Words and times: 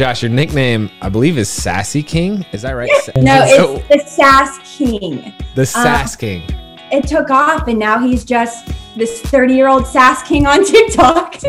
Josh, 0.00 0.22
your 0.22 0.30
nickname, 0.30 0.90
I 1.02 1.10
believe, 1.10 1.36
is 1.36 1.50
Sassy 1.50 2.02
King. 2.02 2.46
Is 2.52 2.62
that 2.62 2.72
right? 2.72 2.88
No, 3.18 3.46
So- 3.46 3.82
it's 3.90 4.04
the 4.04 4.10
Sass 4.22 4.58
King. 4.78 5.34
the 5.54 5.60
um, 5.60 5.66
Sass 5.66 6.16
King. 6.16 6.42
It 6.90 7.06
took 7.06 7.28
off, 7.28 7.68
and 7.68 7.78
now 7.78 7.98
he's 7.98 8.24
just 8.24 8.66
this 8.96 9.20
30 9.20 9.52
year 9.52 9.68
old 9.68 9.86
Sass 9.86 10.22
King 10.22 10.46
on 10.46 10.64
TikTok. 10.72 11.34
What's 11.42 11.44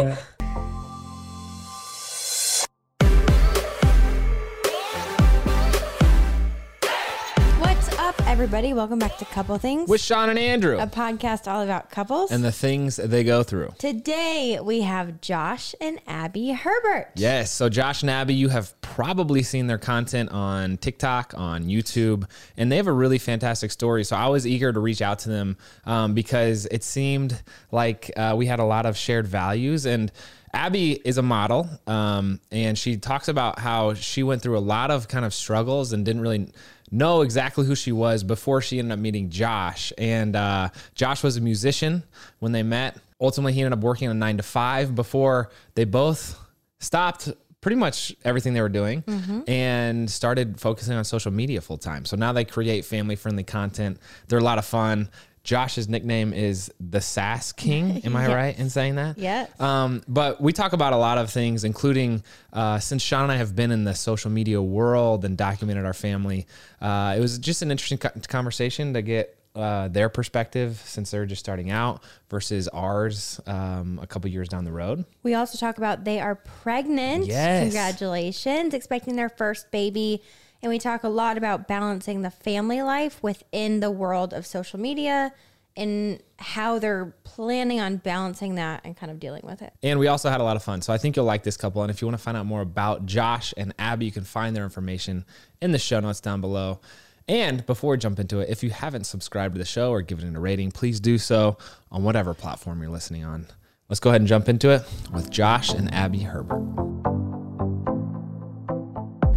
everybody? 8.53 8.73
Welcome 8.73 8.99
back 8.99 9.17
to 9.19 9.23
Couple 9.23 9.57
Things, 9.57 9.87
With 9.87 10.01
Shawn 10.01 10.29
and 10.29 10.37
Andrew. 10.37 10.77
a 10.77 10.85
podcast 10.85 11.49
all 11.49 11.61
about 11.61 11.89
couples. 11.89 12.33
and 12.33 12.43
the 12.43 12.51
things 12.51 12.97
they 12.97 13.23
go 13.23 13.43
through. 13.43 13.73
Today 13.77 14.59
we 14.61 14.81
have 14.81 15.21
Josh 15.21 15.73
and 15.79 16.01
Abby 16.05 16.51
Herbert. 16.51 17.11
Yes. 17.15 17.49
So 17.49 17.69
Josh 17.69 18.01
and 18.01 18.11
Abby, 18.11 18.33
you 18.33 18.49
have 18.49 18.73
probably 18.81 19.41
seen 19.41 19.67
their 19.67 19.77
content 19.77 20.31
on 20.31 20.75
TikTok, 20.75 21.33
on 21.37 21.63
YouTube, 21.63 22.29
and 22.57 22.69
they 22.69 22.75
have 22.75 22.87
a 22.87 22.91
really 22.91 23.19
fantastic 23.19 23.71
story. 23.71 24.03
So 24.03 24.17
I 24.17 24.27
was 24.27 24.45
eager 24.45 24.73
to 24.73 24.81
reach 24.81 25.01
out 25.01 25.19
to 25.19 25.29
them 25.29 25.55
um, 25.85 26.13
because 26.13 26.65
it 26.65 26.83
seemed 26.83 27.41
like 27.71 28.11
uh, 28.17 28.35
we 28.37 28.47
had 28.47 28.59
a 28.59 28.65
lot 28.65 28.85
of 28.85 28.97
shared 28.97 29.27
values. 29.27 29.85
And 29.85 30.11
Abby 30.53 30.99
is 31.05 31.17
a 31.17 31.21
model, 31.21 31.69
um, 31.87 32.41
and 32.51 32.77
she 32.77 32.97
talks 32.97 33.29
about 33.29 33.59
how 33.59 33.93
she 33.93 34.23
went 34.23 34.41
through 34.41 34.57
a 34.57 34.59
lot 34.59 34.91
of 34.91 35.07
kind 35.07 35.23
of 35.23 35.33
struggles 35.33 35.93
and 35.93 36.03
didn't 36.03 36.21
really 36.21 36.49
know 36.91 37.21
exactly 37.21 37.65
who 37.65 37.75
she 37.75 37.91
was 37.91 38.23
before 38.23 38.61
she 38.61 38.77
ended 38.79 38.91
up 38.91 38.99
meeting 38.99 39.29
Josh. 39.29 39.93
And 39.97 40.35
uh, 40.35 40.69
Josh 40.93 41.23
was 41.23 41.37
a 41.37 41.41
musician 41.41 42.03
when 42.39 42.51
they 42.51 42.63
met. 42.63 42.97
Ultimately, 43.19 43.53
he 43.53 43.61
ended 43.61 43.77
up 43.77 43.83
working 43.83 44.09
a 44.09 44.13
nine 44.13 44.37
to 44.37 44.43
five 44.43 44.93
before 44.93 45.49
they 45.75 45.85
both 45.85 46.37
stopped 46.79 47.31
pretty 47.61 47.75
much 47.75 48.15
everything 48.25 48.53
they 48.55 48.61
were 48.61 48.69
doing 48.69 49.03
and 49.47 50.09
started 50.09 50.59
focusing 50.59 50.95
on 50.95 51.03
social 51.03 51.31
media 51.31 51.61
full 51.61 51.77
time. 51.77 52.05
So 52.05 52.17
now 52.17 52.33
they 52.33 52.43
create 52.43 52.85
family 52.85 53.15
friendly 53.15 53.43
content. 53.43 53.99
They're 54.27 54.39
a 54.39 54.43
lot 54.43 54.57
of 54.57 54.65
fun. 54.65 55.09
Josh's 55.43 55.89
nickname 55.89 56.33
is 56.33 56.71
the 56.79 57.01
Sass 57.01 57.51
King. 57.51 58.01
Am 58.05 58.15
I 58.15 58.23
Yes. 58.27 58.33
right 58.33 58.59
in 58.59 58.69
saying 58.69 58.95
that? 58.95 59.17
Yes. 59.17 59.49
Um, 59.59 60.03
but 60.07 60.39
we 60.39 60.53
talk 60.53 60.73
about 60.73 60.93
a 60.93 60.97
lot 60.97 61.17
of 61.17 61.31
things, 61.31 61.63
including 61.63 62.23
uh, 62.53 62.79
since 62.79 63.01
Shawn 63.01 63.23
and 63.23 63.31
I 63.31 63.37
have 63.37 63.55
been 63.55 63.71
in 63.71 63.83
the 63.83 63.95
social 63.95 64.29
media 64.29 64.61
world 64.61 65.25
and 65.25 65.35
documented 65.37 65.85
our 65.85 65.93
family, 65.93 66.45
uh, 66.79 67.15
it 67.17 67.19
was 67.21 67.39
just 67.39 67.61
an 67.63 67.71
interesting 67.71 67.97
conversation 68.27 68.93
to 68.93 69.01
get 69.01 69.35
uh, 69.55 69.87
their 69.89 70.07
perspective 70.07 70.81
since 70.85 71.11
they're 71.11 71.25
just 71.25 71.39
starting 71.41 71.71
out 71.71 72.01
versus 72.29 72.67
ours 72.69 73.41
um, 73.47 73.99
a 74.01 74.07
couple 74.07 74.29
years 74.29 74.47
down 74.47 74.63
the 74.63 74.71
road. 74.71 75.03
We 75.23 75.33
also 75.33 75.57
talk 75.57 75.77
about 75.77 76.05
they 76.05 76.19
are 76.21 76.35
pregnant. 76.35 77.25
Yes. 77.25 77.63
Congratulations, 77.63 78.73
expecting 78.73 79.15
their 79.17 79.27
first 79.27 79.69
baby. 79.71 80.21
And 80.61 80.69
we 80.69 80.79
talk 80.79 81.03
a 81.03 81.09
lot 81.09 81.37
about 81.37 81.67
balancing 81.67 82.21
the 82.21 82.29
family 82.29 82.81
life 82.81 83.21
within 83.23 83.79
the 83.79 83.91
world 83.91 84.33
of 84.33 84.45
social 84.45 84.79
media 84.79 85.33
and 85.75 86.21
how 86.37 86.79
they're 86.79 87.15
planning 87.23 87.79
on 87.79 87.97
balancing 87.97 88.55
that 88.55 88.81
and 88.83 88.95
kind 88.95 89.11
of 89.11 89.19
dealing 89.19 89.41
with 89.43 89.61
it. 89.61 89.73
And 89.81 89.99
we 89.99 90.07
also 90.07 90.29
had 90.29 90.41
a 90.41 90.43
lot 90.43 90.55
of 90.55 90.63
fun. 90.63 90.81
So 90.81 90.91
I 90.91 90.97
think 90.97 91.15
you'll 91.15 91.25
like 91.25 91.43
this 91.43 91.57
couple. 91.57 91.81
And 91.81 91.89
if 91.89 92.01
you 92.01 92.07
want 92.07 92.17
to 92.17 92.23
find 92.23 92.35
out 92.35 92.45
more 92.45 92.61
about 92.61 93.05
Josh 93.05 93.53
and 93.57 93.73
Abby, 93.79 94.05
you 94.05 94.11
can 94.11 94.23
find 94.23 94.55
their 94.55 94.63
information 94.63 95.25
in 95.61 95.71
the 95.71 95.79
show 95.79 95.99
notes 95.99 96.19
down 96.19 96.41
below. 96.41 96.79
And 97.27 97.65
before 97.65 97.91
we 97.91 97.97
jump 97.97 98.19
into 98.19 98.39
it, 98.39 98.49
if 98.49 98.63
you 98.63 98.69
haven't 98.71 99.05
subscribed 99.05 99.55
to 99.55 99.59
the 99.59 99.65
show 99.65 99.91
or 99.91 100.01
given 100.01 100.27
it 100.27 100.35
a 100.35 100.39
rating, 100.39 100.71
please 100.71 100.99
do 100.99 101.17
so 101.17 101.57
on 101.91 102.03
whatever 102.03 102.33
platform 102.33 102.81
you're 102.81 102.91
listening 102.91 103.23
on. 103.23 103.47
Let's 103.87 103.99
go 103.99 104.09
ahead 104.09 104.21
and 104.21 104.27
jump 104.27 104.49
into 104.49 104.69
it 104.71 104.83
with 105.13 105.29
Josh 105.29 105.73
and 105.73 105.93
Abby 105.93 106.19
Herbert. 106.19 107.10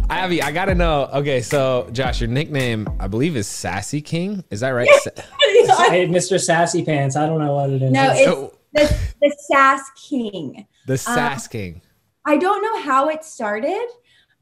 Abby, 0.09 0.41
I 0.41 0.51
gotta 0.51 0.75
know. 0.75 1.09
Okay, 1.13 1.41
so 1.41 1.89
Josh, 1.91 2.21
your 2.21 2.29
nickname, 2.29 2.87
I 2.99 3.07
believe, 3.07 3.35
is 3.35 3.47
Sassy 3.47 4.01
King. 4.01 4.43
Is 4.49 4.59
that 4.59 4.69
right? 4.69 4.87
Sa- 5.01 5.09
Hey, 5.89 6.07
Mr. 6.07 6.39
Sassy 6.39 6.83
Pants. 6.85 7.15
I 7.15 7.25
don't 7.25 7.39
know 7.39 7.55
what 7.55 7.69
it 7.71 7.81
is. 7.81 7.91
No, 7.91 8.11
It's- 8.11 8.51
it's 8.73 8.91
the, 8.91 9.27
the 9.27 9.35
Sass 9.51 9.81
King. 10.09 10.67
the 10.85 10.97
Sass 10.97 11.47
King. 11.47 11.81
I 12.25 12.37
don't 12.37 12.61
know 12.61 12.81
how 12.81 13.09
it 13.09 13.23
started, 13.23 13.87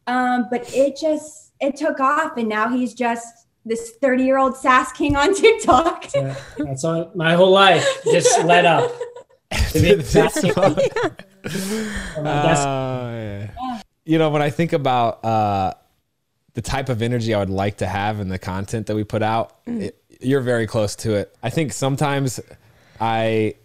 um, 0.07 0.47
but 0.51 0.73
it 0.73 0.97
just 0.97 1.53
it 1.59 1.75
took 1.77 1.99
off, 1.99 2.35
and 2.37 2.49
now 2.49 2.69
he's 2.69 2.93
just 2.93 3.25
this 3.65 3.91
30 4.01 4.23
year 4.23 4.37
old 4.37 4.57
Sass 4.57 4.91
King 4.91 5.15
on 5.15 5.33
TikTok. 5.35 6.13
yeah, 6.13 6.35
that's 6.57 6.83
all, 6.83 7.11
my 7.15 7.33
whole 7.35 7.51
life 7.51 7.85
just 8.05 8.43
led 8.43 8.65
up. 8.65 8.91
to 9.71 9.81
being 9.81 10.01
Sassy 10.03 10.51
Pants. 10.51 10.81
And 12.15 12.27
Oh, 12.27 13.11
yeah. 13.11 13.81
You 14.05 14.17
know, 14.17 14.29
when 14.29 14.41
I 14.41 14.49
think 14.49 14.73
about 14.73 15.23
uh, 15.23 15.73
the 16.53 16.61
type 16.61 16.89
of 16.89 17.01
energy 17.01 17.33
I 17.33 17.39
would 17.39 17.49
like 17.49 17.77
to 17.77 17.87
have 17.87 18.19
in 18.19 18.29
the 18.29 18.39
content 18.39 18.87
that 18.87 18.95
we 18.95 19.03
put 19.03 19.23
out, 19.23 19.57
it, 19.65 19.97
you're 20.19 20.41
very 20.41 20.67
close 20.67 20.95
to 20.97 21.13
it. 21.15 21.35
I 21.41 21.49
think 21.49 21.73
sometimes 21.73 22.39
I, 22.99 23.55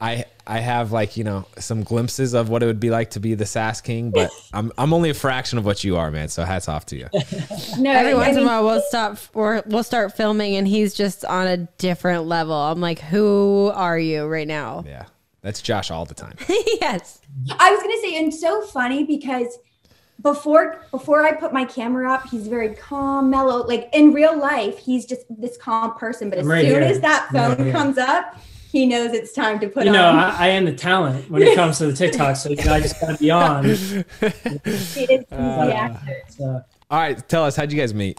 I, 0.00 0.24
I 0.46 0.58
have 0.58 0.92
like 0.92 1.16
you 1.16 1.24
know 1.24 1.46
some 1.58 1.82
glimpses 1.82 2.34
of 2.34 2.48
what 2.50 2.62
it 2.62 2.66
would 2.66 2.80
be 2.80 2.90
like 2.90 3.10
to 3.12 3.20
be 3.20 3.34
the 3.34 3.46
Sass 3.46 3.80
King, 3.80 4.10
but 4.10 4.30
I'm 4.52 4.70
I'm 4.76 4.92
only 4.92 5.10
a 5.10 5.14
fraction 5.14 5.58
of 5.58 5.64
what 5.64 5.82
you 5.84 5.96
are, 5.96 6.10
man. 6.10 6.28
So 6.28 6.44
hats 6.44 6.68
off 6.68 6.86
to 6.86 6.96
you. 6.96 7.08
No, 7.78 7.90
Every 7.90 8.14
once 8.14 8.36
in 8.36 8.42
a 8.44 8.46
while, 8.46 8.64
we'll 8.64 8.82
stop 8.82 9.18
or 9.32 9.62
we'll 9.66 9.82
start 9.82 10.16
filming, 10.16 10.56
and 10.56 10.68
he's 10.68 10.94
just 10.94 11.24
on 11.24 11.46
a 11.46 11.56
different 11.78 12.26
level. 12.26 12.54
I'm 12.54 12.80
like, 12.80 13.00
who 13.00 13.72
are 13.74 13.98
you 13.98 14.26
right 14.26 14.46
now? 14.46 14.84
Yeah, 14.86 15.06
that's 15.44 15.60
Josh 15.60 15.90
all 15.90 16.06
the 16.06 16.14
time. 16.14 16.36
yes. 16.48 17.20
I 17.60 17.70
was 17.70 17.82
gonna 17.82 18.00
say, 18.00 18.16
and 18.16 18.32
so 18.32 18.62
funny 18.62 19.04
because 19.04 19.58
before 20.22 20.80
before 20.90 21.22
I 21.22 21.32
put 21.32 21.52
my 21.52 21.66
camera 21.66 22.10
up, 22.10 22.26
he's 22.30 22.48
very 22.48 22.74
calm, 22.74 23.28
mellow. 23.28 23.66
Like 23.66 23.90
in 23.92 24.14
real 24.14 24.38
life, 24.38 24.78
he's 24.78 25.04
just 25.04 25.26
this 25.28 25.58
calm 25.58 25.96
person. 25.96 26.30
But 26.30 26.38
as 26.38 26.46
I'm 26.46 26.50
right 26.50 26.62
soon 26.62 26.70
here. 26.70 26.80
as 26.80 27.00
that 27.00 27.28
I'm 27.28 27.36
right 27.36 27.56
phone 27.56 27.66
here. 27.66 27.74
comes 27.74 27.98
up, 27.98 28.40
he 28.72 28.86
knows 28.86 29.12
it's 29.12 29.32
time 29.32 29.60
to 29.60 29.68
put 29.68 29.84
you 29.84 29.92
know, 29.92 30.08
on. 30.08 30.16
I, 30.16 30.36
I 30.38 30.48
am 30.48 30.64
the 30.64 30.72
talent 30.72 31.30
when 31.30 31.42
it 31.42 31.54
comes 31.54 31.76
to 31.78 31.88
the 31.88 31.92
TikTok, 31.92 32.36
so 32.36 32.48
you 32.48 32.56
know, 32.56 32.72
I 32.72 32.80
just 32.80 32.98
gotta 32.98 33.18
be 33.18 33.30
on. 33.30 33.64
He 33.64 33.74
Uh, 35.30 35.66
the 35.66 35.76
actor. 35.76 36.22
So, 36.28 36.62
All 36.90 36.98
right, 36.98 37.28
tell 37.28 37.44
us 37.44 37.54
how'd 37.54 37.70
you 37.70 37.78
guys 37.78 37.92
meet? 37.92 38.18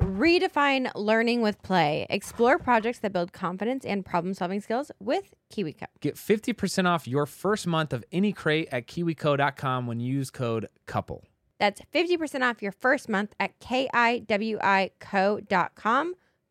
Redefine 0.00 0.90
learning 0.94 1.40
with 1.40 1.62
play. 1.62 2.06
Explore 2.10 2.58
projects 2.58 2.98
that 3.00 3.12
build 3.12 3.32
confidence 3.32 3.84
and 3.84 4.04
problem 4.04 4.34
solving 4.34 4.60
skills 4.60 4.90
with 5.00 5.34
KiwiCo. 5.52 5.86
Get 6.00 6.16
50% 6.16 6.86
off 6.86 7.08
your 7.08 7.26
first 7.26 7.66
month 7.66 7.92
of 7.92 8.04
any 8.12 8.32
crate 8.32 8.68
at 8.72 8.86
kiwico.com 8.86 9.86
when 9.86 10.00
you 10.00 10.12
use 10.12 10.30
code 10.30 10.68
COUPLE. 10.86 11.24
That's 11.58 11.80
50% 11.94 12.42
off 12.42 12.62
your 12.62 12.72
first 12.72 13.08
month 13.08 13.34
at 13.40 13.58
kiwico.com. 13.60 14.24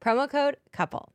Promo 0.02 0.30
code 0.30 0.58
COUPLE. 0.72 1.12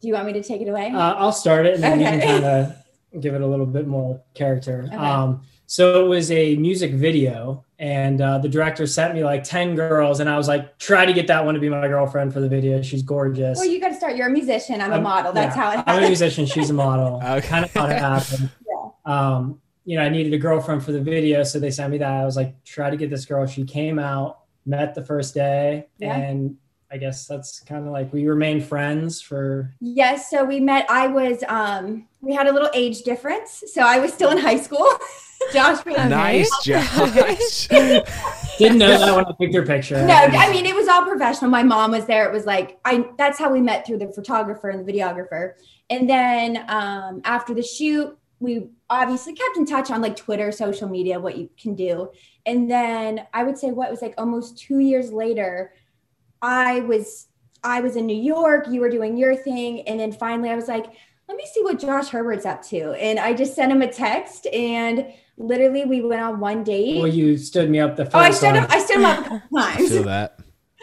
Do 0.00 0.08
you 0.08 0.14
want 0.14 0.26
me 0.26 0.32
to 0.34 0.42
take 0.42 0.60
it 0.60 0.68
away? 0.68 0.92
Uh, 0.92 1.14
I'll 1.14 1.32
start 1.32 1.66
it 1.66 1.74
and 1.74 1.82
then 1.82 2.00
you 2.00 2.06
can 2.06 2.20
kind 2.20 2.44
of 2.44 2.76
give 3.20 3.34
it 3.34 3.40
a 3.40 3.46
little 3.46 3.66
bit 3.66 3.86
more 3.86 4.22
character. 4.34 4.84
Okay. 4.86 4.96
Um, 4.96 5.42
so 5.66 6.04
it 6.04 6.08
was 6.08 6.30
a 6.30 6.56
music 6.56 6.92
video, 6.92 7.64
and 7.78 8.20
uh, 8.20 8.38
the 8.38 8.48
director 8.48 8.86
sent 8.86 9.14
me 9.14 9.22
like 9.24 9.44
10 9.44 9.76
girls, 9.76 10.18
and 10.20 10.28
I 10.28 10.36
was 10.36 10.48
like, 10.48 10.78
try 10.78 11.06
to 11.06 11.12
get 11.12 11.26
that 11.28 11.44
one 11.44 11.54
to 11.54 11.60
be 11.60 11.68
my 11.68 11.86
girlfriend 11.86 12.32
for 12.32 12.40
the 12.40 12.48
video. 12.48 12.82
She's 12.82 13.02
gorgeous. 13.02 13.58
well, 13.58 13.66
you 13.68 13.80
got 13.80 13.88
to 13.90 13.94
start. 13.94 14.16
You're 14.16 14.26
a 14.28 14.32
musician. 14.32 14.80
I'm 14.80 14.90
a 14.90 14.94
I'm- 14.94 15.02
model. 15.02 15.32
That's 15.32 15.54
yeah, 15.56 15.62
how 15.62 15.78
it 15.80 15.84
I'm 15.86 16.02
a 16.02 16.06
musician. 16.08 16.46
She's 16.46 16.70
a 16.70 16.74
model. 16.74 17.20
Okay. 17.24 17.46
Kind 17.46 17.64
of 17.64 17.72
how 17.74 17.86
it 17.86 17.98
happened. 17.98 18.50
yeah. 18.66 18.90
Um, 19.04 19.60
you 19.84 19.96
know, 19.96 20.02
I 20.04 20.08
needed 20.08 20.34
a 20.34 20.38
girlfriend 20.38 20.84
for 20.84 20.92
the 20.92 21.00
video, 21.00 21.42
so 21.44 21.58
they 21.60 21.70
sent 21.70 21.90
me 21.92 21.98
that. 21.98 22.10
I 22.10 22.24
was 22.24 22.36
like, 22.36 22.62
try 22.64 22.90
to 22.90 22.96
get 22.96 23.10
this 23.10 23.24
girl. 23.24 23.46
She 23.46 23.64
came 23.64 23.98
out, 23.98 24.40
met 24.66 24.94
the 24.94 25.02
first 25.04 25.34
day, 25.34 25.86
Yeah. 25.98 26.16
and 26.16 26.56
I 26.90 26.96
guess 26.98 27.26
that's 27.26 27.60
kind 27.60 27.86
of 27.86 27.92
like 27.92 28.12
we 28.12 28.26
remained 28.26 28.64
friends 28.64 29.20
for. 29.20 29.72
Yes, 29.80 30.30
so 30.30 30.44
we 30.44 30.58
met. 30.58 30.86
I 30.90 31.06
was 31.06 31.44
um 31.48 32.06
we 32.20 32.34
had 32.34 32.46
a 32.48 32.52
little 32.52 32.70
age 32.74 33.02
difference. 33.02 33.62
So 33.72 33.82
I 33.82 33.98
was 33.98 34.12
still 34.12 34.30
in 34.30 34.38
high 34.38 34.58
school. 34.58 34.86
Josh 35.52 35.84
was 35.84 35.96
Nice, 35.96 36.50
Josh. 36.62 37.68
Didn't 38.58 38.78
know 38.78 38.98
that 38.98 39.14
when 39.14 39.24
I 39.24 39.32
picked 39.38 39.54
her 39.54 39.64
picture. 39.64 40.04
No, 40.04 40.14
I 40.14 40.50
mean 40.50 40.66
it 40.66 40.74
was 40.74 40.88
all 40.88 41.04
professional. 41.04 41.50
My 41.50 41.62
mom 41.62 41.92
was 41.92 42.06
there. 42.06 42.28
It 42.28 42.32
was 42.32 42.44
like 42.44 42.78
I 42.84 43.08
that's 43.16 43.38
how 43.38 43.50
we 43.52 43.60
met 43.60 43.86
through 43.86 43.98
the 43.98 44.08
photographer 44.08 44.68
and 44.68 44.86
the 44.86 44.92
videographer. 44.92 45.54
And 45.90 46.08
then 46.08 46.64
um 46.68 47.20
after 47.24 47.54
the 47.54 47.62
shoot, 47.62 48.16
we 48.40 48.68
obviously 48.90 49.34
kept 49.34 49.56
in 49.56 49.64
touch 49.64 49.90
on 49.90 50.02
like 50.02 50.16
Twitter, 50.16 50.50
social 50.50 50.88
media, 50.88 51.20
what 51.20 51.38
you 51.38 51.48
can 51.60 51.74
do. 51.74 52.10
And 52.46 52.70
then 52.70 53.26
I 53.32 53.44
would 53.44 53.58
say 53.58 53.70
what 53.70 53.90
was 53.90 54.02
like 54.02 54.14
almost 54.18 54.58
2 54.58 54.80
years 54.80 55.12
later, 55.12 55.72
I 56.42 56.80
was 56.80 57.28
I 57.62 57.80
was 57.80 57.96
in 57.96 58.06
New 58.06 58.20
York, 58.20 58.66
you 58.68 58.80
were 58.80 58.90
doing 58.90 59.16
your 59.16 59.34
thing, 59.34 59.82
and 59.88 59.98
then 59.98 60.12
finally 60.12 60.50
I 60.50 60.56
was 60.56 60.68
like, 60.68 60.86
let 61.28 61.36
me 61.36 61.44
see 61.52 61.62
what 61.62 61.78
Josh 61.78 62.08
Herbert's 62.08 62.46
up 62.46 62.62
to. 62.68 62.92
And 62.92 63.18
I 63.18 63.34
just 63.34 63.54
sent 63.54 63.70
him 63.70 63.82
a 63.82 63.92
text 63.92 64.46
and 64.46 65.12
literally 65.38 65.84
we 65.84 66.02
went 66.02 66.20
on 66.22 66.40
one 66.40 66.64
date. 66.64 66.98
Well, 66.98 67.06
you 67.06 67.36
stood 67.36 67.70
me 67.70 67.80
up 67.80 67.96
the 67.96 68.04
first 68.04 68.16
oh, 68.16 68.18
I 68.18 68.30
stood 68.30 68.54
time. 68.54 68.64
him 68.64 68.66
I 68.70 68.78
stood 68.80 68.96
him 68.96 69.04
up 69.04 69.18
a 69.18 69.28
couple 69.28 69.58
times. 69.58 69.90
Feel 69.90 70.02
that. 70.04 70.40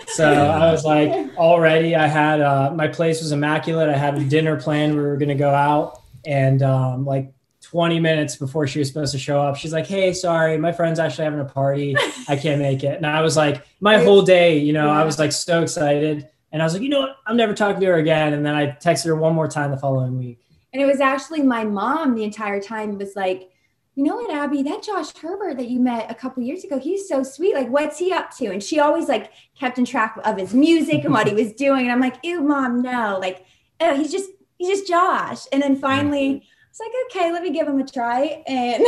So 0.07 0.25
I 0.25 0.71
was 0.71 0.83
like, 0.83 1.35
already, 1.37 1.95
I 1.95 2.07
had 2.07 2.41
uh, 2.41 2.71
my 2.71 2.87
place 2.87 3.21
was 3.21 3.31
immaculate. 3.31 3.89
I 3.89 3.97
had 3.97 4.17
a 4.17 4.23
dinner 4.23 4.59
planned. 4.59 4.95
We 4.95 5.01
were 5.01 5.17
going 5.17 5.29
to 5.29 5.35
go 5.35 5.49
out, 5.49 6.01
and 6.25 6.61
um, 6.61 7.05
like 7.05 7.33
20 7.61 7.99
minutes 7.99 8.35
before 8.35 8.67
she 8.67 8.79
was 8.79 8.89
supposed 8.89 9.13
to 9.13 9.19
show 9.19 9.41
up, 9.41 9.55
she's 9.55 9.73
like, 9.73 9.87
"Hey, 9.87 10.13
sorry, 10.13 10.57
my 10.57 10.71
friend's 10.71 10.99
actually 10.99 11.23
having 11.23 11.39
a 11.39 11.45
party. 11.45 11.95
I 12.27 12.35
can't 12.35 12.61
make 12.61 12.83
it." 12.83 12.97
And 12.97 13.05
I 13.05 13.21
was 13.21 13.37
like, 13.37 13.65
my 13.79 13.97
whole 13.97 14.21
day, 14.21 14.57
you 14.57 14.73
know, 14.73 14.89
I 14.89 15.05
was 15.05 15.17
like 15.17 15.31
so 15.31 15.63
excited, 15.63 16.27
and 16.55 16.61
I 16.61 16.65
was 16.65 16.73
like, 16.73 16.83
you 16.83 16.89
know 16.89 17.01
what, 17.01 17.17
I'm 17.25 17.35
never 17.35 17.53
talking 17.53 17.81
to 17.81 17.87
her 17.87 17.95
again. 17.95 18.33
And 18.33 18.45
then 18.45 18.55
I 18.55 18.67
texted 18.67 19.07
her 19.07 19.15
one 19.17 19.35
more 19.35 19.47
time 19.47 19.71
the 19.71 19.77
following 19.77 20.17
week. 20.17 20.39
And 20.71 20.81
it 20.81 20.85
was 20.85 21.01
actually 21.01 21.41
my 21.41 21.65
mom 21.65 22.15
the 22.15 22.23
entire 22.23 22.61
time 22.61 22.97
was 22.97 23.13
like, 23.13 23.49
you 23.95 24.03
know 24.03 24.15
what, 24.15 24.29
Abby, 24.29 24.61
that 24.63 24.83
Josh 24.83 25.15
Herbert 25.15 25.57
that 25.57 25.69
you 25.69 25.79
met 25.79 26.11
a 26.11 26.15
couple 26.15 26.43
years 26.43 26.65
ago, 26.65 26.77
he's 26.77 27.07
so 27.07 27.23
sweet. 27.23 27.55
Like, 27.55 27.69
what's 27.69 27.97
he 27.97 28.11
up 28.11 28.35
to? 28.37 28.47
And 28.47 28.61
she 28.61 28.79
always 28.79 29.07
like 29.07 29.31
kept 29.57 29.77
in 29.77 29.85
track 29.85 30.19
of 30.25 30.37
his 30.37 30.53
music 30.53 31.05
and 31.05 31.13
what 31.13 31.27
he 31.27 31.33
was 31.33 31.53
doing. 31.53 31.83
And 31.83 31.91
I'm 31.91 32.01
like, 32.01 32.17
ew, 32.21 32.41
mom, 32.41 32.81
no. 32.81 33.17
Like, 33.21 33.45
oh, 33.79 33.95
he's 33.95 34.11
just 34.11 34.29
he's 34.57 34.67
just 34.67 34.87
Josh. 34.87 35.45
And 35.53 35.61
then 35.61 35.77
finally, 35.77 36.27
mm-hmm. 36.27 36.43
I 36.43 36.69
was 36.69 36.79
like, 36.79 36.91
okay, 37.23 37.31
let 37.31 37.41
me 37.41 37.51
give 37.51 37.67
him 37.67 37.79
a 37.79 37.87
try 37.87 38.43
and 38.47 38.85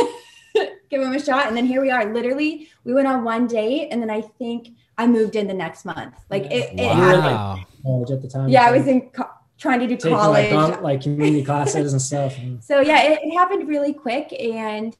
give 0.90 1.00
him 1.00 1.14
a 1.14 1.22
shot. 1.22 1.46
And 1.46 1.56
then 1.56 1.64
here 1.64 1.80
we 1.80 1.90
are. 1.90 2.12
Literally, 2.12 2.68
we 2.84 2.92
went 2.92 3.08
on 3.08 3.24
one 3.24 3.46
date, 3.46 3.88
and 3.90 4.02
then 4.02 4.10
I 4.10 4.20
think 4.20 4.68
I 4.98 5.06
moved 5.06 5.36
in 5.36 5.46
the 5.46 5.54
next 5.54 5.86
month. 5.86 6.16
Like 6.28 6.44
it, 6.44 6.78
it 6.78 6.92
happened. 6.92 7.22
Wow. 7.22 7.64
College 7.82 8.10
at 8.10 8.20
the 8.20 8.28
time. 8.28 8.48
Yeah, 8.50 8.66
I 8.66 8.72
was 8.72 8.86
in 8.86 9.08
co- 9.08 9.30
trying 9.58 9.80
to 9.80 9.86
do 9.86 9.96
taking 9.96 10.16
college. 10.16 10.52
like, 10.52 10.80
like 10.80 11.02
community 11.02 11.44
classes 11.44 11.92
and 11.92 12.00
stuff. 12.00 12.36
So 12.60 12.80
yeah, 12.80 13.02
it, 13.02 13.20
it 13.22 13.32
happened 13.32 13.68
really 13.68 13.92
quick, 13.92 14.32
and 14.38 14.96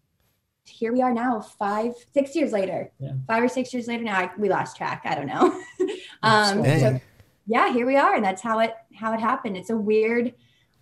here 0.64 0.92
we 0.92 1.00
are 1.02 1.12
now, 1.12 1.40
five, 1.40 1.94
six 2.12 2.34
years 2.36 2.52
later. 2.52 2.90
Yeah. 2.98 3.12
Five 3.26 3.42
or 3.42 3.48
six 3.48 3.72
years 3.72 3.86
later 3.86 4.04
now, 4.04 4.18
I, 4.18 4.30
we 4.38 4.48
lost 4.48 4.76
track. 4.76 5.02
I 5.04 5.14
don't 5.14 5.26
know. 5.26 5.60
um, 6.22 6.64
so 6.64 7.00
yeah, 7.46 7.72
here 7.72 7.86
we 7.86 7.96
are, 7.96 8.14
and 8.14 8.24
that's 8.24 8.42
how 8.42 8.58
it 8.58 8.74
how 8.94 9.12
it 9.14 9.20
happened. 9.20 9.56
It's 9.56 9.70
a 9.70 9.76
weird, 9.76 10.34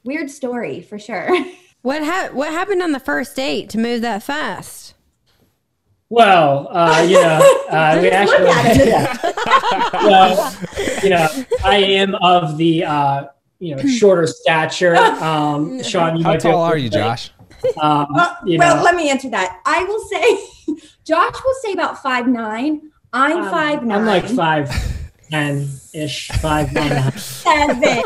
weird 0.04 0.30
story 0.30 0.80
for 0.82 0.98
sure. 0.98 1.30
What 1.82 2.02
ha- 2.02 2.30
what 2.32 2.50
happened 2.50 2.82
on 2.82 2.90
the 2.90 2.98
first 2.98 3.36
date 3.36 3.70
to 3.70 3.78
move 3.78 4.00
that 4.00 4.20
fast? 4.20 4.94
Well, 6.08 6.66
uh, 6.72 7.06
you 7.06 7.14
know, 7.14 7.38
uh, 7.70 7.98
we 8.02 8.10
Just 8.10 8.32
look 8.32 8.48
at 8.48 8.66
actually, 8.66 8.90
it. 8.90 9.92
well, 9.92 10.56
you 11.04 11.10
know, 11.10 11.28
I 11.64 11.76
am 11.76 12.16
of 12.16 12.56
the, 12.58 12.84
uh, 12.84 13.24
you 13.58 13.74
know, 13.76 13.82
shorter 13.86 14.26
stature. 14.26 14.96
Um, 15.26 15.82
Shawn, 15.82 16.16
you 16.18 16.24
How 16.24 16.30
might 16.32 16.40
tall 16.40 16.62
are 16.62 16.76
you, 16.76 16.90
say, 16.90 16.98
Josh? 16.98 17.30
Um, 17.80 18.06
Uh, 18.14 18.34
you 18.44 18.58
well, 18.58 18.82
let 18.84 18.94
me 18.94 19.08
answer 19.10 19.30
that. 19.30 19.60
I 19.64 19.82
will 19.84 20.00
say, 20.08 20.76
Josh 21.04 21.34
will 21.44 21.54
say 21.62 21.72
about 21.72 22.02
five 22.02 22.28
nine. 22.28 22.90
I'm 23.12 23.38
um, 23.44 23.50
five 23.50 23.82
nine. 23.82 23.98
I'm 24.00 24.06
like 24.06 24.26
five 24.28 24.70
ten 25.30 25.68
ish, 25.94 26.28
five 26.40 26.72
nine. 26.72 26.84
and 26.90 26.92
a 26.92 27.00
half. 27.00 27.18
seven, 27.18 28.02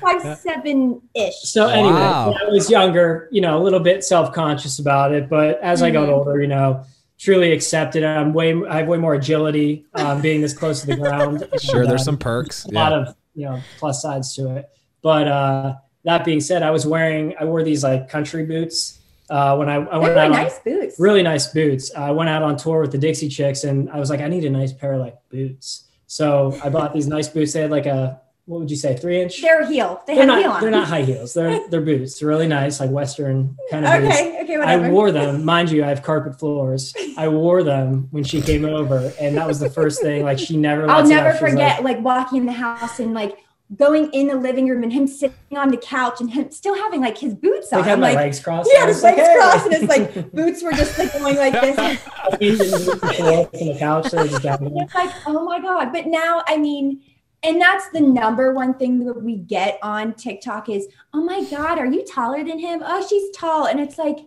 five 0.00 0.38
seven 0.38 1.02
ish. 1.14 1.34
So 1.42 1.68
anyway, 1.68 1.92
Wow. 1.92 2.28
when 2.32 2.38
I 2.42 2.46
was 2.50 2.70
younger, 2.70 3.28
you 3.30 3.40
know, 3.42 3.58
a 3.58 3.62
little 3.62 3.80
bit 3.80 4.02
self 4.02 4.32
conscious 4.32 4.78
about 4.78 5.12
it, 5.12 5.28
but 5.28 5.60
as 5.60 5.82
I 5.82 5.90
got 5.90 6.08
Mhm. 6.08 6.12
older, 6.12 6.40
you 6.40 6.48
know, 6.48 6.82
truly 7.18 7.52
accepted. 7.52 8.02
I'm 8.02 8.32
way, 8.32 8.54
I 8.66 8.78
have 8.78 8.88
way 8.88 8.96
more 8.96 9.12
agility, 9.14 9.84
um, 9.94 10.22
being 10.22 10.40
this 10.40 10.54
close 10.54 10.80
to 10.80 10.86
the 10.86 10.96
ground. 10.96 11.46
Sure, 11.60 11.82
And, 11.82 11.90
there's 11.90 12.00
uh, 12.00 12.04
some 12.04 12.16
perks. 12.16 12.64
a 12.64 12.70
lot 12.70 12.94
of 12.94 13.14
you 13.34 13.46
know 13.46 13.60
plus 13.78 14.02
sides 14.02 14.34
to 14.36 14.56
it. 14.56 14.68
But 15.02 15.28
uh, 15.28 15.74
that 16.04 16.24
being 16.24 16.40
said, 16.40 16.62
I 16.62 16.70
was 16.70 16.86
wearing 16.86 17.34
I 17.38 17.44
wore 17.44 17.62
these 17.62 17.84
like 17.84 18.08
country 18.08 18.44
boots 18.44 19.00
uh, 19.30 19.56
when 19.56 19.68
I, 19.68 19.76
I 19.76 19.96
went 19.96 20.14
really 20.14 20.18
out 20.18 20.24
on 20.26 20.32
nice 20.32 20.58
boots. 20.58 20.96
really 20.98 21.22
nice 21.22 21.46
boots. 21.48 21.94
I 21.94 22.10
went 22.10 22.28
out 22.30 22.42
on 22.42 22.56
tour 22.56 22.80
with 22.80 22.92
the 22.92 22.98
Dixie 22.98 23.28
Chicks, 23.28 23.64
and 23.64 23.88
I 23.90 23.98
was 23.98 24.10
like, 24.10 24.20
I 24.20 24.28
need 24.28 24.44
a 24.44 24.50
nice 24.50 24.72
pair 24.72 24.94
of 24.94 25.00
like 25.00 25.16
boots. 25.30 25.86
So 26.06 26.58
I 26.64 26.68
bought 26.68 26.92
these 26.92 27.06
nice 27.06 27.28
boots. 27.28 27.52
They 27.52 27.60
had 27.60 27.70
like 27.70 27.86
a 27.86 28.20
what 28.50 28.58
would 28.58 28.70
you 28.70 28.76
say, 28.76 28.96
three 28.96 29.22
inch? 29.22 29.40
They're 29.40 29.64
heel. 29.64 30.02
They 30.08 30.16
They're 30.16 30.26
have 30.26 30.34
a 30.36 30.40
heel 30.40 30.48
not. 30.48 30.56
on. 30.56 30.62
They're 30.62 30.70
not 30.72 30.88
high 30.88 31.02
heels. 31.02 31.34
They're 31.34 31.68
they're 31.70 31.80
boots. 31.80 32.18
They're 32.18 32.28
really 32.28 32.48
nice, 32.48 32.80
like 32.80 32.90
Western 32.90 33.56
kind 33.70 33.86
of 33.86 34.02
boots. 34.02 34.12
Okay, 34.12 34.40
okay, 34.42 34.56
I 34.56 34.88
wore 34.90 35.12
them, 35.12 35.44
mind 35.54 35.70
you. 35.70 35.84
I 35.84 35.86
have 35.86 36.02
carpet 36.02 36.36
floors. 36.36 36.92
I 37.16 37.28
wore 37.28 37.62
them 37.62 38.08
when 38.10 38.24
she 38.24 38.42
came 38.42 38.64
over, 38.64 39.12
and 39.20 39.36
that 39.36 39.46
was 39.46 39.60
the 39.60 39.70
first 39.70 40.02
thing. 40.02 40.24
Like 40.24 40.40
she 40.40 40.56
never. 40.56 40.90
I'll 40.90 41.06
never 41.06 41.28
out. 41.28 41.38
She 41.38 41.44
was 41.44 41.52
forget 41.52 41.84
like, 41.84 41.96
like, 41.98 42.04
walking 42.04 42.38
in 42.38 42.46
the 42.46 42.52
house 42.52 42.98
and 42.98 43.14
like 43.14 43.38
going 43.76 44.10
in 44.10 44.26
the 44.26 44.34
living 44.34 44.68
room 44.68 44.82
and 44.82 44.92
him 44.92 45.06
sitting 45.06 45.56
on 45.56 45.70
the 45.70 45.76
couch 45.76 46.20
and 46.20 46.30
him 46.30 46.50
still 46.50 46.74
having 46.74 47.00
like 47.00 47.16
his 47.16 47.34
boots 47.34 47.72
on. 47.72 47.84
had 47.84 47.92
I'm 47.92 48.00
my 48.00 48.08
like, 48.08 48.16
legs 48.16 48.40
crossed. 48.40 48.68
yeah, 48.74 48.86
his 48.86 48.96
was 48.96 49.02
like, 49.04 49.16
legs 49.16 49.28
crossed 49.38 49.66
and 49.66 49.74
his 49.74 49.88
like 49.88 50.32
boots 50.32 50.62
were 50.62 50.72
just 50.72 50.98
like 50.98 51.12
going 51.12 51.36
like 51.36 51.52
this. 51.52 51.76
My 51.76 51.94
feet 52.36 52.58
didn't 52.58 52.80
hit 52.80 53.00
the 53.00 53.14
floor 53.14 53.46
from 53.46 53.68
the 53.68 53.76
couch. 53.78 54.10
They 54.10 54.28
just. 54.28 54.44
It's 54.44 54.94
like, 54.94 55.12
oh 55.26 55.44
my 55.44 55.60
God. 55.60 55.92
But 55.92 56.06
now, 56.08 56.42
I 56.48 56.56
mean, 56.56 57.00
and 57.42 57.60
that's 57.60 57.88
the 57.90 58.00
number 58.00 58.52
one 58.52 58.74
thing 58.74 59.04
that 59.06 59.22
we 59.22 59.36
get 59.36 59.78
on 59.82 60.14
TikTok 60.14 60.68
is, 60.68 60.88
oh 61.14 61.22
my 61.24 61.44
God, 61.44 61.78
are 61.78 61.86
you 61.86 62.04
taller 62.04 62.44
than 62.44 62.58
him? 62.58 62.82
Oh, 62.84 63.06
she's 63.06 63.30
tall. 63.34 63.66
And 63.66 63.80
it's 63.80 63.96
like, 63.96 64.18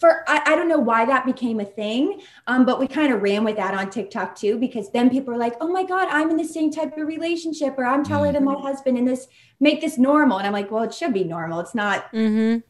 for 0.00 0.24
I, 0.26 0.42
I 0.46 0.56
don't 0.56 0.68
know 0.68 0.78
why 0.78 1.04
that 1.04 1.26
became 1.26 1.60
a 1.60 1.64
thing, 1.64 2.22
um, 2.46 2.64
but 2.64 2.80
we 2.80 2.88
kind 2.88 3.12
of 3.12 3.22
ran 3.22 3.44
with 3.44 3.56
that 3.56 3.74
on 3.74 3.90
TikTok 3.90 4.34
too, 4.34 4.58
because 4.58 4.90
then 4.90 5.10
people 5.10 5.34
are 5.34 5.38
like, 5.38 5.54
oh 5.60 5.68
my 5.68 5.84
God, 5.84 6.08
I'm 6.10 6.30
in 6.30 6.36
the 6.38 6.44
same 6.44 6.70
type 6.72 6.96
of 6.96 7.06
relationship, 7.06 7.74
or 7.76 7.84
I'm 7.84 8.02
taller 8.02 8.32
than 8.32 8.44
my 8.44 8.54
husband, 8.58 8.96
and 8.96 9.06
this 9.06 9.28
make 9.60 9.82
this 9.82 9.98
normal. 9.98 10.38
And 10.38 10.46
I'm 10.46 10.54
like, 10.54 10.70
well, 10.70 10.84
it 10.84 10.94
should 10.94 11.12
be 11.12 11.24
normal. 11.24 11.60
It's 11.60 11.74
not, 11.74 12.10
Mm-hmm. 12.12 12.60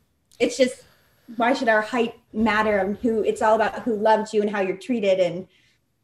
it's 0.40 0.56
just 0.56 0.84
why 1.36 1.52
should 1.52 1.68
our 1.68 1.82
height 1.82 2.18
matter 2.32 2.78
and 2.78 2.96
who 2.96 3.22
it's 3.22 3.40
all 3.40 3.54
about 3.54 3.82
who 3.82 3.94
loves 3.94 4.34
you 4.34 4.42
and 4.42 4.50
how 4.50 4.60
you're 4.60 4.76
treated 4.76 5.20
and 5.20 5.46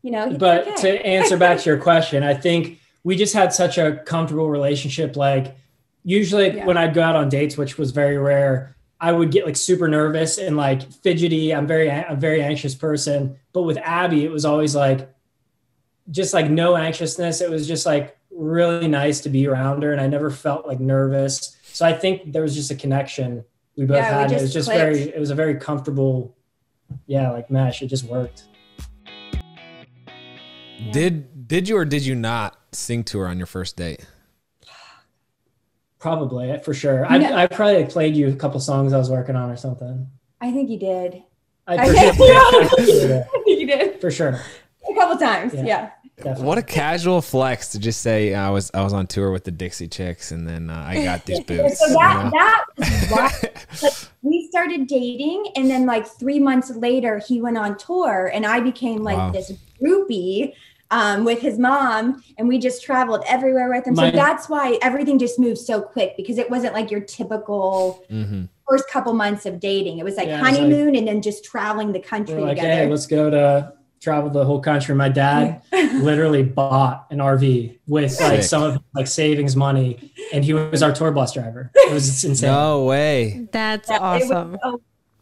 you 0.02 0.12
know 0.12 0.30
But 0.30 0.68
okay. 0.68 0.74
to 0.82 1.06
answer 1.06 1.36
back 1.36 1.58
to 1.58 1.70
your 1.70 1.78
question, 1.78 2.22
I 2.22 2.34
think 2.34 2.78
we 3.06 3.14
just 3.14 3.34
had 3.34 3.52
such 3.52 3.78
a 3.78 4.02
comfortable 4.04 4.50
relationship. 4.50 5.14
Like 5.14 5.54
usually 6.02 6.56
Yeah. 6.56 6.66
when 6.66 6.76
I'd 6.76 6.92
go 6.92 7.02
out 7.02 7.14
on 7.14 7.28
dates, 7.28 7.56
which 7.56 7.78
was 7.78 7.92
very 7.92 8.18
rare, 8.18 8.74
I 9.00 9.12
would 9.12 9.30
get 9.30 9.46
like 9.46 9.54
super 9.56 9.86
nervous 9.86 10.38
and 10.38 10.56
like 10.56 10.82
fidgety. 11.04 11.54
I'm 11.54 11.68
very 11.68 11.86
a 11.88 12.16
very 12.18 12.42
anxious 12.42 12.74
person. 12.74 13.36
But 13.52 13.62
with 13.62 13.78
Abby, 13.78 14.24
it 14.24 14.32
was 14.32 14.44
always 14.44 14.74
like 14.74 15.08
just 16.10 16.34
like 16.34 16.50
no 16.50 16.76
anxiousness. 16.76 17.40
It 17.40 17.48
was 17.48 17.68
just 17.68 17.86
like 17.86 18.16
really 18.32 18.88
nice 18.88 19.20
to 19.20 19.28
be 19.28 19.46
around 19.46 19.84
her, 19.84 19.92
and 19.92 20.00
I 20.00 20.08
never 20.08 20.30
felt 20.30 20.66
like 20.66 20.80
nervous. 20.80 21.56
So 21.72 21.86
I 21.86 21.92
think 21.92 22.32
there 22.32 22.42
was 22.42 22.56
just 22.56 22.72
a 22.72 22.74
connection 22.74 23.44
we 23.76 23.84
both 23.86 23.98
Yeah, 23.98 24.04
had. 24.20 24.22
and 24.24 24.32
it 24.32 24.42
was 24.42 24.52
just 24.52 24.66
clicked. 24.68 24.80
very, 24.80 25.00
it 25.14 25.20
was 25.20 25.30
a 25.30 25.34
very 25.36 25.54
comfortable, 25.56 26.34
yeah, 27.06 27.30
like 27.30 27.50
mesh. 27.52 27.82
It 27.82 27.86
just 27.86 28.04
worked. 28.04 28.46
Did 30.92 31.46
did 31.48 31.68
you 31.68 31.76
or 31.76 31.84
did 31.84 32.04
you 32.04 32.14
not 32.14 32.58
sing 32.76 33.04
to 33.04 33.18
her 33.18 33.26
on 33.28 33.38
your 33.38 33.46
first 33.46 33.76
date? 33.76 34.06
Probably 35.98 36.58
for 36.62 36.74
sure. 36.74 37.06
I, 37.06 37.18
No. 37.18 37.34
I 37.34 37.46
probably 37.46 37.84
played 37.86 38.16
you 38.16 38.28
a 38.28 38.34
couple 38.36 38.60
songs 38.60 38.92
I 38.92 38.98
was 38.98 39.10
working 39.10 39.34
on 39.34 39.50
or 39.50 39.56
something. 39.56 40.06
I 40.40 40.52
think 40.52 40.68
you 40.70 40.78
did. 40.78 41.22
I 41.66 41.78
I 41.78 41.86
think 41.88 42.14
sure, 42.16 43.24
I 43.24 43.42
think 43.44 43.60
you 43.60 43.66
did 43.66 44.00
for 44.00 44.10
sure. 44.10 44.40
a 44.88 44.94
couple 44.94 45.16
times. 45.16 45.54
Yeah. 45.54 45.64
Yeah. 45.64 45.90
Definitely. 46.18 46.44
What 46.46 46.56
a 46.58 46.62
casual 46.62 47.20
flex 47.20 47.72
to 47.72 47.78
just 47.78 48.00
say 48.00 48.34
I 48.34 48.48
was 48.50 48.70
I 48.72 48.82
was 48.82 48.92
on 48.94 49.06
tour 49.06 49.30
with 49.32 49.44
the 49.44 49.50
Dixie 49.50 49.88
Chicks 49.88 50.32
and 50.32 50.48
then 50.48 50.70
uh, 50.70 50.82
I 50.86 51.04
got 51.04 51.26
these 51.26 51.40
boots. 51.46 51.78
So 51.78 51.88
you 51.88 51.94
that 51.94 52.24
know? 52.24 52.30
that 52.30 52.64
was 52.78 53.10
why 53.10 53.50
like, 53.82 53.92
we 54.22 54.46
started 54.48 54.86
dating, 54.86 55.44
and 55.56 55.68
then 55.68 55.84
like 55.84 56.06
three 56.06 56.38
months 56.38 56.70
later, 56.74 57.18
he 57.18 57.40
went 57.42 57.58
on 57.58 57.76
tour, 57.76 58.30
and 58.32 58.46
I 58.46 58.60
became 58.60 59.02
like 59.02 59.18
Wow. 59.18 59.30
this 59.32 59.52
groupie 59.82 60.54
um, 60.90 61.24
with 61.24 61.40
his 61.40 61.58
mom, 61.58 62.22
and 62.38 62.46
we 62.48 62.58
just 62.58 62.82
traveled 62.84 63.24
everywhere 63.28 63.68
with 63.68 63.86
him. 63.86 63.94
My- 63.94 64.10
so 64.10 64.16
that's 64.16 64.48
why 64.48 64.78
everything 64.82 65.18
just 65.18 65.38
moved 65.38 65.58
so 65.58 65.80
quick 65.80 66.16
because 66.16 66.38
it 66.38 66.48
wasn't 66.50 66.74
like 66.74 66.90
your 66.90 67.00
typical 67.00 68.04
Mhm. 68.10 68.48
first 68.68 68.88
couple 68.88 69.12
months 69.12 69.46
of 69.46 69.58
dating. 69.60 69.98
It 69.98 70.04
was 70.04 70.16
like 70.16 70.28
Yeah, 70.28 70.38
it 70.38 70.42
was 70.42 70.50
like- 70.52 70.60
honeymoon, 70.60 70.94
and 70.96 71.08
then 71.08 71.22
just 71.22 71.44
traveling 71.44 71.92
the 71.92 72.00
country 72.00 72.36
We're 72.36 72.42
like, 72.42 72.56
together. 72.56 72.74
hey, 72.84 72.88
let's 72.88 73.06
go 73.06 73.30
to 73.30 73.72
travel 74.00 74.30
the 74.30 74.44
whole 74.44 74.60
country. 74.60 74.94
My 74.94 75.08
dad 75.08 75.62
literally 75.72 76.44
bought 76.44 77.06
an 77.10 77.18
RV 77.18 77.78
with 77.88 78.20
like 78.20 78.42
some 78.44 78.62
of 78.62 78.78
like 78.94 79.08
savings 79.08 79.56
money, 79.56 80.12
and 80.32 80.44
he 80.44 80.52
was 80.52 80.82
our 80.82 80.92
tour 80.92 81.10
bus 81.10 81.32
driver. 81.32 81.70
It 81.74 81.92
was 81.92 82.22
insane. 82.24 82.50
No 82.52 82.84
way. 82.84 83.48
That's 83.50 83.88
Yeah, 83.90 83.96
it 83.96 84.20
was 84.20 84.30
awesome. 84.30 84.56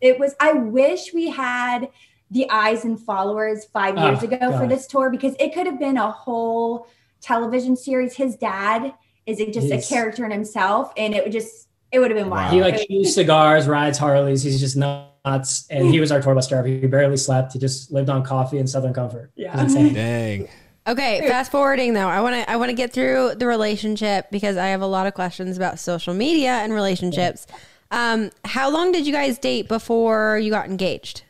It 0.00 0.18
was, 0.18 0.34
I 0.38 0.52
wish 0.52 1.14
we 1.14 1.30
had 1.30 1.88
the 2.30 2.48
eyes 2.50 2.84
and 2.84 2.98
followers 3.00 3.64
five 3.66 3.96
years 3.98 4.18
Oh, 4.22 4.26
ago 4.26 4.58
for 4.58 4.66
this 4.66 4.86
tour 4.86 5.10
because 5.10 5.34
it 5.38 5.54
could 5.54 5.66
have 5.66 5.78
been 5.78 5.96
a 5.96 6.10
whole 6.10 6.86
television 7.20 7.76
series. 7.76 8.14
His 8.14 8.36
dad 8.36 8.94
is 9.26 9.40
a- 9.40 9.50
just 9.50 9.66
He's- 9.68 9.90
a 9.90 9.94
character 9.94 10.24
in 10.24 10.30
himself, 10.30 10.92
and 10.96 11.14
it 11.14 11.22
would 11.24 11.32
just, 11.32 11.68
it 11.92 11.98
would 11.98 12.10
have 12.10 12.18
been 12.18 12.30
wild. 12.30 12.52
He 12.52 12.60
like 12.60 12.74
It- 12.74 12.88
chews 12.88 13.14
cigars, 13.14 13.66
rides 13.68 13.98
Harleys. 13.98 14.42
He's 14.42 14.58
just 14.60 14.76
nuts, 14.76 15.66
and 15.70 15.88
he 15.88 16.00
was 16.00 16.10
our 16.12 16.20
tour 16.20 16.34
bus 16.34 16.48
driver. 16.48 16.66
He 16.68 16.86
barely 16.86 17.16
slept. 17.16 17.52
He 17.52 17.58
just 17.58 17.92
lived 17.92 18.10
on 18.10 18.24
coffee 18.24 18.58
and 18.58 18.68
Southern 18.68 18.92
Comfort. 18.92 19.30
Yeah. 19.36 19.58
insane. 19.60 19.94
Dang. 19.94 20.48
Okay, 20.86 21.26
fast 21.26 21.50
forwarding 21.50 21.94
though, 21.94 22.08
I 22.08 22.20
want 22.20 22.34
to 22.36 22.50
I 22.50 22.56
want 22.56 22.68
to 22.68 22.74
get 22.74 22.92
through 22.92 23.36
the 23.36 23.46
relationship 23.46 24.26
because 24.30 24.58
I 24.58 24.66
have 24.66 24.82
a 24.82 24.86
lot 24.86 25.06
of 25.06 25.14
questions 25.14 25.56
about 25.56 25.78
social 25.78 26.12
media 26.12 26.50
and 26.50 26.74
relationships. 26.74 27.46
Um, 27.90 28.30
how 28.44 28.68
long 28.70 28.92
did 28.92 29.06
you 29.06 29.12
guys 29.12 29.38
date 29.38 29.66
before 29.66 30.38
you 30.38 30.50
got 30.50 30.66
engaged? 30.66 31.22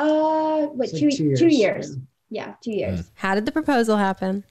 Uh, 0.00 0.66
what, 0.66 0.84
It's 0.88 0.92
like 0.94 1.00
two, 1.00 1.10
two 1.10 1.36
two 1.36 1.48
years, 1.48 1.58
years. 1.58 1.96
yeah. 1.96 2.46
Yeah, 2.46 2.54
two 2.62 2.70
years. 2.72 3.10
How 3.14 3.34
did 3.34 3.44
the 3.46 3.52
proposal 3.52 3.96
happen? 3.96 4.44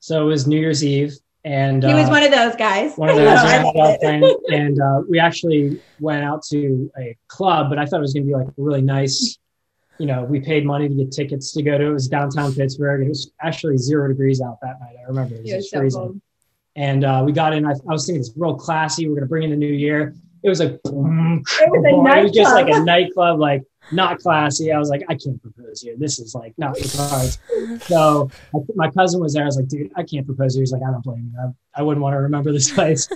So 0.00 0.22
it 0.22 0.26
was 0.26 0.46
New 0.46 0.58
Year's 0.58 0.84
Eve, 0.84 1.14
and 1.44 1.82
He 1.82 1.94
was 1.94 2.08
uh, 2.08 2.10
one 2.10 2.22
of 2.24 2.30
those 2.32 2.56
guys. 2.56 2.96
one 2.96 3.08
of 3.08 3.16
those 3.16 3.28
I 3.38 3.54
young 3.56 3.64
love 3.66 3.74
adult 3.76 3.94
it. 3.94 4.00
thing. 4.00 4.36
And 4.52 4.80
uh, 4.80 5.02
we 5.08 5.18
actually 5.20 5.80
went 6.00 6.24
out 6.24 6.42
to 6.50 6.90
a 6.98 7.16
club, 7.28 7.68
but 7.70 7.78
I 7.78 7.86
thought 7.86 7.98
it 7.98 8.00
was 8.00 8.12
going 8.14 8.24
to 8.24 8.28
be 8.28 8.34
like 8.34 8.48
really 8.56 8.82
nice. 8.82 9.38
You 10.00 10.06
know, 10.06 10.24
we 10.24 10.40
paid 10.40 10.66
money 10.66 10.88
to 10.88 10.94
get 10.94 11.12
tickets 11.12 11.52
to 11.52 11.62
go 11.62 11.78
to. 11.78 11.84
It 11.86 11.92
was 11.92 12.08
downtown 12.08 12.52
Pittsburgh. 12.52 13.06
It 13.06 13.08
was 13.08 13.30
actually 13.40 13.78
zero 13.78 14.08
degrees 14.08 14.40
out 14.40 14.58
that 14.62 14.80
night. 14.80 14.96
I 15.00 15.06
remember 15.06 15.36
it 15.36 15.42
was, 15.42 15.50
It 15.52 15.54
was 15.56 15.64
just 15.66 15.70
so 15.72 15.78
freezing. 15.78 16.00
cold. 16.00 16.20
And 16.74 17.04
uh, 17.04 17.22
we 17.24 17.30
got 17.30 17.54
in. 17.54 17.64
I, 17.64 17.70
I 17.70 17.92
was 17.92 18.04
thinking 18.04 18.20
it's 18.20 18.32
real 18.36 18.56
classy. 18.56 19.06
We're 19.06 19.14
going 19.14 19.22
to 19.22 19.28
bring 19.28 19.44
in 19.44 19.50
the 19.50 19.56
new 19.56 19.72
year. 19.72 20.12
It 20.42 20.48
was 20.48 20.58
like 20.58 20.82
boom, 20.82 21.44
It 21.60 21.70
was 21.70 21.84
a 21.86 21.90
boom. 21.94 22.06
It 22.08 22.22
was 22.24 22.32
just 22.32 22.52
like 22.52 22.66
a 22.66 22.70
nightclub. 22.70 22.86
nightclub, 22.86 23.38
like 23.38 23.62
not 23.92 24.18
classy. 24.18 24.72
I 24.72 24.78
was 24.78 24.88
like, 24.88 25.02
I 25.08 25.14
can't 25.14 25.40
propose 25.42 25.80
here. 25.82 25.94
This 25.96 26.18
is 26.18 26.34
like 26.34 26.54
not 26.58 26.74
the 26.74 26.96
cards. 26.96 27.38
So 27.86 28.30
I, 28.54 28.58
my 28.74 28.90
cousin 28.90 29.20
was 29.20 29.34
there. 29.34 29.42
I 29.42 29.46
was 29.46 29.56
like, 29.56 29.68
dude, 29.68 29.90
I 29.96 30.02
can't 30.02 30.26
propose 30.26 30.54
here. 30.54 30.62
He's 30.62 30.72
like, 30.72 30.82
I 30.82 30.90
don't 30.90 31.02
blame 31.04 31.30
you. 31.32 31.38
I, 31.74 31.80
I 31.80 31.82
wouldn't 31.82 32.02
want 32.02 32.14
to 32.14 32.18
remember 32.18 32.52
this 32.52 32.70
place. 32.72 33.08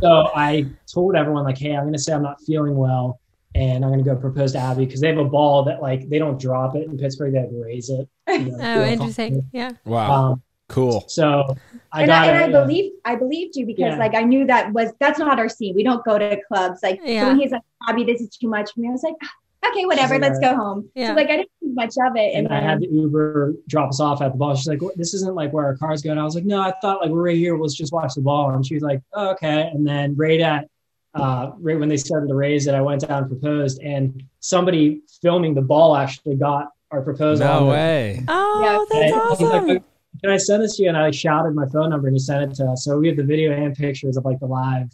so 0.00 0.30
I 0.34 0.66
told 0.92 1.14
everyone 1.16 1.44
like, 1.44 1.58
hey, 1.58 1.74
I'm 1.76 1.82
going 1.84 1.92
to 1.92 1.98
say 1.98 2.12
I'm 2.12 2.22
not 2.22 2.40
feeling 2.42 2.76
well, 2.76 3.20
and 3.54 3.84
I'm 3.84 3.90
going 3.92 4.02
to 4.02 4.10
go 4.10 4.16
propose 4.16 4.52
to 4.52 4.58
Abby 4.58 4.84
because 4.86 5.00
they 5.00 5.08
have 5.08 5.18
a 5.18 5.24
ball 5.24 5.62
that 5.64 5.80
like 5.82 6.08
they 6.08 6.18
don't 6.18 6.40
drop 6.40 6.74
it 6.76 6.88
in 6.88 6.96
Pittsburgh. 6.98 7.32
They 7.32 7.40
have 7.40 7.50
to 7.50 7.62
raise 7.62 7.90
it. 7.90 8.08
you 8.28 8.38
know, 8.50 8.58
Oh, 8.60 8.74
feel 8.84 8.92
interesting. 8.92 9.48
Yeah. 9.52 9.72
Wow. 9.84 10.12
Um, 10.32 10.42
Cool. 10.70 11.04
so 11.08 11.54
I 11.92 12.00
and 12.00 12.08
got 12.08 12.24
I, 12.24 12.26
and 12.30 12.38
I 12.38 12.44
it. 12.48 12.54
uh, 12.54 12.62
believed 12.64 12.94
I 13.04 13.16
believed 13.16 13.54
you 13.54 13.66
because 13.66 13.80
Yeah. 13.92 13.98
like 13.98 14.14
I 14.14 14.22
knew 14.22 14.46
that 14.46 14.72
was 14.72 14.92
that's 14.98 15.18
not 15.18 15.38
our 15.38 15.48
scene. 15.50 15.74
We 15.74 15.82
don't 15.84 16.02
go 16.06 16.18
to 16.18 16.40
clubs. 16.48 16.80
Like 16.82 17.00
so 17.00 17.06
when 17.28 17.38
he's 17.38 17.50
like, 17.52 17.60
Abby, 17.86 18.02
this 18.02 18.22
is 18.22 18.30
too 18.30 18.48
much 18.48 18.72
for 18.72 18.80
me. 18.80 18.88
I 18.88 18.92
was 18.92 19.02
like, 19.02 19.14
"Ah, 19.22 19.28
okay, 19.76 19.86
whatever, 19.86 20.14
like, 20.14 20.22
let's 20.22 20.38
go 20.40 20.54
home. 20.56 20.88
Yeah. 20.94 21.08
So 21.08 21.14
like 21.14 21.28
I 21.30 21.36
didn't 21.36 21.50
think 21.60 21.74
much 21.74 21.94
of 22.06 22.16
it. 22.16 22.34
and 22.34 22.46
And, 22.46 22.54
I 22.54 22.60
had 22.60 22.80
the 22.80 22.88
Uber 22.88 23.54
drop 23.68 23.88
us 23.90 24.00
off 24.00 24.22
at 24.22 24.32
the 24.32 24.38
ball. 24.38 24.54
She's 24.54 24.68
like, 24.68 24.80
"This 24.96 25.14
isn't 25.14 25.34
like 25.34 25.52
where 25.52 25.64
our 25.64 25.76
cars 25.76 26.02
go." 26.02 26.10
And 26.10 26.20
I 26.20 26.24
was 26.24 26.34
like, 26.34 26.44
"No, 26.44 26.60
I 26.60 26.72
thought 26.80 27.00
like 27.00 27.10
we're 27.10 27.22
right 27.26 27.36
here. 27.36 27.56
Let's 27.58 27.74
just 27.74 27.92
watch 27.92 28.14
the 28.14 28.20
ball." 28.22 28.50
And 28.50 28.64
she's 28.64 28.82
like, 28.82 29.00
oh, 29.12 29.30
"Okay." 29.30 29.70
And 29.72 29.86
then 29.86 30.14
right 30.16 30.40
at 30.40 30.68
uh, 31.14 31.52
right 31.60 31.78
when 31.78 31.88
they 31.88 31.96
started 31.96 32.26
to 32.28 32.34
raise 32.34 32.66
it, 32.66 32.74
I 32.74 32.80
went 32.80 33.02
down 33.06 33.22
and 33.24 33.28
proposed, 33.28 33.80
and 33.82 34.22
somebody 34.40 35.02
filming 35.22 35.54
the 35.54 35.62
ball 35.62 35.96
actually 35.96 36.34
got 36.36 36.68
our 36.90 37.02
proposal. 37.02 37.46
on 37.46 37.52
No 37.60 37.64
the- 37.66 37.70
way. 37.72 38.24
Oh, 38.28 38.86
And 38.92 39.02
that's 39.02 39.12
I 39.14 39.16
was 39.28 39.40
like, 39.40 39.62
awesome. 39.62 39.84
Can 40.20 40.30
I 40.30 40.36
send 40.36 40.62
this 40.62 40.76
to 40.76 40.82
you? 40.84 40.88
And 40.88 40.96
I 40.96 41.02
like, 41.06 41.14
shouted 41.14 41.54
my 41.54 41.66
phone 41.66 41.90
number, 41.90 42.06
and 42.08 42.14
he 42.16 42.20
sent 42.20 42.50
it 42.50 42.54
to 42.56 42.66
us. 42.66 42.84
So 42.84 42.98
we 42.98 43.08
have 43.08 43.16
the 43.16 43.24
video 43.24 43.52
and 43.52 43.74
pictures 43.74 44.16
of 44.16 44.24
like 44.24 44.38
the 44.40 44.46
live. 44.46 44.90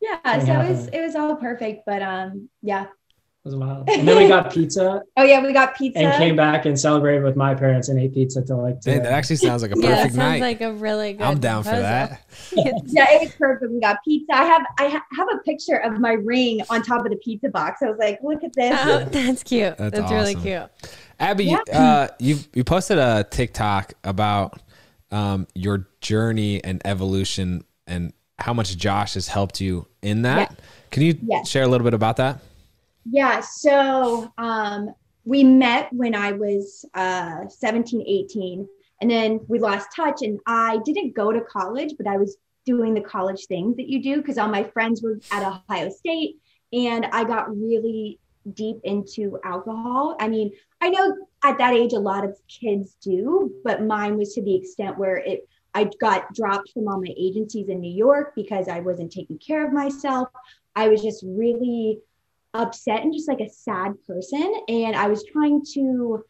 yeah, 0.00 0.16
thing 0.38 0.46
so 0.46 0.52
it 0.60 0.68
was 0.70 0.86
it 0.88 1.00
was 1.00 1.14
all 1.16 1.36
perfect. 1.36 1.82
But 1.86 2.02
um 2.02 2.48
yeah. 2.62 2.86
It 3.42 3.48
was 3.48 3.56
wild. 3.56 3.88
And 3.90 4.06
then 4.06 4.18
we 4.18 4.28
got 4.28 4.52
pizza 4.52 5.02
Oh 5.16 5.22
yeah, 5.22 5.42
we 5.42 5.54
got 5.54 5.74
pizza. 5.74 5.98
and 6.00 6.12
came 6.18 6.36
back 6.36 6.66
and 6.66 6.78
celebrated 6.78 7.22
with 7.24 7.36
my 7.36 7.54
parents 7.54 7.88
and 7.88 7.98
ate 7.98 8.12
pizza 8.12 8.42
till 8.42 8.60
like. 8.62 8.80
Dang, 8.82 8.96
today. 8.96 9.04
that 9.04 9.12
actually 9.14 9.36
sounds 9.36 9.62
like 9.62 9.72
a 9.72 9.74
Yeah, 9.78 9.88
that 9.88 9.96
perfect 9.96 10.14
sounds 10.16 10.16
night. 10.16 10.40
like 10.42 10.60
a 10.60 10.72
really 10.74 11.14
good. 11.14 11.22
I'm 11.22 11.38
down 11.40 11.62
for 11.62 11.70
proposal. 11.70 11.88
that. 11.88 12.20
yeah, 12.86 13.06
it 13.12 13.22
was 13.22 13.32
perfect. 13.36 13.72
We 13.72 13.80
got 13.80 13.96
pizza. 14.04 14.34
I 14.36 14.44
have 14.44 14.62
I 14.78 14.88
ha- 14.88 15.04
have 15.16 15.28
a 15.32 15.38
picture 15.38 15.76
of 15.76 15.98
my 15.98 16.12
ring 16.12 16.60
on 16.68 16.82
top 16.82 17.04
of 17.06 17.10
the 17.10 17.16
pizza 17.16 17.48
box. 17.48 17.80
I 17.82 17.86
was 17.88 17.98
like, 17.98 18.18
look 18.22 18.44
at 18.44 18.52
this. 18.52 18.78
Oh, 18.78 19.04
that's 19.10 19.42
cute. 19.42 19.76
That's 19.78 19.96
That's, 19.98 20.12
really 20.12 20.34
cute. 20.34 20.68
Abby, 21.18 21.44
Yeah. 21.46 21.58
uh, 21.72 22.08
you 22.18 22.36
you 22.54 22.62
posted 22.64 22.98
a 22.98 23.24
TikTok 23.24 23.94
about 24.04 24.60
um, 25.10 25.46
your 25.54 25.88
journey 26.02 26.62
and 26.62 26.82
evolution 26.84 27.64
and 27.86 28.12
how 28.38 28.52
much 28.52 28.76
Josh 28.76 29.14
has 29.14 29.28
helped 29.28 29.60
you 29.62 29.86
in 30.02 30.22
that. 30.22 30.58
Can 30.90 31.02
you 31.04 31.18
Yes. 31.22 31.48
share 31.48 31.62
a 31.62 31.68
little 31.68 31.84
bit 31.86 31.94
about 31.94 32.16
that? 32.16 32.40
Yeah, 33.04 33.40
so 33.40 34.32
um, 34.38 34.94
we 35.24 35.44
met 35.44 35.92
when 35.92 36.14
I 36.14 36.32
was 36.32 36.84
uh, 36.94 37.48
17, 37.48 38.04
18, 38.06 38.68
and 39.00 39.10
then 39.10 39.40
we 39.48 39.58
lost 39.58 39.88
touch. 39.94 40.22
And 40.22 40.38
I 40.46 40.78
didn't 40.84 41.14
go 41.14 41.32
to 41.32 41.40
college, 41.40 41.94
but 41.96 42.06
I 42.06 42.16
was 42.16 42.36
doing 42.66 42.94
the 42.94 43.00
college 43.00 43.46
things 43.46 43.76
that 43.76 43.88
you 43.88 44.02
do 44.02 44.16
because 44.16 44.38
all 44.38 44.48
my 44.48 44.64
friends 44.64 45.02
were 45.02 45.18
at 45.30 45.42
Ohio 45.42 45.90
State, 45.90 46.36
and 46.72 47.06
I 47.06 47.24
got 47.24 47.56
really 47.56 48.18
deep 48.54 48.78
into 48.84 49.38
alcohol. 49.44 50.16
I 50.18 50.28
mean, 50.28 50.52
I 50.80 50.90
know 50.90 51.16
at 51.44 51.58
that 51.58 51.74
age 51.74 51.92
a 51.92 51.98
lot 51.98 52.24
of 52.24 52.36
kids 52.48 52.96
do, 53.02 53.52
but 53.64 53.84
mine 53.84 54.16
was 54.16 54.34
to 54.34 54.42
the 54.42 54.54
extent 54.54 54.98
where 54.98 55.16
it 55.16 55.46
I 55.72 55.88
got 56.00 56.34
dropped 56.34 56.72
from 56.72 56.88
all 56.88 57.00
my 57.00 57.14
agencies 57.16 57.68
in 57.68 57.80
New 57.80 57.92
York 57.92 58.32
because 58.34 58.66
I 58.66 58.80
wasn't 58.80 59.12
taking 59.12 59.38
care 59.38 59.64
of 59.64 59.72
myself. 59.72 60.28
I 60.74 60.88
was 60.88 61.00
just 61.00 61.22
really 61.24 62.00
upset 62.54 63.02
and 63.02 63.12
just 63.12 63.28
like 63.28 63.40
a 63.40 63.48
sad 63.48 63.94
person. 64.06 64.52
And 64.68 64.96
I 64.96 65.08
was 65.08 65.24
trying 65.24 65.62
to 65.74 66.24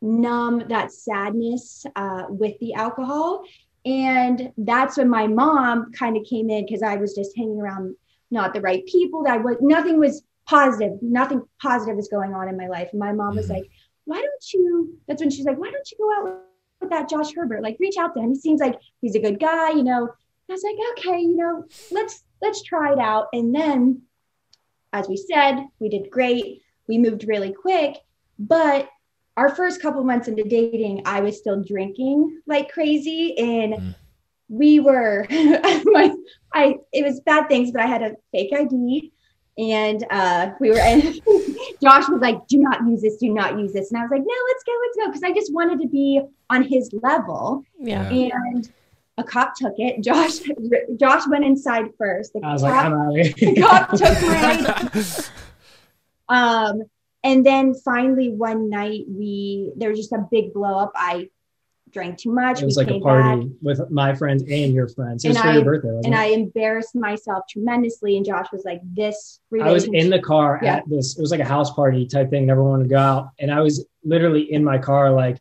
numb 0.00 0.64
that 0.68 0.92
sadness 0.92 1.84
uh, 1.96 2.24
with 2.28 2.58
the 2.60 2.74
alcohol. 2.74 3.44
And 3.84 4.52
that's 4.56 4.96
when 4.96 5.08
my 5.08 5.26
mom 5.26 5.92
kind 5.92 6.16
of 6.16 6.24
came 6.24 6.50
in 6.50 6.64
because 6.64 6.82
I 6.82 6.96
was 6.96 7.14
just 7.14 7.36
hanging 7.36 7.60
around 7.60 7.94
not 8.30 8.54
the 8.54 8.60
right 8.60 8.84
people. 8.86 9.24
That 9.24 9.42
was 9.42 9.56
nothing 9.60 9.98
was 9.98 10.22
positive, 10.46 10.92
nothing 11.02 11.42
positive 11.60 11.98
is 11.98 12.08
going 12.08 12.34
on 12.34 12.48
in 12.48 12.56
my 12.56 12.68
life. 12.68 12.88
And 12.92 13.00
my 13.00 13.12
mom 13.12 13.36
was 13.36 13.46
Mhm. 13.48 13.54
like, 13.54 13.70
Why 14.04 14.20
don't 14.20 14.52
you? 14.52 14.98
That's 15.06 15.20
when 15.22 15.30
she's 15.30 15.44
like, 15.44 15.58
Why 15.58 15.70
don't 15.70 15.90
you 15.90 15.98
go 15.98 16.12
out 16.12 16.42
with 16.80 16.90
that 16.90 17.08
Josh 17.08 17.34
Herbert? 17.34 17.62
Like, 17.62 17.76
reach 17.78 17.96
out 17.98 18.14
to 18.14 18.20
him. 18.20 18.30
He 18.30 18.36
seems 18.36 18.60
like 18.60 18.78
he's 19.00 19.14
a 19.14 19.20
good 19.20 19.38
guy, 19.38 19.70
you 19.70 19.84
know. 19.84 20.08
I 20.48 20.52
was 20.52 20.64
like, 20.64 20.76
okay, 20.98 21.20
you 21.20 21.36
know, 21.36 21.64
let's 21.90 22.24
let's 22.42 22.62
try 22.62 22.92
it 22.92 22.98
out. 22.98 23.28
And 23.32 23.54
then 23.54 24.02
as 24.92 25.08
we 25.08 25.16
said, 25.16 25.66
we 25.78 25.88
did 25.88 26.10
great. 26.10 26.62
We 26.88 26.98
moved 26.98 27.24
really 27.26 27.52
quick, 27.52 27.96
but 28.38 28.88
our 29.36 29.48
first 29.54 29.80
couple 29.80 30.04
months 30.04 30.28
into 30.28 30.44
dating, 30.44 31.02
I 31.06 31.20
was 31.20 31.38
still 31.38 31.62
drinking 31.62 32.40
like 32.46 32.70
crazy, 32.70 33.36
and 33.38 33.74
Mm. 33.74 33.94
we 34.48 34.80
were 34.80 35.26
my 35.30 36.14
I 36.52 36.76
it 36.92 37.04
was 37.04 37.20
bad 37.20 37.48
things, 37.48 37.70
but 37.70 37.80
I 37.80 37.86
had 37.86 38.02
a 38.02 38.16
fake 38.32 38.52
ID, 38.52 39.10
and 39.56 40.04
uh, 40.10 40.50
we 40.60 40.70
were. 40.70 40.80
And 40.80 41.02
Josh 41.82 42.08
was 42.08 42.20
like, 42.20 42.46
"Do 42.48 42.58
not 42.58 42.86
use 42.86 43.00
this. 43.00 43.16
Do 43.16 43.32
not 43.32 43.58
use 43.58 43.72
this," 43.72 43.90
and 43.90 43.98
I 43.98 44.02
was 44.02 44.10
like, 44.10 44.20
"No, 44.20 44.34
let's 44.48 44.64
go, 44.64 44.72
let's 44.82 44.96
go," 44.98 45.06
because 45.06 45.22
I 45.22 45.32
just 45.32 45.54
wanted 45.54 45.80
to 45.80 45.88
be 45.88 46.20
on 46.50 46.62
his 46.62 46.90
level. 47.02 47.64
Yeah. 47.78 48.10
Yeah. 48.12 48.30
And 48.34 48.68
A 49.18 49.24
cop 49.24 49.54
took 49.56 49.74
it. 49.76 50.02
Josh 50.02 50.38
Josh 50.96 51.28
went 51.28 51.44
inside 51.44 51.86
first. 51.98 52.32
The 52.32 52.40
I 52.42 52.52
was 52.52 52.62
like, 52.62 52.72
I'm 52.72 52.94
out 52.94 53.18
of 53.18 53.26
here. 53.36 53.54
the 53.54 53.60
cop 53.60 53.90
took 53.90 54.22
my 54.22 55.24
um 56.28 56.82
and 57.24 57.44
then 57.46 57.74
finally 57.74 58.30
one 58.30 58.68
night 58.70 59.04
we 59.08 59.70
there 59.76 59.90
was 59.90 59.98
just 59.98 60.12
a 60.12 60.26
big 60.30 60.52
blow 60.52 60.78
up. 60.78 60.92
I 60.96 61.28
drank 61.90 62.16
too 62.16 62.32
much. 62.32 62.62
It 62.62 62.64
was 62.64 62.78
like 62.78 62.90
a 62.90 62.98
party 63.00 63.44
back, 63.44 63.48
with 63.60 63.90
my 63.90 64.14
friends 64.14 64.42
and 64.44 64.72
your 64.72 64.88
friends. 64.88 65.24
It 65.24 65.28
was 65.28 65.36
And 65.36 65.42
for 65.44 65.50
I- 65.50 65.54
your 65.56 65.64
birthday, 65.64 65.88
and 66.04 66.14
it? 66.14 66.18
I 66.18 66.24
embarrassed 66.28 66.94
myself 66.94 67.44
tremendously. 67.50 68.16
And 68.16 68.24
Josh 68.24 68.46
was 68.50 68.64
like, 68.64 68.80
"This 68.94 69.40
I 69.62 69.70
was 69.70 69.84
in 69.84 70.08
the 70.08 70.18
car 70.18 70.58
Yeah. 70.62 70.76
at 70.76 70.88
this. 70.88 71.18
It 71.18 71.20
was 71.20 71.30
like 71.30 71.40
a 71.40 71.44
house 71.44 71.70
party 71.74 72.06
type 72.06 72.30
thing. 72.30 72.46
Never 72.46 72.64
wanted 72.64 72.84
to 72.84 72.88
go 72.88 72.98
out, 72.98 73.28
and 73.38 73.52
I 73.52 73.60
was 73.60 73.86
literally 74.04 74.50
in 74.52 74.64
my 74.64 74.78
car, 74.78 75.10
like, 75.12 75.38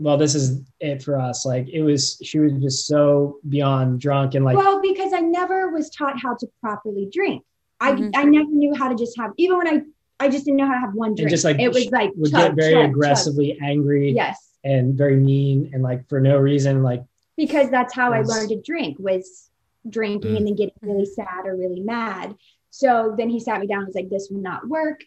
"Well, 0.00 0.16
this 0.16 0.34
is 0.34 0.62
it 0.80 1.02
for 1.02 1.18
us." 1.20 1.44
Like, 1.46 1.68
it 1.68 1.82
was. 1.82 2.18
She 2.22 2.38
was 2.40 2.52
just 2.54 2.86
so 2.86 3.38
beyond 3.48 4.00
drunk 4.00 4.34
and 4.34 4.44
like. 4.44 4.56
well, 4.56 4.80
because 4.80 5.12
I 5.12 5.20
never 5.20 5.68
was 5.70 5.90
taught 5.90 6.18
how 6.18 6.34
to 6.36 6.46
properly 6.60 7.08
drink. 7.12 7.44
I 7.80 7.92
Mhm. 7.92 8.10
I 8.14 8.24
never 8.24 8.50
knew 8.50 8.74
how 8.74 8.88
to 8.88 8.94
just 8.94 9.16
have 9.18 9.32
even 9.36 9.58
when 9.58 9.68
I 9.68 9.82
I 10.22 10.28
just 10.28 10.44
didn't 10.44 10.58
know 10.58 10.66
how 10.66 10.74
to 10.74 10.80
have 10.80 10.94
one 10.94 11.08
and 11.10 11.16
drink. 11.16 11.30
just 11.30 11.44
like 11.44 11.58
it 11.60 11.68
was 11.72 11.90
like 11.90 12.10
would 12.16 12.30
chug, 12.30 12.48
get 12.48 12.54
very 12.56 12.74
chug, 12.74 12.82
chug. 12.82 12.90
aggressively 12.90 13.58
angry 13.62 14.10
Yes, 14.12 14.50
and 14.64 14.94
very 14.94 15.16
mean 15.16 15.70
and 15.72 15.82
like 15.82 16.06
for 16.08 16.20
no 16.20 16.36
reason 16.38 16.82
like 16.82 17.02
because 17.38 17.70
that's 17.70 17.94
how 17.94 18.12
I 18.12 18.20
learned 18.20 18.50
to 18.50 18.60
drink 18.60 18.98
was 18.98 19.48
drinking 19.88 20.32
Mm. 20.32 20.36
and 20.36 20.46
then 20.48 20.54
getting 20.56 20.74
really 20.82 21.06
sad 21.06 21.46
or 21.46 21.56
really 21.56 21.80
mad. 21.80 22.34
So 22.68 23.14
then 23.16 23.30
he 23.30 23.40
sat 23.40 23.60
me 23.62 23.66
down 23.66 23.78
and 23.78 23.86
was 23.86 23.94
like, 23.96 24.10
"This 24.10 24.28
will 24.30 24.42
not 24.42 24.68
work." 24.68 25.00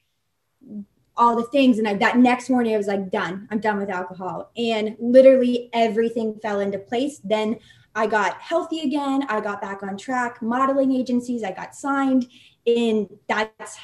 All 1.15 1.35
the 1.35 1.43
things, 1.43 1.77
and 1.77 1.87
I, 1.87 1.93
that 1.95 2.17
next 2.17 2.49
morning 2.49 2.73
I 2.73 2.77
was 2.77 2.87
like, 2.87 3.11
"Done. 3.11 3.47
I'm 3.51 3.59
done 3.59 3.77
with 3.77 3.89
alcohol." 3.89 4.51
And 4.57 4.95
literally 4.99 5.69
everything 5.73 6.39
fell 6.41 6.59
into 6.59 6.79
place. 6.79 7.19
Then 7.23 7.59
I 7.95 8.07
got 8.07 8.41
healthy 8.41 8.81
again. 8.81 9.25
I 9.29 9.39
got 9.39 9.61
back 9.61 9.83
on 9.83 9.97
track. 9.97 10.41
Modeling 10.41 10.91
agencies, 10.91 11.43
I 11.43 11.51
got 11.51 11.75
signed, 11.75 12.27
and 12.65 13.07
that's 13.27 13.77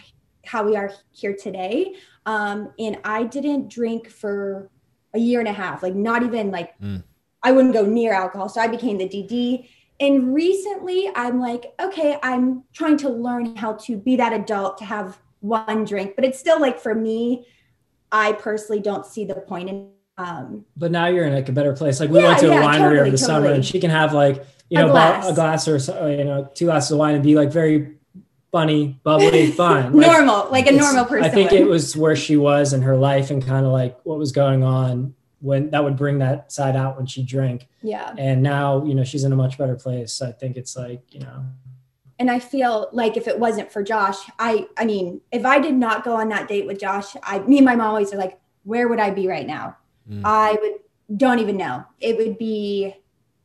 how 0.45 0.63
we 0.65 0.75
are 0.75 0.91
here 1.12 1.36
today. 1.36 1.95
Um, 2.25 2.74
and 2.79 2.98
I 3.03 3.24
didn't 3.24 3.69
drink 3.69 4.09
for 4.09 4.69
a 5.13 5.19
year 5.19 5.39
and 5.39 5.48
a 5.48 5.53
half, 5.53 5.83
like 5.83 5.95
not 5.95 6.24
even 6.24 6.51
like 6.51 6.79
Mm. 6.79 7.03
I 7.41 7.51
wouldn't 7.51 7.74
go 7.74 7.86
near 7.86 8.13
alcohol. 8.13 8.50
So 8.50 8.59
I 8.62 8.67
became 8.67 8.98
the 8.98 9.07
DD. 9.07 9.67
And 10.00 10.33
recently 10.33 11.09
I'm 11.15 11.39
like, 11.39 11.74
okay, 11.79 12.17
I'm 12.21 12.63
trying 12.74 12.98
to 12.98 13.09
learn 13.09 13.55
how 13.55 13.74
to 13.74 13.98
be 13.98 14.15
that 14.17 14.33
adult 14.33 14.77
to 14.79 14.86
have 14.86 15.19
one 15.41 15.86
drink, 15.86 16.15
but 16.15 16.25
it's 16.25 16.39
still 16.39 16.60
like 16.60 16.79
for 16.79 16.93
me, 16.96 17.46
I 18.12 18.34
personally 18.34 18.81
don't 18.81 19.05
see 19.05 19.25
the 19.25 19.36
point 19.36 19.69
in 19.69 19.89
um 20.17 20.65
but 20.75 20.91
now 20.91 21.08
you're 21.08 21.25
in 21.25 21.34
like 21.34 21.48
a 21.48 21.51
better 21.53 21.72
place 21.74 22.01
like 22.01 22.10
we 22.10 22.19
Yeah, 22.19 22.27
went 22.27 22.39
to 22.39 22.48
yeah, 22.48 22.60
a 22.62 22.65
winery 22.65 22.77
totally, 22.79 23.00
over 23.00 23.12
the 23.12 23.17
summer 23.17 23.48
and 23.53 23.65
she 23.65 23.79
can 23.79 23.89
have 23.89 24.12
like 24.13 24.46
you 24.69 24.77
A 24.77 24.81
know 24.81 24.89
glass. 24.91 25.24
glass. 25.24 25.31
a 25.31 25.36
glass 25.36 25.67
or 25.69 25.79
so, 25.79 26.08
you 26.08 26.25
know 26.25 26.50
two 26.53 26.65
glasses 26.65 26.91
of 26.91 26.98
wine 26.98 27.15
and 27.15 27.24
be 27.24 27.36
like 27.36 27.51
very 27.53 27.96
funny 28.51 29.00
bubbly 29.03 29.51
fun 29.62 29.93
Like, 29.93 30.08
normal, 30.08 30.51
like 30.51 30.67
a 30.67 30.74
normal 30.74 31.05
person. 31.05 31.24
I 31.24 31.29
think 31.29 31.51
would. 31.51 31.62
it 31.62 31.67
was 31.67 31.96
where 31.96 32.17
she 32.17 32.36
was 32.36 32.74
in 32.74 32.81
her 32.81 32.98
life 32.98 33.29
and 33.31 33.46
kind 33.46 33.65
of 33.65 33.72
like 33.72 33.98
what 34.03 34.17
was 34.17 34.34
going 34.34 34.62
on 34.63 35.13
when 35.39 35.69
that 35.69 35.86
would 35.86 35.96
bring 35.96 36.19
that 36.19 36.51
side 36.51 36.75
out 36.75 36.98
when 36.98 37.05
she 37.05 37.24
drank. 37.24 37.67
yeah. 37.81 38.13
And 38.17 38.43
now, 38.43 38.84
you 38.84 38.96
know, 38.96 39.05
she's 39.05 39.24
in 39.24 39.31
a 39.31 39.38
much 39.38 39.58
better 39.58 39.75
place. 39.75 40.22
I 40.22 40.34
think 40.34 40.58
it's 40.58 40.75
like, 40.75 41.01
you 41.12 41.22
know, 41.22 41.46
and 42.20 42.30
I 42.30 42.40
feel 42.40 42.90
like 42.92 43.16
if 43.16 43.28
it 43.28 43.40
wasn't 43.40 43.72
for 43.72 43.82
Josh, 43.82 44.18
I 44.38 44.68
I 44.78 44.86
mean, 44.86 45.22
if 45.32 45.46
I 45.46 45.60
did 45.60 45.74
not 45.74 46.04
go 46.04 46.16
on 46.16 46.30
that 46.30 46.48
date 46.48 46.68
with 46.68 46.80
Josh, 46.80 47.16
I 47.24 47.40
me 47.40 47.58
and 47.58 47.66
my 47.66 47.76
mom 47.76 47.88
always 47.88 48.14
are 48.14 48.18
like, 48.18 48.40
where 48.64 48.88
would 48.88 49.00
I 49.00 49.10
be 49.10 49.28
right 49.28 49.48
now? 49.48 49.78
Mm. 50.10 50.22
I 50.26 50.52
would 50.62 51.18
don't 51.18 51.40
even 51.40 51.58
know. 51.58 51.86
It 52.00 52.18
would 52.18 52.38
be 52.38 52.96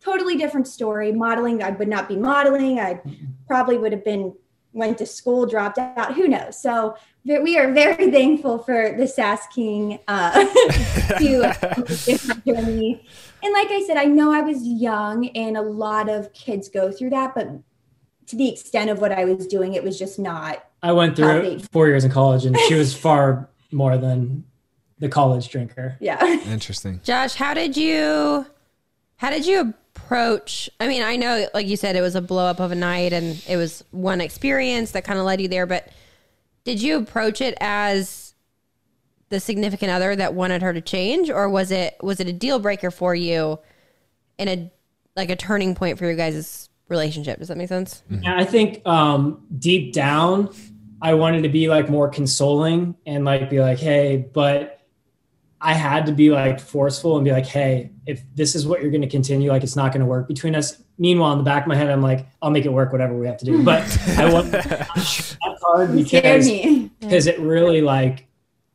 totally 0.01 0.37
different 0.37 0.67
story. 0.67 1.13
Modeling, 1.13 1.63
I 1.63 1.71
would 1.71 1.89
not 1.89 2.09
be 2.09 2.17
modeling. 2.17 2.79
I 2.79 3.01
probably 3.47 3.79
would 3.79 3.93
have 3.93 4.05
been 4.05 4.35
went 4.73 4.99
to 4.99 5.07
school, 5.07 5.47
dropped 5.47 5.79
out. 5.79 6.15
Who 6.15 6.27
knows? 6.29 6.61
So 6.61 6.97
we 7.25 7.57
are 7.57 7.73
very 7.73 8.11
thankful 8.11 8.59
for 8.59 8.95
the 8.99 9.07
Sass 9.07 9.47
King 9.55 10.01
uh, 10.09 10.33
to 11.19 12.43
journey. 12.47 13.07
And 13.43 13.53
like 13.53 13.69
I 13.71 13.85
said, 13.87 13.97
I 13.97 14.07
know 14.07 14.33
I 14.33 14.41
was 14.41 14.67
young, 14.67 15.29
and 15.29 15.57
a 15.57 15.63
lot 15.63 16.09
of 16.09 16.33
kids 16.33 16.69
go 16.69 16.91
through 16.91 17.11
that, 17.11 17.35
but 17.35 17.49
to 18.27 18.37
the 18.37 18.49
extent 18.49 18.91
of 18.91 19.01
what 19.01 19.13
I 19.13 19.25
was 19.25 19.47
doing, 19.47 19.75
it 19.75 19.83
was 19.85 19.99
just 19.99 20.19
not. 20.19 20.65
I 20.83 20.93
went 20.93 21.17
through 21.17 21.27
Healthy. 21.27 21.67
four 21.73 21.89
years 21.89 22.05
in 22.05 22.11
college 22.11 22.45
and 22.45 22.59
she 22.69 22.75
was 22.75 22.95
far 23.07 23.49
more 23.73 23.97
than 23.99 24.45
the 24.99 25.09
college 25.09 25.49
drinker. 25.49 25.97
Yeah. 26.01 26.25
Interesting. 26.47 27.01
Josh, 27.05 27.35
how 27.35 27.55
did 27.55 27.77
you 27.77 28.47
how 29.17 29.31
did 29.31 29.47
you 29.47 29.61
approach 29.97 30.69
I 30.81 30.89
mean, 30.89 31.03
I 31.03 31.17
know 31.17 31.47
like 31.55 31.67
you 31.67 31.77
said 31.77 31.97
it 31.97 32.01
was 32.01 32.15
a 32.15 32.23
blow 32.23 32.47
up 32.47 32.61
of 32.61 32.71
a 32.73 32.75
night 32.75 33.13
and 33.13 33.43
it 33.49 33.57
was 33.57 33.85
one 33.91 34.21
experience 34.21 34.93
that 34.93 35.05
kind 35.05 35.19
of 35.19 35.25
led 35.25 35.41
you 35.41 35.49
there, 35.49 35.67
but 35.67 35.89
did 36.65 36.81
you 36.81 36.97
approach 36.99 37.41
it 37.41 37.57
as 37.61 38.35
the 39.31 39.41
significant 39.41 39.91
other 39.91 40.15
that 40.15 40.35
wanted 40.35 40.63
her 40.63 40.73
to 40.73 40.81
change 40.81 41.29
or 41.31 41.49
was 41.49 41.71
it 41.71 41.97
was 42.03 42.21
it 42.21 42.29
a 42.29 42.33
deal 42.33 42.59
breaker 42.59 42.91
for 42.91 43.15
you 43.15 43.59
in 44.39 44.49
a 44.49 44.71
like 45.17 45.31
a 45.31 45.37
turning 45.37 45.75
point 45.75 45.99
for 45.99 46.05
your 46.05 46.17
guys' 46.17 46.69
relationship? 46.89 47.39
Does 47.39 47.49
that 47.49 47.57
make 47.57 47.69
sense? 47.69 48.03
And 48.09 48.29
I 48.29 48.45
think 48.45 48.87
um, 48.87 49.45
deep 49.59 49.93
down, 49.93 50.51
I 51.01 51.15
wanted 51.15 51.43
to 51.43 51.49
be 51.49 51.69
like 51.69 51.89
more 51.89 52.09
consoling 52.09 52.97
and 53.07 53.25
like 53.25 53.51
be 53.51 53.61
like, 53.61 53.79
hey, 53.79 54.29
but 54.33 54.81
I 55.61 55.73
had 55.73 56.07
to 56.07 56.13
be 56.13 56.31
like 56.31 56.61
forceful 56.61 57.17
and 57.17 57.25
be 57.25 57.33
like, 57.33 57.47
hey, 57.47 57.91
if 58.07 58.23
this 58.35 58.55
is 58.55 58.67
what 58.67 58.83
you're 58.83 58.91
going 58.91 59.03
to 59.03 59.09
continue, 59.09 59.51
like 59.51 59.63
it's 59.63 59.77
not 59.77 59.93
going 59.93 60.01
to 60.01 60.07
work 60.07 60.29
between 60.29 60.55
us. 60.55 60.83
Meanwhile, 60.99 61.33
in 61.33 61.39
the 61.39 61.45
back 61.45 61.63
of 61.63 61.69
my 61.69 61.75
head, 61.75 61.91
I'm 61.91 62.03
like, 62.03 62.27
I'll 62.43 62.51
make 62.51 62.67
it 62.67 62.73
work, 62.73 62.93
whatever 62.93 63.15
we 63.15 63.27
have 63.27 63.39
to 63.39 63.45
do. 63.45 63.65
But 63.65 63.83
I 64.19 64.33
want 64.33 64.53
that 64.53 64.89
hard 65.75 65.95
because 65.95 66.47
me. 66.47 66.91
because 67.01 67.27
it 67.27 67.39
really 67.41 67.81
like 67.81 68.27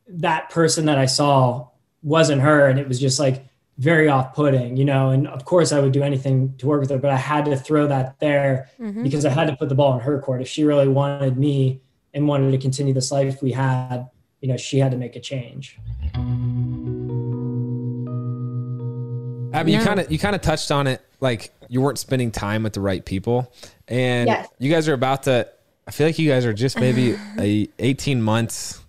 that 0.07 0.49
person 0.49 0.85
that 0.85 0.97
I 0.97 1.05
saw 1.05 1.67
wasn't 2.01 2.41
her, 2.41 2.67
and 2.67 2.79
it 2.79 2.87
was 2.87 2.99
just 2.99 3.19
like 3.19 3.45
very 3.79 4.07
off-putting, 4.09 4.75
you 4.77 4.83
know. 4.85 5.09
And 5.09 5.25
of 5.27 5.45
course, 5.45 5.71
I 5.71 5.79
would 5.79 5.93
do 5.93 6.03
anything 6.03 6.53
to 6.57 6.67
work 6.67 6.81
with 6.81 6.89
her, 6.89 6.97
but 6.97 7.11
I 7.11 7.15
had 7.17 7.45
to 7.45 7.55
throw 7.55 7.87
that 7.87 8.19
there 8.19 8.67
Mhm. 8.79 9.03
because 9.03 9.25
I 9.25 9.29
had 9.29 9.47
to 9.47 9.55
put 9.55 9.69
the 9.69 9.75
ball 9.75 9.93
in 9.93 10.01
her 10.01 10.19
court. 10.19 10.41
If 10.41 10.47
she 10.49 10.63
really 10.65 10.87
wanted 10.89 11.37
me 11.37 11.79
and 12.13 12.27
wanted 12.27 12.51
to 12.51 12.57
continue 12.57 12.93
this 12.93 13.09
life 13.11 13.41
we 13.41 13.53
had, 13.53 14.09
you 14.41 14.49
know, 14.49 14.57
she 14.57 14.79
had 14.79 14.91
to 14.91 14.97
make 14.97 15.15
a 15.15 15.19
change. 15.21 15.79
Abby, 19.51 19.71
Yeah. 19.71 19.79
you 19.79 19.85
kind 19.85 19.99
of 19.99 20.11
you 20.11 20.19
kind 20.19 20.35
of 20.35 20.41
touched 20.41 20.71
on 20.71 20.85
it, 20.87 21.01
like 21.21 21.51
you 21.69 21.81
weren't 21.81 21.97
spending 21.97 22.31
time 22.31 22.63
with 22.63 22.73
the 22.73 22.81
right 22.81 23.03
people, 23.03 23.51
and 23.87 24.27
Yes. 24.27 24.47
you 24.59 24.71
guys 24.71 24.87
are 24.87 24.93
about 24.93 25.23
to. 25.23 25.47
I 25.87 25.91
feel 25.91 26.05
like 26.07 26.19
you 26.19 26.29
guys 26.29 26.45
are 26.45 26.53
just 26.53 26.79
maybe 26.79 27.15
a 27.39 27.67
eighteen 27.79 28.21
months, 28.21 28.79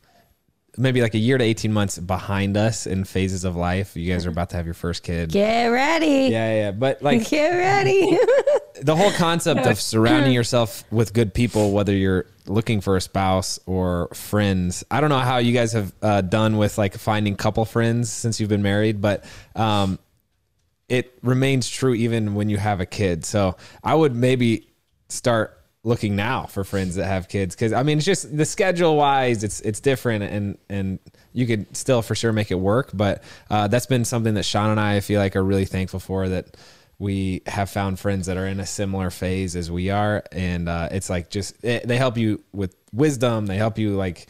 maybe 0.77 1.03
like 1.03 1.15
a 1.15 1.19
year 1.19 1.39
to 1.39 1.45
eighteen 1.45 1.73
months 1.73 1.99
behind 1.99 2.57
us 2.57 2.87
in 2.87 3.05
phases 3.05 3.45
of 3.45 3.57
life. 3.57 3.97
You 3.97 4.13
guys 4.13 4.27
are 4.27 4.31
about 4.31 4.51
to 4.51 4.57
have 4.57 4.67
your 4.67 4.75
first 4.75 5.03
kid. 5.03 5.31
Get 5.31 5.67
ready. 5.67 6.29
Yeah, 6.31 6.55
yeah, 6.55 6.71
but 6.71 7.03
like 7.03 7.29
Get 7.31 7.51
ready. 7.51 8.19
the 8.83 8.97
whole 8.97 9.13
concept 9.13 9.67
of 9.67 9.81
surrounding 9.81 10.33
yourself 10.33 10.85
with 10.91 11.13
good 11.13 11.35
people, 11.35 11.73
whether 11.73 11.93
you're 11.93 12.27
looking 12.47 12.81
for 12.81 12.97
a 12.97 13.01
spouse 13.01 13.59
or 13.67 14.09
friends. 14.09 14.85
I 14.91 15.01
don't 15.01 15.11
know 15.11 15.19
how 15.19 15.39
you 15.39 15.53
guys 15.53 15.73
have 15.73 15.93
uh, 16.03 16.21
done 16.23 16.57
with 16.57 16.79
like 16.79 16.97
finding 16.97 17.37
couple 17.37 17.65
friends 17.65 18.11
since 18.11 18.41
you've 18.41 18.49
been 18.49 18.63
married, 18.63 19.01
but 19.01 19.25
um, 19.55 19.99
it 20.89 21.17
remains 21.23 21.69
true 21.69 21.95
even 21.95 22.35
when 22.35 22.49
you 22.49 22.57
have 22.57 22.81
a 22.81 22.87
kid. 22.87 23.25
So 23.25 23.57
I 23.85 23.95
would 23.95 24.15
maybe 24.15 24.69
start 25.09 25.60
looking 25.83 26.15
now 26.15 26.45
for 26.45 26.63
friends 26.63 26.97
that 26.97 27.07
have 27.07 27.29
kids 27.29 27.55
because 27.55 27.73
I 27.73 27.83
mean 27.83 27.97
it's 27.97 28.07
just 28.07 28.37
the 28.37 28.45
schedule 28.45 28.97
wise 28.97 29.43
it's 29.43 29.61
it's 29.61 29.81
different 29.81 30.25
and 30.25 30.59
and 30.69 30.99
you 31.33 31.47
could 31.47 31.75
still 31.75 32.03
for 32.03 32.15
sure 32.15 32.33
make 32.33 32.51
it 32.51 32.57
work 32.57 32.91
but 32.93 33.23
uh, 33.49 33.67
that's 33.67 33.87
been 33.87 34.05
something 34.05 34.35
that 34.35 34.43
Shawn 34.43 34.71
and 34.71 34.79
I, 34.79 35.01
feel 35.01 35.21
like 35.21 35.37
are 35.37 35.43
really 35.43 35.65
thankful 35.65 35.99
for 35.99 36.29
that 36.29 36.55
we 36.99 37.41
have 37.47 37.71
found 37.71 37.99
friends 37.99 38.27
that 38.27 38.37
are 38.37 38.47
in 38.47 38.61
a 38.61 38.67
similar 38.67 39.09
phase 39.09 39.57
as 39.57 39.71
we 39.71 39.89
are 39.89 40.23
and 40.33 40.69
uh, 40.69 40.91
it's 40.93 41.09
like 41.09 41.31
just 41.31 41.65
it, 41.65 41.89
they 41.89 41.97
help 41.97 42.19
you 42.19 42.45
with 42.53 42.77
wisdom 42.93 43.47
they 43.47 43.57
help 43.57 43.79
you 43.79 43.97
like 43.97 44.27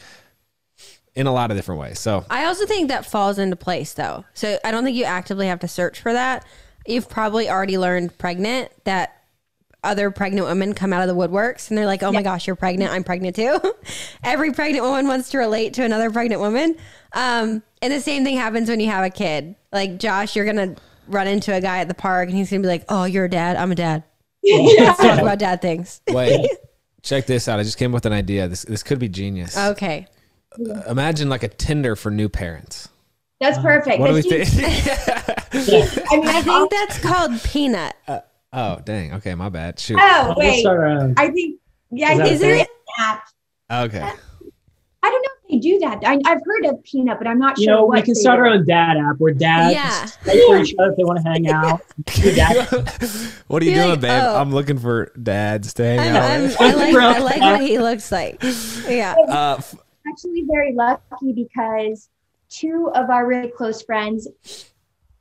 in 1.15 1.27
a 1.27 1.33
lot 1.33 1.51
of 1.51 1.57
different 1.57 1.81
ways 1.81 1.99
so 1.99 2.25
I 2.29 2.45
also 2.45 2.65
think 2.65 2.87
that 2.87 3.05
falls 3.05 3.37
into 3.37 3.57
place 3.57 3.93
though. 3.93 4.23
So 4.33 4.57
I 4.63 4.71
don't 4.71 4.85
think 4.85 4.95
you 4.95 5.03
actively 5.03 5.47
have 5.47 5.59
to 5.59 5.67
search 5.67 5.99
for 5.99 6.13
that. 6.13 6.45
You've 6.85 7.09
probably 7.09 7.49
already 7.49 7.77
learned 7.77 8.17
pregnant 8.17 8.71
that 8.85 9.20
other 9.83 10.11
pregnant 10.11 10.45
women 10.47 10.73
come 10.73 10.93
out 10.93 11.01
of 11.01 11.07
the 11.07 11.15
woodworks 11.15 11.69
and 11.69 11.77
they're 11.77 11.85
like, 11.87 12.03
oh 12.03 12.11
my 12.11 12.21
gosh, 12.21 12.45
you're 12.47 12.55
pregnant. 12.55 12.91
I'm 12.91 13.03
pregnant 13.03 13.35
too. 13.35 13.59
Every 14.23 14.51
pregnant 14.53 14.83
woman 14.85 15.07
wants 15.07 15.29
to 15.31 15.39
relate 15.39 15.73
to 15.75 15.83
another 15.83 16.11
pregnant 16.11 16.39
woman. 16.41 16.75
Um, 17.13 17.63
and 17.81 17.91
the 17.91 17.99
same 17.99 18.23
thing 18.23 18.37
happens 18.37 18.69
when 18.69 18.79
you 18.79 18.89
have 18.91 19.03
a 19.03 19.09
kid. 19.09 19.55
Like 19.71 19.97
Josh, 19.97 20.35
you're 20.35 20.45
going 20.45 20.75
to 20.75 20.81
run 21.07 21.27
into 21.27 21.53
a 21.53 21.59
guy 21.59 21.79
at 21.79 21.87
the 21.87 21.93
park 21.95 22.29
and 22.29 22.37
he's 22.37 22.49
going 22.51 22.61
to 22.61 22.65
be 22.67 22.71
like, 22.71 22.85
oh, 22.89 23.05
you're 23.05 23.25
a 23.25 23.29
dad. 23.29 23.55
I'm 23.57 23.71
a 23.71 23.75
dad. 23.75 24.03
Let's 24.43 24.99
talk 24.99 25.19
about 25.19 25.39
dad 25.39 25.61
things. 25.61 26.01
wait 26.09 26.49
check 27.03 27.25
this 27.27 27.47
out 27.47 27.59
I 27.59 27.63
just 27.63 27.77
came 27.79 27.91
up 27.91 27.95
with 27.95 28.05
an 28.07 28.13
idea 28.13 28.47
this 28.47 28.63
this 28.63 28.81
could 28.83 28.97
be 28.99 29.07
genius 29.09 29.55
Okay. 29.57 30.07
imagine 30.87 31.29
like 31.29 31.43
a 31.43 31.47
Tinder 31.47 31.95
for 31.95 32.09
new 32.11 32.27
parents 32.29 32.89
That's 33.39 33.57
perfect. 33.59 33.99
what 33.99 34.07
do 34.07 34.13
we 34.13 34.21
think 34.23 34.47
I 35.53 36.17
mean, 36.17 36.27
I 36.27 36.41
think 36.41 36.71
that's 36.71 36.99
called 36.99 37.39
peanut. 37.43 37.95
Oh, 38.53 38.79
dang. 38.83 39.13
Okay, 39.15 39.33
my 39.35 39.49
bad. 39.49 39.79
Shoot. 39.79 39.97
Oh 40.01 40.33
wait, 40.37 40.61
start 40.61 40.79
our 40.79 40.85
own. 40.87 41.13
I 41.17 41.29
think 41.29 41.59
yeah, 41.91 42.11
Is 42.13 42.19
I 42.19 42.23
that 42.23 42.27
think 42.29 42.41
there 42.41 42.55
is 42.55 42.61
an 42.61 42.67
app. 42.99 43.23
Okay. 43.87 44.11
I 45.03 45.09
don't 45.09 45.21
know 45.23 45.29
if 45.43 45.49
they 45.49 45.57
do 45.57 45.79
that. 45.79 45.99
I, 46.05 46.19
I've 46.25 46.41
heard 46.45 46.65
of 46.65 46.83
Peanut, 46.83 47.17
but 47.17 47.25
I'm 47.27 47.39
not 47.39 47.57
You 47.57 47.63
sure. 47.65 47.73
know, 47.75 47.85
what 47.85 47.95
we 47.95 48.01
can 48.03 48.13
start 48.15 48.37
do. 48.37 48.41
our 48.43 48.47
own 48.49 48.65
dad 48.65 48.97
app 48.97 49.15
where 49.17 49.33
dads 49.33 49.73
Yeah. 49.73 50.07
wait 50.31 50.45
for 50.47 50.57
each 50.61 50.75
other 50.77 50.91
if 50.91 50.97
they 50.97 51.03
want 51.03 51.19
to 51.23 51.29
hang 51.29 51.49
out. 51.49 51.81
Dad- 52.05 52.67
what 53.47 53.63
are 53.63 53.65
you 53.65 53.71
Be 53.71 53.75
doing, 53.75 53.89
like, 53.89 54.01
babe? 54.01 54.11
oh. 54.23 54.35
I'm 54.39 54.51
looking 54.53 54.77
for 54.77 55.11
dads 55.21 55.73
to 55.75 55.83
hang 55.83 55.99
I'm, 55.99 56.15
out 56.15 56.61
I'm. 56.61 56.67
I 56.67 56.73
like 56.75 56.95
I 56.95 57.19
like 57.19 57.41
what 57.41 57.61
he 57.61 57.79
looks 57.79 58.11
like. 58.11 58.43
Yeah. 58.87 59.15
Uh, 59.27 59.55
f- 59.57 59.75
actually 60.07 60.43
very 60.47 60.73
lucky 60.73 61.33
because 61.33 62.09
two 62.49 62.91
of 62.93 63.09
our 63.09 63.25
really 63.25 63.49
close 63.49 63.81
friends, 63.81 64.27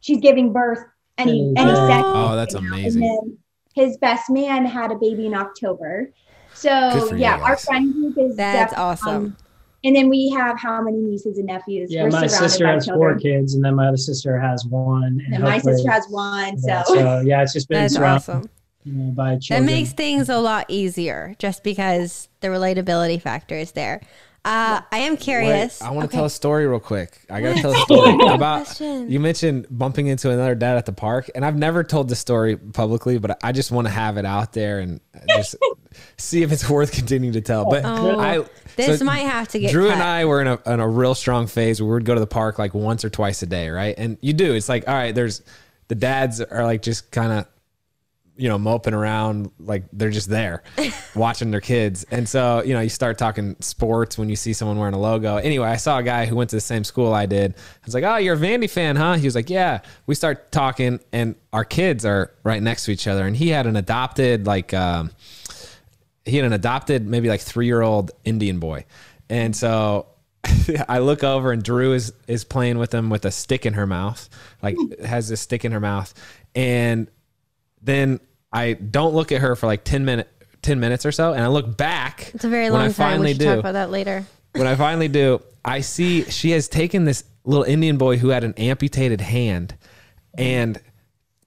she's 0.00 0.18
giving 0.18 0.52
birth 0.52 0.84
any 1.20 1.52
any 1.56 1.70
Oh. 1.70 1.88
second. 1.88 2.04
oh, 2.06 2.36
that's 2.36 2.54
And 2.54 2.66
amazing. 2.66 3.02
then 3.02 3.38
his 3.74 3.96
best 3.98 4.28
man 4.30 4.64
had 4.66 4.90
a 4.92 4.96
baby 4.96 5.26
in 5.26 5.34
October. 5.34 6.10
So 6.54 7.06
for 7.08 7.14
you 7.14 7.20
yeah, 7.22 7.38
our 7.40 7.50
guys. 7.54 7.64
friend 7.64 7.92
group 7.94 8.18
is 8.18 8.36
That's 8.36 8.72
def- 8.72 8.78
awesome. 8.78 9.08
um, 9.08 9.36
and 9.84 9.96
then 9.96 10.08
we 10.10 10.28
have 10.30 10.58
how 10.58 10.82
many 10.82 10.98
nieces 10.98 11.38
and 11.38 11.46
nephews? 11.46 11.90
yeah, 11.92 12.02
We're 12.02 12.10
my 12.10 12.26
surrounded 12.26 12.50
sister 12.50 12.64
by 12.64 12.72
has 12.72 12.86
four 12.86 12.94
children. 13.14 13.18
kids, 13.20 13.54
and 13.54 13.64
then 13.64 13.76
my 13.76 13.86
other 13.88 13.96
sister 13.96 14.38
has 14.38 14.66
one. 14.66 15.20
And, 15.24 15.34
And 15.34 15.42
my 15.44 15.58
sister 15.58 15.90
has 15.90 16.06
one. 16.10 16.58
So, 16.58 16.68
yeah, 16.68 16.82
so 16.82 17.20
yeah, 17.20 17.42
it's 17.42 17.52
just 17.54 17.68
been 17.68 17.82
That's 17.82 17.94
surrounded 17.94 18.16
awesome. 18.28 18.50
you 18.84 18.92
know, 18.92 19.10
by 19.12 19.38
That 19.48 19.62
makes 19.62 19.92
things 19.92 20.28
a 20.28 20.38
lot 20.38 20.66
easier 20.68 21.34
just 21.38 21.62
because 21.64 22.28
the 22.40 22.48
relatability 22.48 23.22
factor 23.22 23.54
is 23.54 23.72
there. 23.72 24.00
Uh, 24.42 24.80
I 24.90 24.98
am 25.00 25.12
Wait, 25.12 25.20
curious. 25.20 25.82
I 25.82 25.90
want 25.90 26.00
to 26.00 26.04
Okay. 26.06 26.16
tell 26.16 26.24
a 26.24 26.30
story 26.30 26.66
real 26.66 26.80
quick. 26.80 27.20
I 27.28 27.42
got 27.42 27.56
to 27.56 27.60
tell 27.62 27.72
a 27.72 27.76
story 27.80 28.14
about. 28.14 28.64
Question. 28.64 29.10
You 29.10 29.20
mentioned 29.20 29.66
bumping 29.70 30.06
into 30.06 30.30
another 30.30 30.54
dad 30.54 30.78
at 30.78 30.86
the 30.86 30.92
park, 30.94 31.30
and 31.34 31.44
I've 31.44 31.56
never 31.56 31.84
told 31.84 32.08
this 32.08 32.20
story 32.20 32.56
publicly, 32.56 33.18
but 33.18 33.38
I 33.44 33.52
just 33.52 33.70
want 33.70 33.86
to 33.86 33.92
have 33.92 34.16
it 34.16 34.24
out 34.24 34.54
there 34.54 34.78
and 34.78 35.00
just 35.28 35.56
see 36.16 36.42
if 36.42 36.52
it's 36.52 36.68
worth 36.70 36.92
continuing 36.92 37.34
to 37.34 37.42
tell. 37.42 37.68
But 37.68 37.84
Oh, 37.84 38.18
I 38.18 38.44
this 38.76 39.00
so 39.00 39.04
might 39.04 39.18
have 39.26 39.48
to 39.48 39.58
get 39.58 39.72
Drew 39.72 39.88
cut. 39.88 39.94
and 39.94 40.02
I 40.02 40.24
were 40.24 40.40
in 40.40 40.46
a 40.46 40.58
in 40.72 40.80
a 40.80 40.88
real 40.88 41.14
strong 41.14 41.46
phase 41.46 41.82
where 41.82 41.88
we 41.88 41.94
would 41.94 42.06
go 42.06 42.14
to 42.14 42.20
the 42.20 42.26
park 42.26 42.58
like 42.58 42.72
once 42.72 43.04
or 43.04 43.10
twice 43.10 43.42
a 43.42 43.46
day, 43.46 43.68
right? 43.68 43.94
And 43.98 44.16
you 44.22 44.32
do. 44.32 44.54
It's 44.54 44.68
like 44.70 44.88
all 44.88 44.94
right, 44.94 45.14
there's 45.14 45.42
the 45.88 45.94
dads 45.96 46.40
are 46.40 46.64
like 46.64 46.80
just 46.80 47.10
kind 47.10 47.32
of 47.32 47.46
you 48.40 48.48
know 48.48 48.58
moping 48.58 48.94
around 48.94 49.50
like 49.60 49.84
they're 49.92 50.10
just 50.10 50.30
there 50.30 50.62
watching 51.14 51.50
their 51.50 51.60
kids. 51.60 52.06
And 52.10 52.26
so 52.26 52.62
you 52.64 52.72
know 52.72 52.80
you 52.80 52.88
start 52.88 53.18
talking 53.18 53.54
sports 53.60 54.16
when 54.16 54.30
you 54.30 54.36
see 54.36 54.54
someone 54.54 54.78
wearing 54.78 54.94
a 54.94 54.98
logo. 54.98 55.36
Anyway 55.36 55.68
i 55.68 55.76
saw 55.76 55.98
a 55.98 56.02
guy 56.02 56.24
who 56.24 56.36
went 56.36 56.48
to 56.50 56.56
the 56.56 56.60
same 56.60 56.82
school 56.82 57.12
i 57.12 57.26
did. 57.26 57.52
I 57.52 57.84
was 57.84 57.92
like 57.92 58.04
oh 58.04 58.16
you're 58.16 58.36
a 58.36 58.38
vandy 58.38 58.68
fan 58.68 58.96
huh? 58.96 59.14
He 59.14 59.26
was 59.26 59.34
like 59.34 59.50
yeah. 59.50 59.80
We 60.06 60.14
start 60.14 60.50
talking 60.50 61.00
and 61.12 61.34
our 61.52 61.66
kids 61.66 62.06
are 62.06 62.32
right 62.42 62.62
next 62.62 62.86
to 62.86 62.92
each 62.92 63.06
other. 63.06 63.26
And 63.26 63.36
he 63.36 63.50
had 63.50 63.66
an 63.66 63.76
adopted 63.76 64.46
like 64.46 64.72
um 64.72 65.10
he 66.24 66.36
had 66.36 66.46
an 66.46 66.54
adopted 66.54 67.06
maybe 67.06 67.28
like 67.28 67.42
three 67.42 67.66
year 67.66 67.82
old 67.82 68.10
indian 68.24 68.58
boy. 68.58 68.86
And 69.28 69.54
so 69.54 70.06
I 70.88 71.00
look 71.00 71.22
over 71.22 71.52
and 71.52 71.62
Drew 71.62 71.92
is 71.92 72.14
is 72.26 72.44
playing 72.44 72.78
with 72.78 72.94
him 72.94 73.10
with 73.10 73.26
a 73.26 73.30
stick 73.30 73.66
in 73.66 73.74
her 73.74 73.86
mouth, 73.86 74.30
like 74.62 74.76
has 75.04 75.28
this 75.28 75.42
stick 75.42 75.66
in 75.66 75.72
her 75.72 75.80
mouth, 75.80 76.14
and 76.54 77.10
then 77.82 78.20
I 78.52 78.72
don't 78.74 79.14
look 79.14 79.32
at 79.32 79.40
her 79.40 79.54
for 79.56 79.66
like 79.66 79.84
10 79.84 80.04
minute 80.04 80.28
10 80.62 80.78
minutes 80.80 81.06
or 81.06 81.12
so 81.12 81.32
and 81.32 81.42
I 81.42 81.46
look 81.48 81.76
back 81.76 82.32
It's 82.34 82.44
a 82.44 82.48
very 82.48 82.68
long 82.70 82.80
I 82.82 82.84
time. 82.86 82.92
finally 82.92 83.26
We 83.28 83.32
should 83.34 83.38
do 83.38 83.44
talk 83.46 83.58
about 83.60 83.72
that 83.72 83.90
later. 83.90 84.24
when 84.52 84.66
I 84.66 84.74
finally 84.74 85.08
do 85.08 85.42
I 85.64 85.80
see 85.80 86.24
she 86.24 86.50
has 86.50 86.68
taken 86.68 87.04
this 87.04 87.24
little 87.44 87.64
Indian 87.64 87.96
boy 87.96 88.16
who 88.18 88.28
had 88.28 88.44
an 88.44 88.54
amputated 88.54 89.20
hand 89.20 89.74
and 90.36 90.78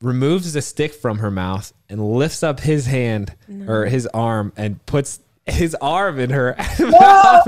removes 0.02 0.54
the 0.54 0.62
stick 0.62 0.94
from 0.94 1.20
her 1.20 1.32
mouth 1.32 1.72
and 1.90 2.04
lifts 2.16 2.44
up 2.44 2.60
his 2.60 2.86
hand 2.88 3.34
or 3.68 3.86
his 3.86 4.06
arm 4.08 4.52
and 4.58 4.84
puts 4.86 5.20
his 5.46 5.76
arm 5.76 6.20
in 6.20 6.30
her 6.32 6.56
mouth. 6.80 7.48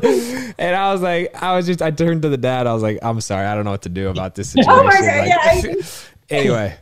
And 0.58 0.76
I 0.76 0.92
was 0.94 1.02
like, 1.02 1.42
I 1.42 1.56
was 1.56 1.66
just, 1.66 1.82
I 1.82 1.92
turned 1.92 2.22
to 2.22 2.30
the 2.30 2.38
dad. 2.38 2.66
I 2.68 2.74
was 2.74 2.84
like, 2.84 3.00
I'm 3.02 3.20
sorry. 3.22 3.46
I 3.46 3.56
don't 3.56 3.66
know 3.66 3.72
what 3.72 3.82
to 3.84 3.90
do 3.90 4.10
about 4.10 4.36
this 4.36 4.50
situation. 4.52 4.72
Oh 4.80 4.84
my 4.84 5.00
God, 5.02 5.66
Like, 5.66 5.66
yeah, 5.66 5.86
anyway, 6.30 6.78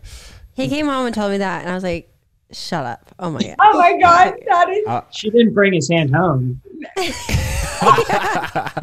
He 0.54 0.68
came 0.70 0.86
home 0.88 1.06
and 1.08 1.16
told 1.16 1.32
me 1.32 1.38
that, 1.40 1.62
and 1.62 1.72
I 1.72 1.74
was 1.76 1.84
like, 1.84 2.10
"Shut 2.54 2.86
up!" 2.86 3.14
Oh 3.20 3.30
my 3.32 3.42
god. 3.42 3.56
oh 3.62 3.78
my 3.78 3.98
god, 4.00 4.34
that 4.48 4.70
is 4.70 4.86
She 5.12 5.30
didn't 5.30 5.54
bring 5.54 5.74
his 5.74 5.90
hand 5.90 6.16
home. 6.16 6.62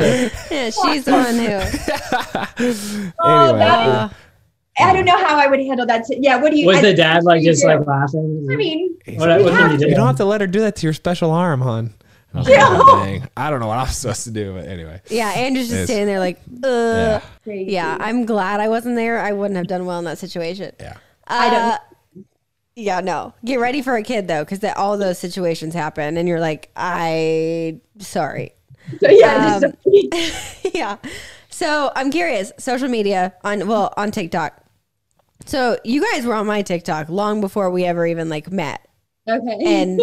Yeah, 0.00 0.70
she's 0.70 1.04
the 1.04 1.12
one 1.12 1.34
who. 1.38 3.14
Oh, 3.20 3.44
anyway. 3.46 3.58
that 3.58 3.88
is- 3.88 3.94
Uh, 3.94 4.08
I 4.78 4.92
don't 4.94 5.04
know 5.04 5.18
how 5.18 5.36
I 5.38 5.46
would 5.46 5.60
handle 5.60 5.84
that. 5.86 6.04
Yeah, 6.08 6.36
what 6.40 6.50
do 6.52 6.58
you? 6.58 6.66
Was 6.66 6.78
I- 6.78 6.82
the 6.82 6.94
dad 6.94 7.24
like 7.24 7.42
just 7.42 7.62
you 7.62 7.68
like 7.68 7.86
laughing? 7.86 8.46
I 8.50 8.56
mean, 8.56 8.96
What- 9.16 9.42
what 9.42 9.52
have 9.54 9.72
you 9.72 9.78
do? 9.78 9.88
You 9.88 9.94
don't 9.94 10.06
have 10.06 10.16
to 10.16 10.24
let 10.24 10.40
her 10.40 10.46
do 10.46 10.60
that 10.60 10.76
to 10.76 10.86
your 10.86 10.92
special 10.92 11.30
arm, 11.30 11.60
hon. 11.60 11.94
I 12.32 12.42
Yeah. 12.48 12.68
like, 12.68 13.22
"Oh. 13.24 13.28
I 13.36 13.50
don't 13.50 13.58
know 13.60 13.66
what 13.66 13.78
I'm 13.78 13.88
supposed 13.88 14.24
to 14.24 14.30
do, 14.30 14.54
but 14.54 14.66
anyway. 14.68 15.00
yeah, 15.10 15.30
Andrew's 15.30 15.66
just 15.68 15.72
It's- 15.82 15.88
standing 15.88 16.06
there 16.06 16.20
like, 16.20 16.38
Yeah. 16.62 16.68
"Uh." 16.68 17.20
Yeah, 17.52 17.96
I'm 18.00 18.24
glad 18.24 18.60
I 18.60 18.68
wasn't 18.68 18.94
there. 18.96 19.18
I 19.20 19.32
wouldn't 19.32 19.56
have 19.56 19.66
done 19.66 19.84
well 19.84 19.98
in 19.98 20.04
that 20.04 20.18
situation. 20.18 20.72
Yeah. 20.78 20.94
I 21.26 21.50
don't- 21.50 21.58
Uh, 21.72 21.78
Yeah, 22.80 23.00
no. 23.00 23.34
Get 23.44 23.60
ready 23.60 23.82
for 23.82 23.94
a 23.96 24.02
kid 24.02 24.26
though, 24.26 24.42
because 24.44 24.64
all 24.76 24.96
those 24.96 25.18
situations 25.18 25.74
happen, 25.74 26.16
and 26.16 26.26
you're 26.26 26.40
like, 26.40 26.70
I 26.76 27.80
sorry. 27.98 28.54
So 29.00 29.08
yeah, 29.10 29.60
Um, 29.62 29.72
yeah. 30.74 30.96
So 31.50 31.92
I'm 31.94 32.10
curious. 32.10 32.52
Social 32.58 32.88
media 32.88 33.34
on 33.44 33.66
well 33.68 33.92
on 33.98 34.10
TikTok. 34.10 34.64
So 35.44 35.78
you 35.84 36.02
guys 36.12 36.24
were 36.24 36.34
on 36.34 36.46
my 36.46 36.62
TikTok 36.62 37.10
long 37.10 37.40
before 37.42 37.70
we 37.70 37.84
ever 37.84 38.06
even 38.06 38.28
like 38.30 38.50
met, 38.50 38.86
okay. 39.28 39.58
and 39.64 40.00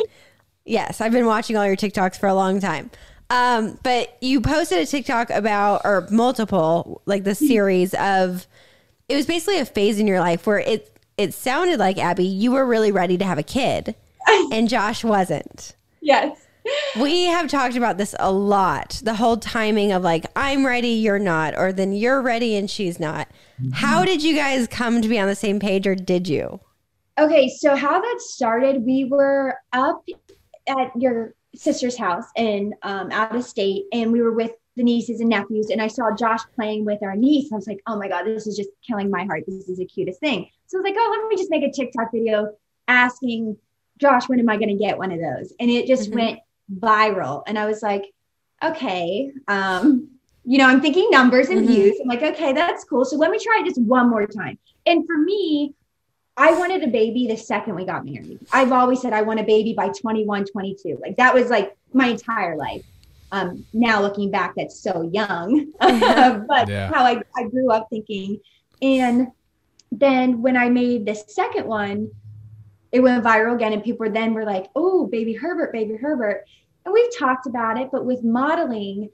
yes, 0.65 1.01
I've 1.01 1.11
been 1.11 1.25
watching 1.25 1.57
all 1.57 1.65
your 1.65 1.75
TikToks 1.75 2.19
for 2.19 2.27
a 2.27 2.33
long 2.35 2.59
time. 2.59 2.91
Um, 3.29 3.77
but 3.83 4.17
you 4.21 4.39
posted 4.39 4.77
a 4.79 4.85
TikTok 4.85 5.31
about 5.31 5.81
or 5.83 6.07
multiple 6.11 7.01
like 7.05 7.23
the 7.23 7.35
series 7.35 7.93
of 7.95 8.45
it 9.09 9.15
was 9.15 9.25
basically 9.25 9.59
a 9.59 9.65
phase 9.65 9.99
in 9.99 10.07
your 10.07 10.19
life 10.19 10.45
where 10.45 10.59
it 10.59 10.96
it 11.17 11.33
sounded 11.33 11.79
like 11.79 11.97
Abby 11.97 12.25
you 12.25 12.51
were 12.51 12.65
really 12.65 12.91
ready 12.91 13.17
to 13.17 13.25
have 13.25 13.37
a 13.37 13.43
kid 13.43 13.95
and 14.51 14.69
Josh 14.69 15.03
wasn't. 15.03 15.75
yes. 16.01 16.43
We 16.99 17.27
have 17.27 17.49
talked 17.49 17.77
about 17.77 17.97
this 17.97 18.13
a 18.19 18.29
lot. 18.29 18.99
The 19.01 19.13
whole 19.13 19.37
timing 19.37 19.93
of 19.93 20.03
like, 20.03 20.25
I'm 20.35 20.65
ready, 20.65 20.89
you're 20.89 21.17
not, 21.17 21.57
or 21.57 21.71
then 21.71 21.93
you're 21.93 22.21
ready 22.21 22.57
and 22.57 22.69
she's 22.69 22.99
not. 22.99 23.29
How 23.71 24.03
did 24.03 24.21
you 24.21 24.35
guys 24.35 24.67
come 24.67 25.01
to 25.01 25.07
be 25.07 25.17
on 25.17 25.27
the 25.27 25.35
same 25.35 25.61
page, 25.61 25.87
or 25.87 25.95
did 25.95 26.27
you? 26.27 26.59
Okay, 27.17 27.47
so 27.47 27.75
how 27.75 28.01
that 28.01 28.17
started, 28.19 28.83
we 28.83 29.05
were 29.05 29.55
up 29.71 30.03
at 30.67 30.91
your 30.95 31.33
sister's 31.55 31.97
house 31.97 32.25
in 32.35 32.73
um, 32.83 33.11
out 33.11 33.35
of 33.35 33.43
state, 33.45 33.85
and 33.93 34.11
we 34.11 34.21
were 34.21 34.33
with 34.33 34.51
the 34.77 34.83
nieces 34.83 35.19
and 35.19 35.29
nephews, 35.29 35.69
and 35.71 35.81
I 35.81 35.87
saw 35.87 36.15
Josh 36.15 36.41
playing 36.55 36.85
with 36.85 37.01
our 37.03 37.15
niece. 37.15 37.51
I 37.51 37.55
was 37.55 37.67
like, 37.67 37.81
oh 37.87 37.97
my 37.97 38.07
god, 38.07 38.25
this 38.25 38.47
is 38.47 38.55
just 38.55 38.69
killing 38.87 39.09
my 39.09 39.25
heart. 39.25 39.43
This 39.47 39.67
is 39.67 39.79
the 39.79 39.85
cutest 39.85 40.19
thing. 40.19 40.47
So 40.67 40.77
I 40.77 40.81
was 40.81 40.85
like, 40.85 40.95
oh, 40.97 41.17
let 41.19 41.29
me 41.29 41.35
just 41.35 41.49
make 41.49 41.63
a 41.63 41.71
TikTok 41.71 42.11
video 42.13 42.53
asking 42.87 43.57
Josh, 43.97 44.29
when 44.29 44.39
am 44.39 44.47
I 44.47 44.57
going 44.57 44.69
to 44.69 44.75
get 44.75 44.97
one 44.97 45.11
of 45.11 45.19
those? 45.19 45.51
And 45.59 45.69
it 45.71 45.87
just 45.87 46.11
Mhm. 46.11 46.15
went 46.15 46.39
viral, 46.79 47.43
and 47.47 47.57
I 47.57 47.65
was 47.65 47.81
like, 47.81 48.05
okay, 48.63 49.31
um, 49.47 50.07
you 50.45 50.57
know, 50.59 50.65
I'm 50.65 50.79
thinking 50.81 51.09
numbers 51.11 51.49
and 51.49 51.61
Mhm. 51.61 51.67
views. 51.67 51.99
I'm 52.01 52.07
like, 52.07 52.23
okay, 52.23 52.53
that's 52.53 52.83
cool. 52.85 53.03
So 53.03 53.17
let 53.17 53.31
me 53.31 53.39
try 53.39 53.61
just 53.65 53.81
one 53.81 54.09
more 54.09 54.25
time. 54.25 54.57
And 54.85 55.05
for 55.05 55.17
me, 55.17 55.73
I 56.37 56.53
wanted 56.53 56.83
a 56.83 56.87
baby 56.87 57.27
the 57.27 57.35
second 57.35 57.75
we 57.75 57.83
got 57.83 58.05
married. 58.05 58.39
I've 58.53 58.71
always 58.71 59.01
said 59.01 59.11
I 59.11 59.23
want 59.23 59.39
a 59.39 59.43
baby 59.43 59.73
by 59.73 59.89
21, 59.89 60.45
22. 60.45 60.99
Like 61.01 61.17
that 61.17 61.33
was 61.33 61.49
like 61.49 61.75
my 61.93 62.07
entire 62.07 62.55
life. 62.55 62.83
Um, 63.31 63.65
now 63.73 64.01
looking 64.01 64.31
back, 64.31 64.53
that's 64.55 64.81
so 64.81 65.09
young, 65.13 65.71
but 65.79 66.69
Yeah. 66.69 66.91
how 66.93 67.03
I, 67.03 67.21
I 67.35 67.43
grew 67.43 67.71
up 67.71 67.87
thinking. 67.89 68.39
And 68.81 69.27
then 69.91 70.41
when 70.41 70.55
I 70.55 70.69
made 70.69 71.05
the 71.05 71.15
second 71.15 71.67
one, 71.67 72.09
it 72.91 73.01
went 73.01 73.23
viral 73.23 73.55
again, 73.55 73.73
and 73.73 73.83
people 73.83 74.09
then 74.09 74.33
were 74.33 74.45
like, 74.45 74.67
"Oh, 74.75 75.07
baby 75.07 75.33
Herbert, 75.33 75.73
baby 75.73 75.95
Herbert," 75.95 76.45
and 76.85 76.93
we've 76.93 77.17
talked 77.17 77.47
about 77.47 77.77
it. 77.77 77.89
But 77.91 78.05
with 78.05 78.23
modeling, 78.23 79.09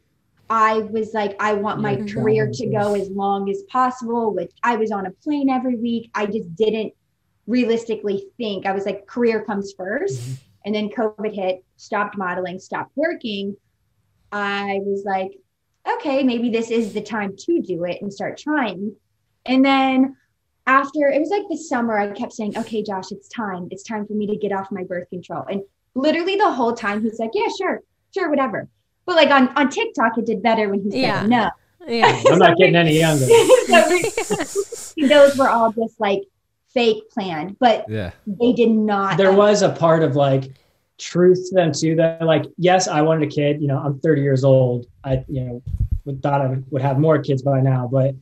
I 0.49 0.79
was 0.79 1.13
like, 1.13 1.35
I 1.39 1.53
want 1.53 1.79
my 1.81 1.95
career 1.95 2.49
to 2.53 2.65
go 2.67 2.93
as 2.95 3.09
long 3.09 3.49
as 3.49 3.63
possible. 3.63 4.33
With 4.33 4.51
I 4.61 4.75
was 4.75 4.91
on 4.91 5.07
a 5.07 5.11
plane 5.11 5.49
every 5.49 5.75
week. 5.75 6.11
I 6.13 6.27
just 6.27 6.53
didn't 6.55 6.93
realistically 7.47 8.27
think. 8.37 8.65
I 8.65 8.71
was 8.71 8.85
like, 8.85 9.07
career 9.07 9.43
comes 9.43 9.73
1st 9.73 10.37
and 10.65 10.75
then 10.75 10.89
COVID 10.89 11.33
hit. 11.33 11.63
Stopped 11.77 12.17
modeling. 12.17 12.59
Stopped 12.59 12.91
working. 12.95 13.55
I 14.33 14.79
was 14.83 15.03
like, 15.05 15.37
okay, 15.87 16.23
maybe 16.23 16.49
this 16.49 16.71
is 16.71 16.91
the 16.93 17.01
time 17.01 17.35
to 17.37 17.61
do 17.61 17.83
it 17.85 18.01
and 18.01 18.11
start 18.11 18.37
trying. 18.37 18.95
And 19.45 19.63
then 19.63 20.15
after 20.65 21.07
it 21.09 21.19
was 21.19 21.29
like 21.29 21.43
the 21.49 21.57
summer, 21.57 21.97
I 21.97 22.11
kept 22.11 22.33
saying, 22.33 22.57
okay, 22.57 22.81
Josh, 22.81 23.11
it's 23.11 23.27
time. 23.27 23.67
It's 23.69 23.83
time 23.83 24.07
for 24.07 24.13
me 24.13 24.25
to 24.27 24.35
get 24.35 24.51
off 24.51 24.71
my 24.71 24.83
birth 24.83 25.09
control. 25.09 25.43
And 25.49 25.61
literally 25.93 26.35
the 26.35 26.51
whole 26.51 26.73
time 26.73 27.03
he's 27.03 27.19
like, 27.19 27.31
yeah, 27.33 27.47
sure, 27.57 27.81
sure, 28.13 28.29
whatever. 28.29 28.67
But 29.05 29.17
like 29.17 29.29
on, 29.29 29.49
on 29.57 29.69
TikTok, 29.69 30.17
it 30.17 30.25
did 30.25 30.41
better 30.41 30.69
when 30.69 30.81
he 30.81 30.91
said 30.91 30.99
Yeah. 31.01 31.25
no. 31.25 31.49
Yeah. 31.85 32.21
I'm 32.31 32.39
not 32.39 32.57
getting 32.57 32.75
any 32.75 32.97
younger. 32.97 33.25
So 33.67 33.89
we- 34.95 35.07
those 35.07 35.37
were 35.37 35.49
all 35.49 35.71
just 35.73 35.99
like 35.99 36.21
fake 36.73 37.09
planned, 37.11 37.57
but 37.59 37.85
Yeah. 37.89 38.11
they 38.25 38.53
did 38.53 38.71
not. 38.71 39.17
there 39.17 39.31
uh, 39.31 39.35
was 39.35 39.61
a 39.61 39.69
part 39.69 40.01
of 40.03 40.15
like 40.15 40.51
truth 41.03 41.49
to 41.49 41.55
them 41.55 41.71
too 41.73 41.95
that 41.95 42.21
like 42.21 42.45
yes 42.57 42.87
i 42.87 43.01
wanted 43.01 43.27
a 43.27 43.31
kid 43.31 43.61
you 43.61 43.67
know 43.67 43.77
i'm 43.77 43.99
30 43.99 44.21
years 44.21 44.43
old 44.43 44.85
i 45.03 45.23
you 45.27 45.41
know 45.43 45.61
would 46.05 46.21
thought 46.23 46.39
i 46.41 46.57
would 46.71 46.81
have 46.81 46.97
more 46.97 47.21
kids 47.21 47.41
by 47.41 47.59
now 47.59 47.89
but 47.91 48.15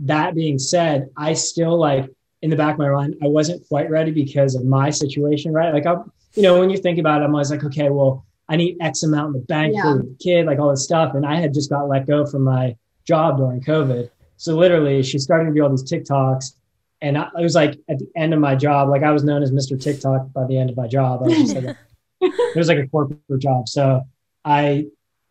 that 0.00 0.34
being 0.34 0.58
said 0.58 1.08
i 1.16 1.32
still 1.32 1.78
like 1.78 2.10
in 2.42 2.50
the 2.50 2.56
back 2.56 2.72
of 2.74 2.78
my 2.80 2.88
mind 2.90 3.14
i 3.22 3.26
wasn't 3.28 3.66
quite 3.68 3.88
ready 3.90 4.10
because 4.10 4.54
of 4.56 4.64
my 4.64 4.90
situation 4.90 5.52
right 5.52 5.72
like 5.72 5.86
i 5.86 5.94
you 6.34 6.42
know 6.42 6.58
when 6.58 6.68
you 6.68 6.76
think 6.78 6.98
about 6.98 7.20
it 7.20 7.24
i'm 7.24 7.32
always 7.32 7.50
like 7.50 7.62
okay 7.64 7.90
well 7.90 8.24
i 8.48 8.56
need 8.56 8.76
x 8.80 9.04
amount 9.04 9.28
in 9.28 9.40
the 9.40 9.46
bank 9.46 9.72
Yeah. 9.74 9.82
for 9.82 9.98
the 9.98 10.16
kid 10.20 10.46
like 10.46 10.58
all 10.58 10.70
this 10.70 10.84
stuff 10.84 11.14
and 11.14 11.24
i 11.24 11.36
had 11.36 11.54
just 11.54 11.70
got 11.70 11.88
let 11.88 12.06
go 12.06 12.26
from 12.26 12.42
my 12.42 12.74
job 13.06 13.38
during 13.38 13.60
covid 13.60 14.10
so 14.36 14.56
literally 14.56 15.00
she's 15.04 15.22
starting 15.22 15.46
to 15.48 15.54
do 15.54 15.62
all 15.62 15.70
these 15.70 15.84
tiktoks 15.84 16.54
and 17.02 17.18
I, 17.18 17.28
it 17.38 17.42
was 17.42 17.54
like 17.54 17.78
at 17.90 17.98
the 17.98 18.08
end 18.16 18.32
of 18.32 18.40
my 18.40 18.54
job, 18.56 18.88
like 18.88 19.02
I 19.02 19.10
was 19.10 19.22
known 19.22 19.42
as 19.42 19.52
Mr. 19.52 19.78
TikTok 19.80 20.32
by 20.32 20.46
the 20.46 20.56
end 20.56 20.70
of 20.70 20.78
my 20.78 20.86
job. 20.88 21.20
I 21.22 21.26
was 21.26 21.36
just 21.36 21.54
like, 21.54 21.76
it 22.20 22.56
was 22.56 22.68
like 22.68 22.78
a 22.78 22.86
corporate 22.88 23.20
job. 23.38 23.68
So 23.68 24.02
I 24.44 24.86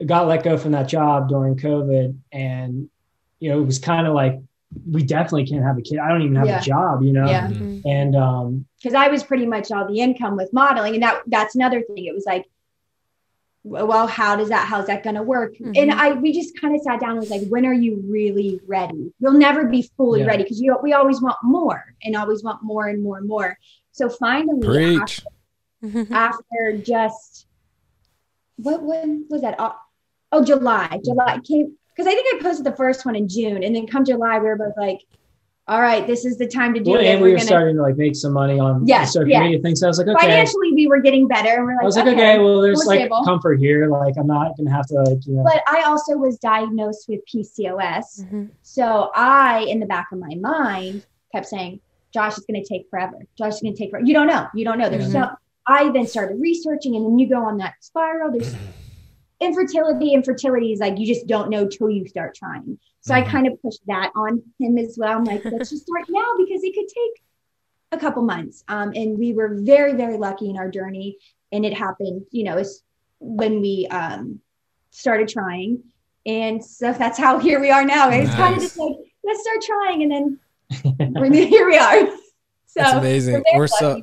got 0.06 0.28
let 0.28 0.44
go 0.44 0.58
from 0.58 0.72
that 0.74 0.88
job 0.88 1.30
during 1.30 1.56
COVID, 1.56 2.18
and 2.32 2.90
you 3.40 3.50
know 3.50 3.60
it 3.62 3.66
was 3.66 3.80
kind 3.80 4.08
of 4.08 4.14
like 4.14 4.40
we 4.92 5.04
definitely 5.04 5.46
can't 5.46 5.64
have 5.64 5.78
a 5.78 5.82
kid. 5.82 6.00
I 6.00 6.10
don't 6.10 6.22
even 6.24 6.36
have 6.36 6.48
Yeah. 6.48 6.60
a 6.60 6.64
job, 6.64 7.02
you 7.04 7.14
know. 7.14 7.30
Yeah. 7.30 7.48
Mhm. 7.48 7.82
And 7.86 8.16
um, 8.16 8.66
because 8.82 8.94
I 8.94 9.08
was 9.08 9.24
pretty 9.24 9.46
much 9.46 9.72
all 9.72 9.88
the 9.88 10.00
income 10.00 10.36
with 10.36 10.52
modeling, 10.54 10.96
and 10.96 11.04
that 11.04 11.22
that's 11.28 11.56
another 11.56 11.82
thing. 11.82 12.06
It 12.06 12.14
was 12.14 12.26
like, 12.26 12.46
well, 13.64 14.06
how 14.06 14.36
does 14.36 14.50
that 14.50 14.68
how's 14.68 14.88
that 14.88 15.04
going 15.04 15.16
to 15.16 15.24
work? 15.24 15.56
And 15.60 15.76
Mhm. 15.76 15.92
I 15.94 16.12
we 16.14 16.34
just 16.34 16.60
kind 16.60 16.76
of 16.76 16.82
sat 16.82 17.00
down 17.00 17.12
and 17.12 17.20
was 17.20 17.30
like, 17.32 17.48
when 17.48 17.66
are 17.66 17.74
you 17.74 18.04
really 18.08 18.60
ready? 18.68 19.12
You'll 19.20 19.34
never 19.34 19.66
be 19.66 19.90
fully 19.98 20.22
Yeah. 20.22 20.28
ready 20.28 20.44
because 20.44 20.60
you 20.62 20.76
we 20.84 20.94
always 20.94 21.22
want 21.22 21.38
more 21.44 21.84
and 22.04 22.16
always 22.16 22.44
want 22.44 22.62
more 22.64 22.88
and 22.88 23.02
more 23.02 23.18
and 23.18 23.28
more. 23.28 23.58
So 23.92 24.10
finally, 24.10 24.60
after, 24.68 24.72
Preach. 24.74 25.02
after 25.02 25.24
just 26.84 27.48
what 28.58 28.82
when 28.84 29.26
was 29.30 29.42
that? 29.42 29.56
Oh, 29.60 29.76
oh, 30.32 30.44
July. 30.44 31.00
July 31.04 31.40
came 31.44 31.76
because 31.96 32.08
I 32.08 32.16
think 32.16 32.40
I 32.40 32.44
posted 32.44 32.66
the 32.66 32.76
first 32.76 33.06
one 33.06 33.16
in 33.16 33.28
June, 33.28 33.64
and 33.64 33.76
then 33.76 33.88
come 33.88 34.06
July, 34.06 34.38
we 34.40 34.48
were 34.48 34.58
both 34.58 34.74
like, 34.78 35.00
all 35.68 35.82
right, 35.82 36.06
this 36.06 36.26
is 36.26 36.38
the 36.38 36.48
time 36.48 36.74
to 36.76 36.80
do 36.80 36.92
well, 36.92 37.00
it. 37.02 37.06
and 37.08 37.22
we 37.22 37.32
were 37.32 37.38
gonna 37.38 37.48
starting 37.48 37.76
to 37.78 37.82
like 37.82 37.98
make 37.98 38.16
some 38.16 38.34
money 38.34 38.60
on 38.60 38.86
Yes, 38.86 39.10
the 39.10 39.20
social 39.22 39.30
yes. 39.30 39.42
media 39.44 39.60
thing. 39.60 39.76
So 39.76 39.88
I 39.88 39.90
was 39.90 39.98
like, 39.98 40.08
okay. 40.08 40.28
financially 40.28 40.74
we 40.74 40.88
were 40.88 41.00
getting 41.00 41.28
better 41.28 41.50
and 41.50 41.66
we're 41.66 41.74
like, 41.76 41.82
I 41.82 41.86
was 41.86 41.96
like, 41.98 42.06
okay, 42.08 42.14
okay, 42.34 42.40
well, 42.40 42.62
there's 42.62 42.86
more 42.86 42.94
like 42.96 43.00
stable. 43.02 43.24
comfort 43.26 43.60
here. 43.60 43.90
Like 43.90 44.16
I'm 44.18 44.28
not 44.28 44.56
gonna 44.58 44.72
have 44.72 44.86
to 44.88 44.94
like 44.96 45.26
you 45.26 45.34
know. 45.36 45.44
but 45.44 45.64
i 45.68 45.82
also 45.84 46.16
was 46.18 46.38
diagnosed 46.38 47.10
with 47.10 47.22
pcos 47.26 48.24
Mhm. 48.26 48.50
so 48.62 49.10
i 49.16 49.66
in 49.68 49.80
the 49.80 49.86
back 49.88 50.08
of 50.12 50.20
my 50.20 50.36
mind 50.36 51.06
kept 51.34 51.48
saying 51.48 51.80
josh 52.14 52.38
is 52.38 52.46
going 52.46 52.62
to 52.62 52.68
take 52.68 52.88
forever 52.90 53.18
josh 53.38 53.56
is 53.56 53.62
going 53.62 53.74
to 53.74 53.80
take 53.80 53.90
forever 53.90 54.06
you 54.06 54.14
don't 54.14 54.28
know 54.28 54.48
you 54.54 54.64
don't 54.64 54.78
know 54.78 54.88
there's 54.90 55.12
so 55.12 55.30
i 55.68 55.90
then 55.92 56.08
started 56.08 56.40
researching 56.40 56.96
and 56.96 57.06
then 57.06 57.18
you 57.20 57.28
go 57.30 57.44
on 57.44 57.58
that 57.58 57.74
spiral. 57.82 58.32
There's 58.32 58.56
infertility 59.42 60.14
infertility 60.14 60.72
is 60.72 60.80
like 60.80 60.98
you 60.98 61.06
just 61.06 61.28
don't 61.28 61.50
know 61.50 61.68
till 61.68 61.90
you 61.90 62.08
start 62.08 62.36
trying. 62.36 62.80
So 63.02 63.14
i 63.14 63.22
Mhm. 63.22 63.28
kind 63.30 63.48
of 63.48 63.62
pushed 63.62 63.86
that 63.88 64.12
on 64.16 64.42
him 64.60 64.78
as 64.78 64.98
well. 64.98 65.18
I'm 65.18 65.24
like 65.26 65.44
let's 65.46 65.70
just 65.70 65.84
start 65.88 66.06
now 66.10 66.34
because 66.38 66.64
it 66.64 66.74
could 66.74 66.88
take 66.88 67.24
a 67.92 67.98
couple 67.98 68.24
months. 68.24 68.64
Um, 68.68 68.94
and 68.96 69.18
we 69.18 69.34
were 69.34 69.56
very 69.62 69.94
very 69.94 70.18
lucky 70.18 70.50
in 70.50 70.58
our 70.58 70.70
journey 70.70 71.18
and 71.52 71.66
it 71.66 71.74
happened 71.74 72.26
you 72.32 72.44
know 72.46 72.62
when 73.20 73.62
we 73.62 73.88
um, 73.92 74.40
started 74.92 75.28
trying. 75.28 75.84
And 76.26 76.64
so 76.64 76.92
that's 76.94 77.18
how 77.20 77.38
here 77.40 77.60
we 77.60 77.70
are 77.70 77.86
now. 77.86 78.10
It's 78.10 78.34
kind 78.36 78.56
of 78.56 78.62
just 78.62 78.78
like 78.78 78.96
let's 79.24 79.42
start 79.42 79.62
trying 79.62 80.04
and 80.04 80.12
then 80.12 81.14
we're, 81.16 81.32
here 81.34 81.68
we 81.68 81.78
are. 81.78 82.08
So 82.68 82.82
That's 82.82 82.94
amazing. 82.98 83.34
very 83.34 83.44
We're 83.60 83.68
so- 83.68 84.02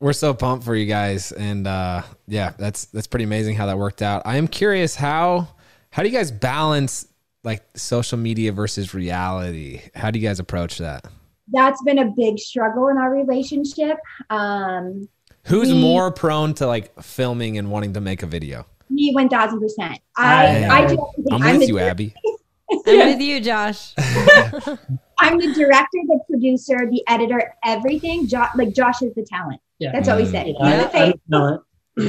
We're 0.00 0.12
so 0.12 0.32
pumped 0.32 0.64
for 0.64 0.76
you 0.76 0.86
guys, 0.86 1.32
and 1.32 1.66
uh, 1.66 2.02
yeah, 2.26 2.52
that's 2.56 2.86
that's 2.86 3.06
pretty 3.08 3.24
amazing 3.24 3.56
how 3.56 3.66
that 3.66 3.78
worked 3.78 4.00
out. 4.02 4.22
I 4.24 4.36
am 4.36 4.46
curious 4.46 4.94
how 4.94 5.48
how 5.90 6.02
do 6.02 6.08
you 6.08 6.16
guys 6.16 6.30
balance 6.30 7.06
like 7.42 7.64
social 7.76 8.18
media 8.18 8.52
versus 8.52 8.94
reality? 8.94 9.82
How 9.94 10.10
do 10.10 10.18
you 10.18 10.26
guys 10.26 10.38
approach 10.38 10.78
that? 10.78 11.04
that's 11.50 11.82
been 11.82 11.98
a 11.98 12.04
big 12.04 12.38
struggle 12.38 12.88
in 12.88 12.98
our 12.98 13.10
relationship 13.10 13.96
um, 14.30 15.08
Who's 15.44 15.72
We- 15.72 15.80
more 15.80 16.10
prone 16.10 16.52
to 16.54 16.66
like 16.66 17.00
filming 17.02 17.56
and 17.58 17.70
wanting 17.70 17.94
to 17.94 18.00
make 18.00 18.22
a 18.22 18.26
video? 18.26 18.66
me 18.90 19.14
1000% 19.14 19.70
i 19.80 19.98
I, 20.16 20.68
I 20.68 20.86
do. 20.86 21.06
I'm, 21.30 21.42
I'm 21.42 21.58
with 21.58 21.60
the 21.60 21.66
you, 21.66 21.78
Abby. 21.78 22.14
I'm 22.86 23.08
with 23.10 23.20
you, 23.20 23.40
Josh. 23.40 23.92
I'm 23.98 25.38
the 25.38 25.52
director, 25.54 25.98
the 26.06 26.20
producer, 26.28 26.88
the 26.90 27.02
editor, 27.06 27.54
everything. 27.64 28.26
Jo- 28.26 28.46
like 28.56 28.72
Josh 28.72 29.02
is 29.02 29.14
the 29.14 29.24
talent. 29.24 29.60
Yeah. 29.78 29.92
That's 29.92 30.08
what 30.08 30.16
we 30.18 30.24
say. 30.26 30.48
You 30.48 30.52
the 30.54 30.64
I, 30.64 30.88
face. 30.88 31.12
I'm 31.14 31.20
not. 31.28 31.62
Um, 31.98 32.04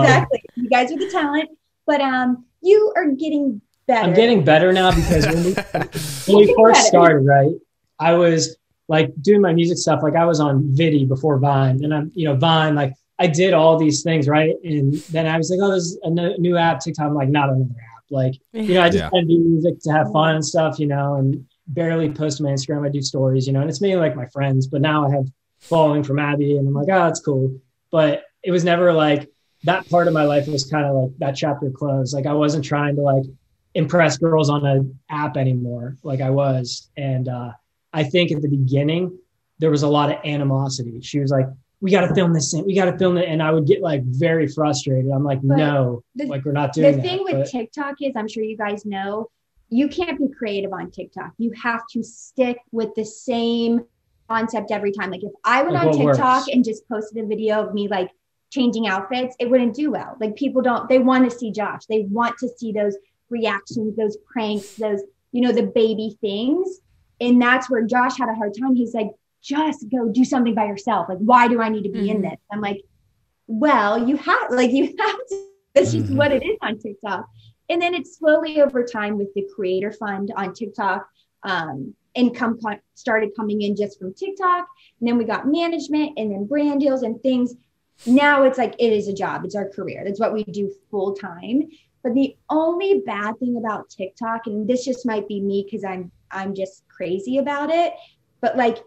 exactly. 0.00 0.42
You 0.54 0.68
guys 0.70 0.90
are 0.90 0.96
the 0.96 1.10
talent, 1.10 1.50
but 1.86 2.00
um, 2.00 2.46
you 2.62 2.90
are 2.96 3.10
getting 3.10 3.60
better. 3.86 4.08
I'm 4.08 4.14
getting 4.14 4.42
better 4.44 4.72
now 4.72 4.94
because 4.94 5.26
when 5.26 5.44
we, 5.44 5.52
when 6.26 6.46
we 6.46 6.54
first 6.58 6.74
better. 6.78 6.86
started, 6.86 7.18
right, 7.26 7.52
I 8.00 8.14
was 8.14 8.56
like 8.88 9.12
doing 9.20 9.42
my 9.42 9.52
music 9.52 9.76
stuff. 9.76 10.02
Like 10.02 10.14
I 10.16 10.24
was 10.24 10.40
on 10.40 10.74
Vidi 10.74 11.04
before 11.04 11.38
Vine, 11.38 11.84
and 11.84 11.92
I'm, 11.92 12.10
you 12.14 12.24
know, 12.24 12.34
Vine. 12.34 12.74
Like 12.74 12.94
I 13.18 13.26
did 13.26 13.52
all 13.52 13.78
these 13.78 14.02
things, 14.02 14.26
right, 14.26 14.54
and 14.64 14.94
then 15.10 15.26
I 15.26 15.36
was 15.36 15.50
like, 15.50 15.60
oh, 15.62 15.70
there's 15.70 15.98
a 16.02 16.08
no- 16.08 16.36
new 16.38 16.56
app, 16.56 16.80
TikTok. 16.80 17.06
I'm 17.06 17.14
like, 17.14 17.28
not 17.28 17.50
another 17.50 17.68
app. 17.78 18.04
Like, 18.10 18.36
you 18.54 18.72
know, 18.74 18.82
I 18.82 18.86
just 18.88 18.98
Yeah. 19.04 19.10
kind 19.10 19.24
of 19.24 19.28
do 19.28 19.38
music 19.38 19.80
to 19.80 19.90
have 19.92 20.10
fun 20.12 20.36
and 20.36 20.44
stuff, 20.44 20.78
you 20.78 20.86
know, 20.86 21.16
and 21.16 21.44
barely 21.66 22.10
post 22.10 22.40
on 22.40 22.46
my 22.46 22.52
Instagram. 22.52 22.86
I 22.86 22.90
do 22.90 23.02
stories, 23.02 23.46
you 23.46 23.52
know, 23.52 23.60
and 23.60 23.68
it's 23.68 23.82
mainly 23.82 23.98
like 23.98 24.16
my 24.16 24.26
friends. 24.26 24.66
But 24.66 24.80
now 24.80 25.06
I 25.06 25.10
have 25.10 25.26
following 25.66 26.02
from 26.02 26.18
Abby, 26.18 26.56
and 26.56 26.66
I'm 26.66 26.74
like, 26.74 26.88
oh, 26.90 27.04
that's 27.06 27.20
cool. 27.20 27.60
But 27.90 28.24
it 28.42 28.50
was 28.50 28.64
never 28.64 28.92
like 28.92 29.30
that 29.64 29.88
part 29.90 30.06
of 30.06 30.14
my 30.14 30.22
life 30.24 30.46
was 30.48 30.64
kind 30.64 30.86
of 30.86 30.94
like 30.94 31.10
that 31.18 31.36
chapter 31.36 31.70
closed. 31.70 32.14
Like 32.14 32.26
I 32.26 32.32
wasn't 32.32 32.64
trying 32.64 32.96
to 32.96 33.02
like 33.02 33.24
impress 33.74 34.16
girls 34.18 34.48
on 34.48 34.64
an 34.64 34.98
app 35.10 35.36
anymore, 35.36 35.96
like 36.02 36.20
I 36.20 36.30
was. 36.30 36.88
And 36.96 37.28
uh, 37.28 37.50
I 37.92 38.04
think 38.04 38.32
at 38.32 38.42
the 38.42 38.48
beginning 38.48 39.18
there 39.58 39.70
was 39.70 39.82
a 39.82 39.88
lot 39.88 40.10
of 40.10 40.18
animosity. 40.24 41.00
She 41.00 41.18
was 41.18 41.30
like, 41.30 41.46
"We 41.80 41.90
got 41.90 42.06
to 42.06 42.14
film 42.14 42.32
this 42.32 42.52
thing. 42.52 42.64
We 42.66 42.74
got 42.74 42.90
to 42.90 42.98
film 42.98 43.16
it," 43.18 43.28
and 43.28 43.42
I 43.42 43.50
would 43.50 43.66
get 43.66 43.80
like 43.82 44.02
very 44.04 44.46
frustrated. 44.48 45.10
I'm 45.10 45.24
like, 45.24 45.40
But 45.42 45.56
"No, 45.56 46.02
the- 46.14 46.26
like 46.26 46.44
we're 46.44 46.52
not 46.52 46.72
doing 46.72 46.96
the 46.96 47.02
doing 47.02 47.02
thing 47.02 47.24
that." 47.26 47.36
with 47.38 47.44
But- 47.44 47.50
TikTok 47.58 47.94
is, 48.02 48.12
I'm 48.16 48.28
sure 48.28 48.44
you 48.44 48.56
guys 48.56 48.84
know, 48.84 49.30
you 49.68 49.88
can't 49.88 50.18
be 50.18 50.28
creative 50.28 50.72
on 50.72 50.90
TikTok. 50.90 51.32
You 51.38 51.52
have 51.62 51.82
to 51.92 52.02
stick 52.02 52.58
with 52.70 52.94
the 52.94 53.04
same 53.04 53.80
concept 54.28 54.70
every 54.70 54.92
time. 54.92 55.10
Like 55.10 55.22
if 55.22 55.32
I 55.44 55.62
went 55.62 55.74
Like 55.74 55.86
on 55.88 55.96
TikTok 55.96 56.38
works. 56.42 56.48
and 56.52 56.64
just 56.64 56.88
posted 56.88 57.22
a 57.24 57.26
video 57.26 57.62
of 57.64 57.74
me 57.74 57.88
like 57.88 58.10
changing 58.50 58.86
outfits, 58.86 59.34
it 59.38 59.50
wouldn't 59.50 59.74
do 59.74 59.90
well. 59.90 60.16
Like 60.20 60.36
people 60.36 60.62
don't, 60.62 60.88
they 60.88 60.98
want 60.98 61.28
to 61.30 61.36
see 61.36 61.50
Josh. 61.50 61.82
They 61.88 62.02
want 62.10 62.38
to 62.38 62.48
see 62.48 62.72
those 62.72 62.96
reactions, 63.30 63.96
those 63.96 64.16
pranks, 64.32 64.66
those, 64.78 65.02
you 65.32 65.42
know, 65.42 65.52
the 65.52 65.64
baby 65.66 66.16
things. 66.20 66.80
And 67.20 67.40
that's 67.40 67.68
where 67.70 67.82
Josh 67.82 68.18
had 68.18 68.28
a 68.28 68.34
hard 68.34 68.54
time. 68.58 68.74
He's 68.74 68.94
like, 68.94 69.10
just 69.42 69.86
go 69.90 70.08
do 70.08 70.24
something 70.24 70.54
by 70.54 70.66
yourself. 70.66 71.08
Like, 71.08 71.18
why 71.18 71.48
do 71.48 71.60
I 71.60 71.68
need 71.68 71.84
to 71.84 71.90
be 71.90 72.10
in 72.10 72.18
Mhm. 72.18 72.30
this? 72.30 72.40
I'm 72.50 72.60
like, 72.60 72.82
well, 73.46 74.08
you 74.08 74.16
have 74.16 74.50
like 74.50 74.72
you 74.72 74.84
have 74.98 75.16
to. 75.28 75.46
That's 75.74 75.92
just 75.92 76.06
Mhm. 76.12 76.16
what 76.16 76.32
it 76.32 76.42
is 76.44 76.56
on 76.62 76.78
TikTok. 76.78 77.26
And 77.68 77.80
then 77.82 77.94
it's 77.94 78.16
slowly 78.18 78.60
over 78.62 78.82
time 78.84 79.18
with 79.18 79.32
the 79.34 79.46
creator 79.54 79.92
fund 79.92 80.32
on 80.36 80.52
TikTok. 80.54 81.06
Um, 81.42 81.94
income 82.16 82.58
co- 82.62 82.80
started 82.94 83.30
coming 83.36 83.62
in 83.62 83.76
just 83.76 83.98
from 83.98 84.14
TikTok. 84.14 84.66
And 85.00 85.08
then 85.08 85.18
we 85.18 85.24
got 85.24 85.46
management 85.46 86.12
and 86.16 86.32
then 86.32 86.46
brand 86.46 86.80
deals 86.80 87.02
and 87.02 87.20
things. 87.22 87.54
Now 88.04 88.42
it's 88.42 88.58
like 88.58 88.74
it 88.78 88.92
is 88.92 89.08
a 89.08 89.14
job. 89.14 89.44
It's 89.44 89.54
our 89.54 89.68
career. 89.68 90.02
That's 90.04 90.20
what 90.20 90.32
we 90.32 90.44
do 90.44 90.72
full 90.90 91.14
time. 91.14 91.68
But 92.02 92.14
the 92.14 92.36
only 92.50 93.02
bad 93.04 93.38
thing 93.38 93.56
about 93.56 93.90
TikTok, 93.90 94.46
and 94.46 94.68
this 94.68 94.84
just 94.84 95.06
might 95.06 95.26
be 95.28 95.40
me 95.40 95.64
because 95.64 95.84
I'm 95.84 96.10
I'm 96.30 96.54
just 96.54 96.82
crazy 96.88 97.38
about 97.38 97.70
it, 97.70 97.94
but 98.40 98.56
like 98.56 98.78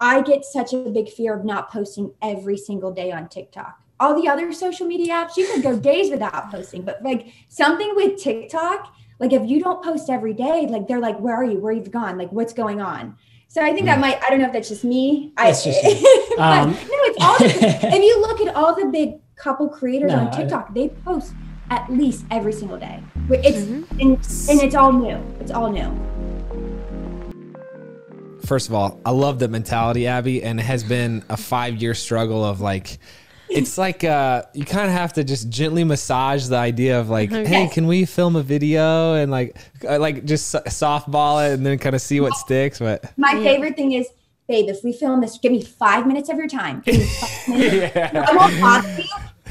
I 0.00 0.22
get 0.22 0.44
such 0.44 0.72
a 0.72 0.78
big 0.90 1.08
fear 1.08 1.34
of 1.34 1.44
not 1.44 1.70
posting 1.70 2.12
every 2.22 2.56
single 2.56 2.92
day 2.92 3.10
on 3.10 3.28
TikTok. 3.28 3.80
All 4.00 4.20
the 4.20 4.28
other 4.28 4.52
social 4.52 4.86
media 4.86 5.14
apps, 5.14 5.36
you 5.36 5.46
could 5.48 5.62
go 5.62 5.76
days 5.76 6.10
without 6.10 6.52
posting, 6.52 6.82
but 6.82 7.02
like 7.02 7.32
something 7.48 7.92
with 7.96 8.22
TikTok, 8.22 8.94
like 9.18 9.32
if 9.32 9.48
you 9.48 9.60
don't 9.60 9.82
post 9.82 10.08
every 10.10 10.32
day, 10.32 10.66
like 10.68 10.86
they're 10.86 11.00
like, 11.00 11.18
where 11.18 11.34
are 11.34 11.44
you? 11.44 11.58
Where 11.58 11.72
you've 11.72 11.90
gone? 11.90 12.18
Like 12.18 12.30
what's 12.32 12.52
going 12.52 12.80
on? 12.80 13.16
So 13.48 13.62
I 13.64 13.72
think 13.72 13.86
that 13.86 13.98
might, 13.98 14.22
I 14.22 14.28
don't 14.28 14.40
know 14.40 14.46
if 14.46 14.52
that's 14.52 14.68
just 14.68 14.84
me. 14.84 15.32
That's 15.36 15.66
I, 15.66 15.70
just 15.70 15.82
you. 15.84 16.24
Um, 16.38 16.70
no, 16.70 16.76
it's 16.80 17.24
all, 17.24 17.38
the, 17.38 17.78
if 17.96 18.02
you 18.02 18.20
look 18.20 18.40
at 18.42 18.54
all 18.54 18.74
the 18.76 18.86
big 18.86 19.14
couple 19.34 19.68
creators 19.68 20.12
No, 20.12 20.18
on 20.20 20.28
I- 20.28 20.30
TikTok, 20.30 20.72
they 20.74 20.88
post 20.90 21.32
at 21.70 21.90
least 21.92 22.24
every 22.30 22.52
single 22.52 22.78
day. 22.78 23.02
It's, 23.30 23.58
Mhm. 23.58 23.90
and, 24.00 24.00
and 24.50 24.62
it's 24.62 24.74
all 24.74 24.92
new. 24.92 25.16
It's 25.40 25.50
all 25.50 25.70
new. 25.70 25.90
First 28.44 28.68
of 28.68 28.74
all, 28.74 29.00
I 29.04 29.10
love 29.10 29.38
the 29.38 29.48
mentality, 29.48 30.06
Abby, 30.06 30.42
and 30.42 30.60
it 30.60 30.62
has 30.62 30.84
been 30.84 31.24
a 31.28 31.36
five 31.36 31.76
year 31.82 31.94
struggle 31.94 32.44
of 32.44 32.60
like, 32.60 32.98
it's 33.50 33.78
like 33.78 34.04
uh, 34.04 34.42
you 34.54 34.64
kind 34.64 34.86
of 34.86 34.92
have 34.92 35.12
to 35.14 35.24
just 35.24 35.48
gently 35.48 35.84
massage 35.84 36.46
the 36.48 36.56
idea 36.56 37.00
of 37.00 37.08
like, 37.10 37.30
hey, 37.30 37.68
can 37.68 37.86
we 37.86 38.04
film 38.04 38.36
a 38.36 38.42
video 38.42 39.14
and 39.14 39.30
like, 39.30 39.56
uh, 39.88 39.98
like 39.98 40.24
just 40.24 40.54
softball 40.54 41.46
it 41.48 41.54
and 41.54 41.64
then 41.66 41.78
kind 41.78 41.94
of 41.94 42.02
see 42.02 42.20
what 42.20 42.34
sticks. 42.34 42.78
But 42.78 43.04
My 43.16 43.32
Yeah. 43.32 43.42
favorite 43.42 43.76
thing 43.76 43.92
is 43.92 44.06
babe, 44.48 44.68
if 44.68 44.82
we 44.82 44.92
film 44.94 45.20
this, 45.20 45.36
give 45.38 45.52
me 45.52 45.62
five 45.62 46.06
minutes 46.06 46.28
of 46.30 46.36
your 46.38 46.48
time. 46.48 46.80
Give 46.84 46.96
me 46.98 47.04
five 47.04 47.48
minutes. 47.58 47.96
I 47.96 48.34
won't 48.34 48.60
bother 48.60 48.88
you. 49.02 49.04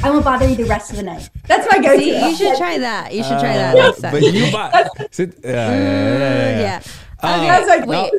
I 0.03 0.09
won't 0.11 0.25
bother 0.25 0.47
you 0.47 0.55
the 0.55 0.65
rest 0.65 0.91
of 0.91 0.97
the 0.97 1.03
night. 1.03 1.29
That's 1.47 1.67
my 1.71 1.79
go-to. 1.79 1.99
See, 1.99 2.29
you 2.29 2.35
should 2.35 2.57
try 2.57 2.77
that. 2.77 3.13
You 3.13 3.23
should 3.23 3.39
try 3.39 3.53
that 3.53 3.75
Uh, 3.75 3.87
next 3.87 4.01
time. 4.01 4.11
But 4.11 4.21
you 4.23 4.51
buy. 4.51 4.87
Sit- 5.11 5.39
yeah, 5.43 5.49
yeah, 5.51 5.69
yeah, 5.71 5.79
yeah, 5.79 6.49
yeah. 6.49 6.59
yeah. 6.59 6.81
Uh, 7.23 7.37
Okay, 7.37 7.49
I 7.49 7.59
was 7.59 7.67
like, 7.67 7.85
wait. 7.87 8.11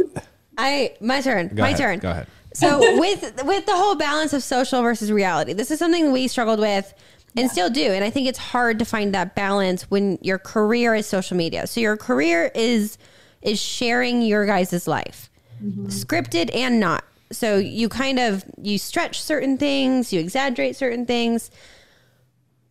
I 0.57 0.95
my 1.01 1.21
turn. 1.21 1.49
Go 1.49 1.63
my 1.63 1.69
ahead, 1.69 1.79
turn. 1.79 1.99
Go 2.01 2.11
ahead. 2.11 2.27
So 2.59 2.99
with 2.99 3.45
with 3.45 3.67
the 3.67 3.77
whole 3.77 3.95
balance 3.95 4.33
of 4.33 4.43
social 4.43 4.83
versus 4.83 5.13
reality, 5.13 5.53
this 5.53 5.71
is 5.71 5.79
something 5.79 6.13
we 6.13 6.29
struggled 6.29 6.59
with 6.59 6.93
and 7.37 7.51
still 7.51 7.71
do. 7.71 7.93
And 7.93 8.05
I 8.05 8.11
think 8.11 8.27
it's 8.27 8.39
hard 8.39 8.79
to 8.81 8.85
find 8.85 9.15
that 9.15 9.35
balance 9.35 9.91
when 9.91 10.19
your 10.23 10.39
career 10.39 10.95
is 10.95 11.07
social 11.07 11.37
media. 11.37 11.67
So 11.67 11.81
your 11.81 11.97
career 11.97 12.51
is 12.55 12.99
is 13.43 13.61
sharing 13.61 14.23
your 14.23 14.47
guys' 14.47 14.89
life. 14.89 15.31
Mm-hmm. 15.63 15.87
Scripted 15.87 16.55
and 16.55 16.81
not. 16.81 17.05
So 17.31 17.59
you 17.59 17.89
kind 17.89 18.19
of 18.19 18.45
you 18.61 18.79
stretch 18.79 19.23
certain 19.23 19.59
things, 19.59 20.13
you 20.13 20.21
exaggerate 20.21 20.77
certain 20.77 21.07
things. 21.07 21.51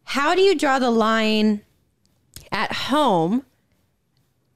How 0.04 0.36
do 0.36 0.42
you 0.42 0.56
draw 0.56 0.80
the 0.80 0.92
line 0.92 1.62
at 2.52 2.72
home 2.72 3.46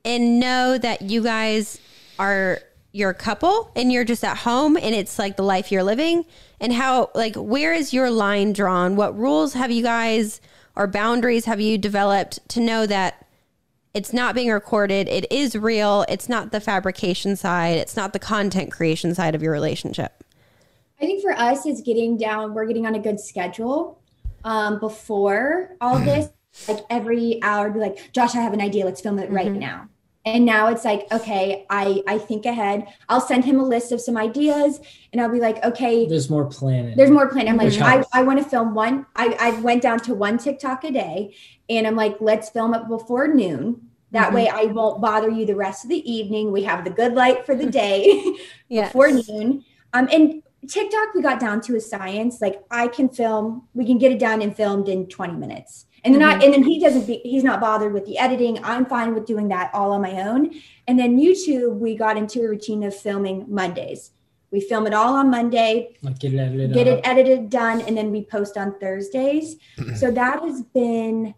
and 0.04 0.40
know 0.40 0.78
that 0.78 1.04
you 1.04 1.22
guys 1.24 1.80
are 2.18 2.60
your 2.92 3.14
couple 3.14 3.72
and 3.76 3.92
you're 3.92 4.04
just 4.04 4.24
at 4.24 4.38
home 4.38 4.76
and 4.76 4.94
it's 4.94 5.18
like 5.18 5.38
the 5.38 5.44
life 5.44 5.72
you're 5.72 5.84
living 5.84 6.26
and 6.60 6.74
how 6.74 7.10
like 7.16 7.36
where 7.36 7.74
is 7.74 7.94
your 7.94 8.10
line 8.10 8.52
drawn 8.52 8.96
what 8.96 9.18
rules 9.18 9.54
have 9.54 9.72
you 9.72 9.82
guys 9.82 10.42
or 10.76 10.88
boundaries 10.88 11.46
have 11.46 11.62
you 11.62 11.78
developed 11.78 12.40
to 12.50 12.60
know 12.60 12.86
that 12.86 13.26
it's 13.94 14.12
not 14.12 14.36
being 14.36 14.50
recorded 14.50 15.08
it 15.08 15.32
is 15.32 15.56
real 15.56 16.06
it's 16.10 16.28
not 16.28 16.52
the 16.52 16.60
fabrication 16.60 17.38
side 17.38 17.78
it's 17.78 17.96
not 17.96 18.12
the 18.12 18.20
content 18.20 18.72
creation 18.72 19.16
side 19.16 19.36
of 19.36 19.42
your 19.42 19.54
relationship 19.54 20.22
I 21.02 21.06
think 21.06 21.24
for 21.24 21.32
us, 21.32 21.66
it's 21.66 21.82
getting 21.82 22.16
down. 22.16 22.54
We're 22.54 22.66
getting 22.66 22.86
on 22.86 22.94
a 22.94 23.00
good 23.00 23.20
schedule. 23.20 24.00
Um, 24.44 24.80
before 24.80 25.76
all 25.82 26.00
this, 26.00 26.30
like 26.68 26.80
every 26.90 27.40
hour, 27.42 27.70
be 27.72 27.80
like, 27.80 28.12
Josh, 28.12 28.36
I 28.36 28.42
have 28.42 28.54
an 28.54 28.62
idea. 28.62 28.86
Let's 28.86 29.02
film 29.02 29.18
it 29.18 29.32
right 29.32 29.52
now. 29.52 29.88
And 30.24 30.46
now 30.46 30.68
it's 30.68 30.86
like, 30.86 31.08
okay, 31.12 31.66
I 31.70 32.04
I 32.08 32.20
think 32.20 32.46
ahead. 32.46 32.86
I'll 33.10 33.22
send 33.22 33.44
him 33.44 33.60
a 33.60 33.64
list 33.64 33.92
of 33.92 34.00
some 34.00 34.18
ideas, 34.18 34.80
and 35.12 35.20
I'll 35.20 35.32
be 35.32 35.40
like, 35.40 35.64
okay, 35.66 36.06
There's 36.06 36.30
more 36.30 36.46
planning. 36.46 36.96
there's 36.96 37.10
more 37.10 37.28
planning 37.28 37.54
I'm 37.54 37.58
like, 37.58 37.80
I. 37.82 38.04
I 38.14 38.24
want 38.24 38.38
to 38.38 38.46
film 38.48 38.76
one. 38.76 39.08
I, 39.16 39.36
I 39.40 39.60
went 39.62 39.82
down 39.82 40.00
to 40.02 40.14
one 40.14 40.38
TikTok 40.38 40.84
a 40.84 40.92
day 40.92 41.36
and 41.70 41.88
I'm 41.88 41.96
like, 41.96 42.18
let's 42.20 42.50
film 42.50 42.74
it 42.76 42.88
before 42.88 43.28
noon. 43.28 43.90
That 44.12 44.34
way 44.34 44.50
I 44.50 44.66
won't 44.66 45.02
bother 45.02 45.30
you 45.30 45.46
the 45.46 45.56
rest 45.56 45.86
of 45.86 45.90
the 45.90 46.12
evening. 46.12 46.52
We 46.52 46.64
have 46.64 46.84
the 46.84 46.90
good 46.92 47.14
light 47.14 47.46
for 47.46 47.56
the 47.56 47.66
day 47.82 48.22
yeah 48.70 48.88
before 48.88 49.10
noon. 49.10 49.64
Um, 49.94 50.08
and 50.12 50.44
TikTok, 50.68 51.16
we 51.16 51.22
got 51.24 51.40
down 51.40 51.62
to 51.62 51.76
a 51.76 51.82
science. 51.82 52.42
Like 52.42 52.62
I 52.70 52.88
can 52.90 53.10
film, 53.10 53.68
we 53.74 53.86
can 53.86 53.98
get 53.98 54.12
it 54.12 54.20
down 54.20 54.42
and 54.42 54.56
filmed 54.56 54.88
in 54.88 55.08
20 55.08 55.34
minutes. 55.34 55.86
And 56.04 56.16
then 56.16 56.24
I, 56.24 56.34
mm-hmm. 56.34 56.44
and 56.44 56.54
then 56.54 56.64
he 56.64 56.80
doesn't 56.80 57.06
be, 57.06 57.22
he's 57.24 57.44
not 57.44 57.62
bothered 57.62 57.94
with 57.94 58.06
the 58.06 58.18
editing. 58.18 58.64
I'm 58.64 58.86
fine 58.86 59.14
with 59.14 59.26
doing 59.26 59.50
that 59.50 59.70
all 59.74 59.92
on 59.92 60.02
my 60.02 60.14
own. 60.22 60.52
And 60.88 60.98
then 60.98 61.20
YouTube, 61.20 61.78
we 61.78 61.96
got 61.96 62.18
into 62.18 62.42
a 62.42 62.50
routine 62.50 62.84
of 62.84 62.96
filming 62.96 63.46
Mondays. 63.48 64.12
We 64.50 64.60
film 64.60 64.86
it 64.86 64.94
all 64.94 65.14
on 65.14 65.30
Monday 65.30 65.96
like 66.02 66.20
get 66.20 66.34
it 66.34 66.40
edited. 66.40 66.74
get 66.74 66.86
it 66.86 67.00
edited 67.06 67.50
done 67.50 67.80
and 67.84 67.96
then 67.96 68.12
we 68.12 68.26
post 68.26 68.58
on 68.58 68.78
thursdays 68.80 69.56
so 69.96 70.12
that 70.12 70.42
has 70.42 70.62
been 70.62 71.34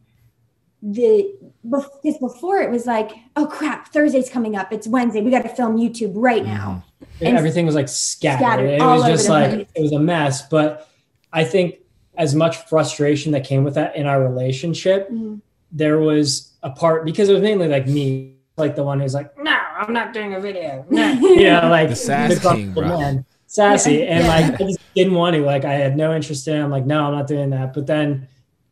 the 0.82 1.32
because 1.64 2.18
before 2.18 2.60
it 2.60 2.72
was 2.72 2.88
like 2.88 3.12
oh 3.36 3.46
crap 3.46 3.90
thursday's 3.90 4.32
coming 4.32 4.56
up 4.56 4.74
it's 4.74 4.88
wednesday 4.88 5.22
we 5.22 5.30
got 5.30 5.44
to 5.44 5.50
film 5.50 5.78
youtube 5.78 6.12
right 6.16 6.44
now 6.44 6.84
mm-hmm. 7.04 7.26
and- 7.28 7.38
everything 7.38 7.68
was 7.68 7.76
like 7.76 7.88
scattered. 7.88 8.40
Scattered 8.40 8.70
it 8.70 8.82
was 8.82 9.06
just 9.06 9.30
like 9.30 9.52
place. 9.52 9.68
it 9.76 9.82
was 9.82 9.92
a 9.92 10.00
mess. 10.00 10.48
But 10.48 10.90
I 11.32 11.44
think 11.44 11.76
as 12.18 12.36
much 12.36 12.58
frustration 12.68 13.32
that 13.32 13.44
came 13.44 13.64
with 13.64 13.76
that 13.76 13.96
in 13.96 14.06
our 14.06 14.22
relationship, 14.24 15.10
Mhm. 15.12 15.42
there 15.72 16.00
was 16.00 16.52
a 16.62 16.70
part 16.70 17.06
because 17.06 17.30
it 17.30 17.34
was 17.34 17.42
mainly 17.42 17.68
like 17.68 17.88
me, 17.88 18.36
like 18.58 18.76
the 18.76 18.84
one 18.84 19.00
who's 19.00 19.14
like, 19.14 19.32
no, 19.42 19.52
I'm 19.78 19.92
not 19.94 20.14
doing 20.14 20.34
a 20.36 20.40
video. 20.40 20.86
No. 20.90 21.12
you 21.14 21.46
know, 21.50 21.68
like 21.70 21.90
The 21.90 21.96
sass 21.96 22.40
grumpy 22.40 22.64
king, 22.66 22.74
man, 22.76 23.26
sassy, 23.48 23.96
Yeah. 23.96 24.00
and 24.16 24.24
Yeah. 24.26 24.30
like 24.50 24.62
I 24.62 24.64
just 24.66 24.80
didn't 24.96 25.14
want 25.16 25.36
to. 25.36 25.42
Like 25.44 25.66
I 25.66 25.74
had 25.74 25.98
no 25.98 26.14
interest 26.16 26.48
in. 26.48 26.56
it. 26.58 26.64
I'm 26.64 26.70
like, 26.70 26.86
no, 26.86 27.06
I'm 27.06 27.14
not 27.14 27.28
doing 27.28 27.50
that. 27.50 27.74
But 27.74 27.88
then 27.88 28.28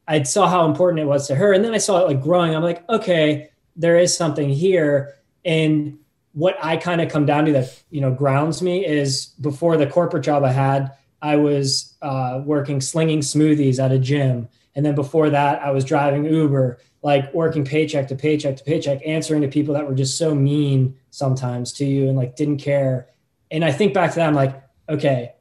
I 0.08 0.24
saw 0.24 0.48
how 0.48 0.66
important 0.66 1.00
it 1.00 1.06
was 1.06 1.28
to 1.28 1.36
her, 1.36 1.54
and 1.54 1.64
then 1.66 1.74
I 1.74 1.78
saw 1.80 2.00
it 2.02 2.08
like 2.08 2.22
growing. 2.22 2.56
I'm 2.56 2.64
like, 2.64 2.88
okay, 2.90 3.50
there 3.76 3.98
is 3.98 4.16
something 4.16 4.50
here, 4.50 5.16
and 5.46 5.98
what 6.34 6.56
I 6.64 6.78
kind 6.78 7.02
of 7.02 7.10
come 7.10 7.26
down 7.26 7.46
to 7.46 7.52
that 7.54 7.82
you 7.90 8.02
know 8.02 8.12
grounds 8.12 8.62
me 8.62 8.86
is 8.86 9.28
before 9.42 9.78
the 9.78 9.88
corporate 9.88 10.24
job 10.24 10.44
I 10.44 10.52
had, 10.52 10.92
I 11.22 11.36
was 11.36 11.96
uh, 12.02 12.42
working 12.44 12.82
slinging 12.82 13.20
smoothies 13.20 13.84
at 13.84 13.92
a 13.92 14.00
gym, 14.00 14.50
and 14.76 14.86
then 14.86 14.96
before 14.96 15.30
that, 15.30 15.62
I 15.62 15.72
was 15.72 15.86
driving 15.86 16.26
Uber, 16.26 16.80
like 17.02 17.34
working 17.34 17.66
paycheck 17.66 18.08
to 18.08 18.16
paycheck 18.16 18.58
to 18.58 18.64
paycheck, 18.64 19.02
answering 19.06 19.42
to 19.42 19.48
people 19.48 19.74
that 19.76 19.88
were 19.88 19.96
just 19.96 20.18
so 20.18 20.34
mean 20.34 20.96
sometimes 21.10 21.74
to 21.74 21.86
you 21.86 22.08
and 22.08 22.18
like 22.18 22.36
didn't 22.36 22.58
care. 22.58 23.08
And 23.50 23.66
I 23.66 23.72
think 23.72 23.94
back 23.94 24.12
to 24.12 24.16
that, 24.18 24.28
I'm 24.28 24.34
like, 24.36 24.62
okay, 24.88 25.34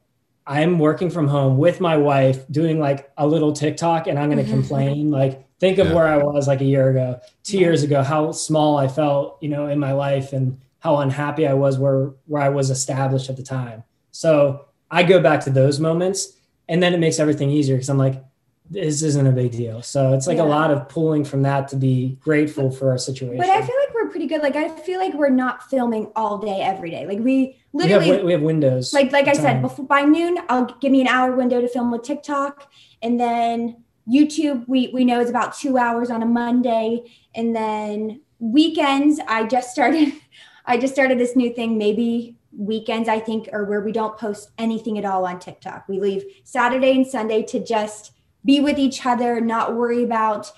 I'm 0.46 0.78
working 0.78 1.10
from 1.10 1.28
home 1.28 1.58
with 1.58 1.80
my 1.80 1.96
wife, 1.96 2.44
doing 2.50 2.80
like 2.80 3.10
a 3.16 3.26
little 3.26 3.52
TikTok, 3.52 4.06
and 4.08 4.18
I'm 4.18 4.30
going 4.30 4.44
to 4.44 4.50
complain. 4.50 5.10
Like, 5.10 5.46
think 5.60 5.78
of 5.78 5.86
Yeah. 5.88 5.94
where 5.94 6.08
I 6.08 6.16
was 6.16 6.48
like 6.48 6.60
a 6.60 6.64
year 6.64 6.90
ago, 6.90 7.20
two 7.44 7.58
years 7.58 7.82
ago, 7.84 8.02
how 8.02 8.32
small 8.32 8.76
I 8.76 8.88
felt, 8.88 9.38
you 9.40 9.48
know, 9.48 9.66
in 9.68 9.78
my 9.78 9.92
life, 9.92 10.32
and 10.32 10.58
how 10.80 10.96
unhappy 10.96 11.46
I 11.46 11.52
was 11.52 11.78
where 11.78 12.12
where 12.26 12.42
I 12.42 12.48
was 12.48 12.70
established 12.70 13.30
at 13.30 13.36
the 13.36 13.42
time. 13.44 13.84
So 14.10 14.64
I 14.90 15.02
go 15.02 15.20
back 15.20 15.40
to 15.44 15.50
those 15.50 15.78
moments, 15.80 16.32
and 16.68 16.82
then 16.82 16.94
it 16.94 16.98
makes 17.00 17.18
everything 17.18 17.50
easier 17.50 17.76
because 17.76 17.88
I'm 17.88 17.98
like, 17.98 18.22
this 18.70 19.02
isn't 19.02 19.26
a 19.26 19.32
big 19.32 19.50
deal. 19.50 19.82
So 19.82 20.12
it's 20.12 20.26
like 20.28 20.36
Yeah. 20.36 20.44
a 20.44 20.50
lot 20.58 20.70
of 20.70 20.88
pulling 20.88 21.24
from 21.24 21.42
that 21.42 21.68
to 21.68 21.76
be 21.76 22.18
grateful 22.20 22.70
for 22.70 22.90
our 22.90 22.98
situation. 22.98 23.38
but 23.38 23.48
i 23.50 23.60
feel 23.60 23.74
like 23.84 23.94
we're 23.94 24.08
pretty 24.10 24.26
good 24.26 24.42
like 24.42 24.54
i 24.54 24.68
feel 24.68 25.00
like 25.00 25.12
we're 25.14 25.28
not 25.28 25.68
filming 25.68 26.10
all 26.14 26.38
day 26.38 26.60
every 26.60 26.90
day 26.90 27.04
like 27.06 27.18
we 27.18 27.56
we 27.72 27.88
have 27.88 28.02
literally 28.02 28.24
we 28.24 28.32
have 28.32 28.42
windows. 28.42 28.92
like 28.92 29.10
like 29.12 29.28
I 29.28 29.32
said, 29.32 29.60
before 29.62 29.86
by 29.86 30.02
noon, 30.02 30.38
I'll 30.48 30.66
give 30.80 30.90
me 30.92 31.00
an 31.00 31.06
hour 31.08 31.32
window 31.36 31.60
to 31.60 31.68
film 31.68 31.90
with 31.92 32.02
TikTok, 32.02 32.68
and 33.02 33.18
then 33.20 33.84
YouTube. 34.08 34.66
We 34.66 34.90
we 34.92 35.04
know 35.04 35.20
it's 35.20 35.30
about 35.30 35.56
two 35.56 35.78
hours 35.78 36.10
on 36.10 36.20
a 36.22 36.26
Monday, 36.26 37.04
and 37.34 37.54
then 37.54 38.20
weekends. 38.40 39.20
I 39.28 39.44
just 39.46 39.70
started. 39.70 40.12
I 40.66 40.78
just 40.78 40.92
started 40.92 41.18
this 41.18 41.36
new 41.36 41.52
thing. 41.54 41.78
Maybe 41.78 42.36
weekends, 42.56 43.08
I 43.08 43.20
think, 43.20 43.48
are 43.52 43.64
where 43.64 43.80
we 43.80 43.92
don't 43.92 44.16
post 44.18 44.50
anything 44.58 44.98
at 44.98 45.04
all 45.04 45.24
on 45.26 45.38
TikTok. 45.38 45.88
We 45.88 46.00
leave 46.00 46.24
Saturday 46.44 46.92
and 46.92 47.06
Sunday 47.06 47.42
to 47.44 47.64
just 47.64 48.12
be 48.44 48.60
with 48.60 48.78
each 48.78 49.04
other, 49.06 49.40
not 49.40 49.76
worry 49.76 50.02
about 50.02 50.50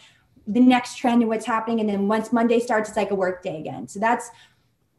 the 0.46 0.60
next 0.60 0.96
trend 0.96 1.22
and 1.22 1.28
what's 1.28 1.46
happening. 1.46 1.80
And 1.80 1.88
then 1.88 2.08
once 2.08 2.32
Monday 2.32 2.60
starts, 2.60 2.88
it's 2.90 2.96
like 2.96 3.10
a 3.10 3.14
work 3.14 3.42
day 3.42 3.58
again. 3.60 3.88
So 3.88 4.00
that's 4.00 4.30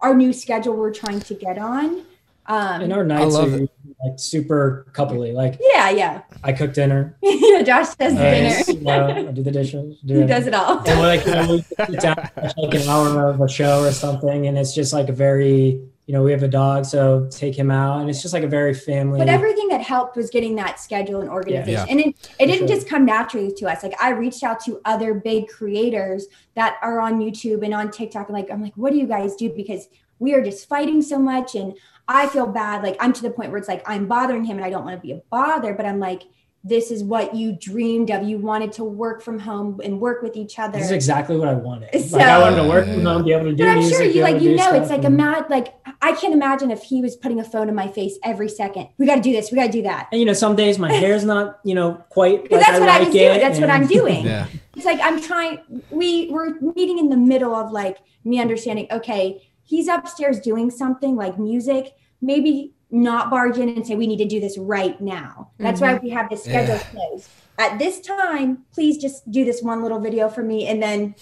our 0.02 0.14
new 0.14 0.34
schedule 0.34 0.76
we're 0.76 0.94
trying 0.94 1.20
to 1.22 1.34
get 1.34 1.58
on. 1.58 2.04
Um, 2.46 2.82
and 2.82 2.92
our 2.94 3.06
nights 3.06 3.34
love 3.36 3.54
are 3.54 3.58
it. 3.64 3.70
like 4.06 4.20
super 4.20 4.86
couplely. 4.92 5.32
Like 5.32 5.58
yeah, 5.62 5.90
yeah. 5.92 6.22
I 6.44 6.52
cook 6.52 6.74
dinner, 6.74 7.16
yeah, 7.22 7.62
Josh 7.66 7.96
does 7.96 8.16
I, 8.18 8.32
dinner. 8.32 8.64
you 8.68 8.82
know, 8.82 9.08
I 9.30 9.32
do 9.32 9.44
the 9.44 9.52
dishes, 9.52 10.00
do 10.06 10.16
He 10.16 10.22
it. 10.24 10.28
does 10.28 10.46
it 10.48 10.54
all. 10.54 10.80
and 10.80 11.00
we're 11.00 11.08
like, 11.08 11.26
you 11.26 11.32
know, 11.32 11.48
we 11.56 11.62
sit 11.62 12.02
down, 12.02 12.18
like 12.58 12.74
an 12.74 12.90
hour 12.90 13.30
of 13.30 13.40
a 13.40 13.48
show 13.48 13.86
or 13.86 13.94
something, 13.94 14.48
and 14.48 14.58
it's 14.58 14.76
just 14.76 14.92
like 14.92 15.08
a 15.08 15.14
very, 15.14 15.82
you 16.06 16.14
know, 16.14 16.22
we 16.22 16.32
have 16.32 16.44
a 16.44 16.50
dog, 16.50 16.86
so 16.86 17.28
take 17.32 17.56
him 17.56 17.72
out, 17.72 18.02
and 18.02 18.10
it's 18.10 18.22
just 18.22 18.34
like 18.34 18.44
a 18.44 18.48
very 18.48 18.74
family. 18.74 19.20
But 19.20 19.30
everything 19.30 19.70
that 19.70 19.82
helped 19.82 20.18
was 20.18 20.30
getting 20.30 20.56
that 20.56 20.80
schedule 20.80 21.22
and 21.22 21.30
organization. 21.30 21.72
Yeah. 21.72 21.86
And 21.90 22.00
it, 22.00 22.30
it 22.40 22.48
didn't 22.48 22.68
sure. 22.68 22.76
just 22.76 22.90
come 22.90 23.06
naturally 23.06 23.54
to 23.54 23.72
us. 23.72 23.84
Like 23.84 23.96
I 24.02 24.10
reached 24.10 24.44
out 24.44 24.60
to 24.66 24.82
other 24.84 25.14
big 25.14 25.48
creators 25.48 26.28
that 26.56 26.76
are 26.82 27.00
on 27.00 27.20
YouTube 27.20 27.64
and 27.64 27.74
on 27.74 27.90
TikTok. 27.90 28.28
And 28.28 28.38
like, 28.38 28.52
I'm 28.52 28.62
like, 28.62 28.74
what 28.76 28.92
do 28.92 29.00
you 29.00 29.08
guys 29.08 29.36
do? 29.36 29.50
Because 29.50 29.88
we 30.20 30.34
are 30.34 30.44
just 30.44 30.68
fighting 30.68 31.02
so 31.02 31.18
much. 31.18 31.56
And 31.56 31.74
I 32.10 32.28
feel 32.28 32.48
bad. 32.48 32.84
Like 32.84 32.98
I'm 33.00 33.14
to 33.14 33.22
the 33.22 33.32
point 33.32 33.52
where 33.52 33.58
it's 33.58 33.70
like 33.70 33.84
I'm 33.90 34.06
bothering 34.06 34.44
him 34.44 34.58
and 34.58 34.66
I 34.66 34.70
don't 34.70 34.84
want 34.84 34.98
to 34.98 35.02
be 35.02 35.14
a 35.14 35.22
bother, 35.30 35.74
but 35.74 35.86
I'm 35.86 36.00
like, 36.00 36.24
this 36.66 36.92
is 36.92 37.04
what 37.04 37.36
you 37.36 37.52
dreamed 37.60 38.10
of. 38.10 38.24
You 38.24 38.38
wanted 38.38 38.72
to 38.74 38.86
work 38.86 39.22
from 39.22 39.38
home 39.40 39.82
and 39.84 40.00
work 40.00 40.22
with 40.24 40.38
each 40.38 40.58
other. 40.60 40.78
this 40.78 40.86
is 40.86 40.92
exactly 40.92 41.36
what 41.38 41.50
I 41.50 41.54
wanted. 41.56 41.90
So- 42.10 42.18
like 42.18 42.26
I 42.28 42.40
wanted 42.40 42.62
to 42.64 42.70
work 42.70 42.86
Yeah, 42.88 42.94
from 42.94 43.04
yeah. 43.04 43.14
home, 43.14 43.24
be 43.26 43.34
able 43.34 43.46
to 43.46 43.52
do 43.52 43.64
but 43.64 43.70
I'm 43.70 43.80
music. 43.80 43.98
sure 43.98 44.06
you 44.06 44.22
like 44.22 44.42
you 44.42 44.56
know 44.56 44.74
it's 44.74 44.90
like 44.90 45.04
a 45.04 45.10
mad 45.10 45.46
like 45.50 45.76
I 46.02 46.14
can't 46.14 46.34
imagine 46.34 46.72
if 46.72 46.84
he 46.84 47.02
was 47.02 47.16
putting 47.16 47.40
a 47.40 47.44
phone 47.44 47.68
in 47.70 47.76
my 47.76 47.88
face 47.88 48.18
every 48.24 48.48
second. 48.50 48.88
We 48.98 49.06
got 49.06 49.16
to 49.16 49.22
do 49.22 49.32
this. 49.32 49.52
We 49.52 49.56
got 49.58 49.66
to 49.68 49.72
do 49.72 49.82
that. 49.84 50.08
And 50.12 50.20
you 50.20 50.26
know, 50.26 50.34
some 50.34 50.56
days 50.56 50.78
my 50.80 50.92
hair's 51.04 51.24
not, 51.26 51.60
you 51.66 51.76
know, 51.76 51.96
quite. 52.10 52.50
Like 52.52 52.62
that's 52.62 52.70
I 52.70 52.80
what 52.80 52.90
I 52.90 52.98
like 53.00 53.08
was 53.08 53.16
doing. 53.16 53.36
it, 53.36 53.40
That's 53.42 53.60
what 53.60 53.70
I'm 53.70 53.88
doing. 53.88 54.26
Yeah. 54.34 54.48
It's 54.76 54.86
like 54.86 55.00
I'm 55.04 55.22
trying. 55.22 55.60
We 55.92 56.30
we're 56.32 56.60
meeting 56.76 56.98
in 56.98 57.10
the 57.10 57.18
middle 57.18 57.54
of 57.56 57.72
like 57.72 57.98
me 58.24 58.40
understanding. 58.40 58.88
Okay, 58.92 59.48
he's 59.64 59.88
upstairs 59.88 60.40
doing 60.40 60.72
something 60.72 61.16
like 61.16 61.38
music. 61.38 61.94
Maybe 62.22 62.74
not 62.94 63.30
barge 63.32 63.58
in 63.58 63.70
and 63.70 63.86
say 63.86 63.96
we 63.96 64.08
need 64.08 64.18
to 64.18 64.26
do 64.26 64.40
this 64.40 64.58
right 64.58 65.00
now. 65.02 65.50
That's 65.58 65.82
why 65.82 65.96
mm-hmm. 65.96 66.06
we 66.06 66.12
have 66.12 66.30
this 66.30 66.44
schedule 66.44 66.76
Yeah. 66.76 66.84
closed. 66.84 67.28
At 67.58 67.80
this 67.80 68.00
time, 68.00 68.66
please 68.72 68.98
just 68.98 69.30
do 69.32 69.44
this 69.44 69.62
one 69.62 69.82
little 69.82 70.00
video 70.00 70.30
for 70.30 70.44
me, 70.44 70.68
and 70.68 70.82
then 70.82 71.16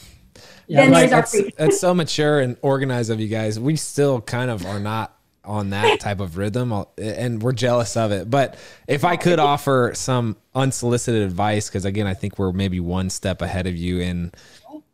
Yeah, 0.67 0.81
then 0.81 0.91
like, 0.91 1.01
there's 1.01 1.11
our 1.13 1.21
That's, 1.21 1.31
free. 1.31 1.53
that's 1.57 1.79
so 1.79 1.93
mature 1.95 2.39
and 2.39 2.57
organized 2.61 3.09
of 3.09 3.19
you 3.19 3.27
guys. 3.27 3.59
We 3.59 3.77
still 3.77 4.21
kind 4.21 4.51
of 4.51 4.65
are 4.65 4.79
not 4.79 5.17
on 5.45 5.71
that 5.71 5.99
type 6.01 6.19
of 6.19 6.37
rhythm, 6.37 6.73
and 6.97 7.41
we're 7.41 7.53
jealous 7.53 7.95
of 7.95 8.11
it. 8.11 8.29
But 8.29 8.57
if 8.87 9.05
I 9.05 9.15
could 9.15 9.39
offer 9.39 9.93
some 9.95 10.35
unsolicited 10.53 11.23
advice, 11.23 11.69
because 11.69 11.85
again, 11.85 12.05
I 12.05 12.13
think 12.13 12.37
we're 12.37 12.51
maybe 12.51 12.79
one 12.79 13.09
step 13.09 13.41
ahead 13.41 13.65
of 13.65 13.75
you 13.75 13.99
in 13.99 14.33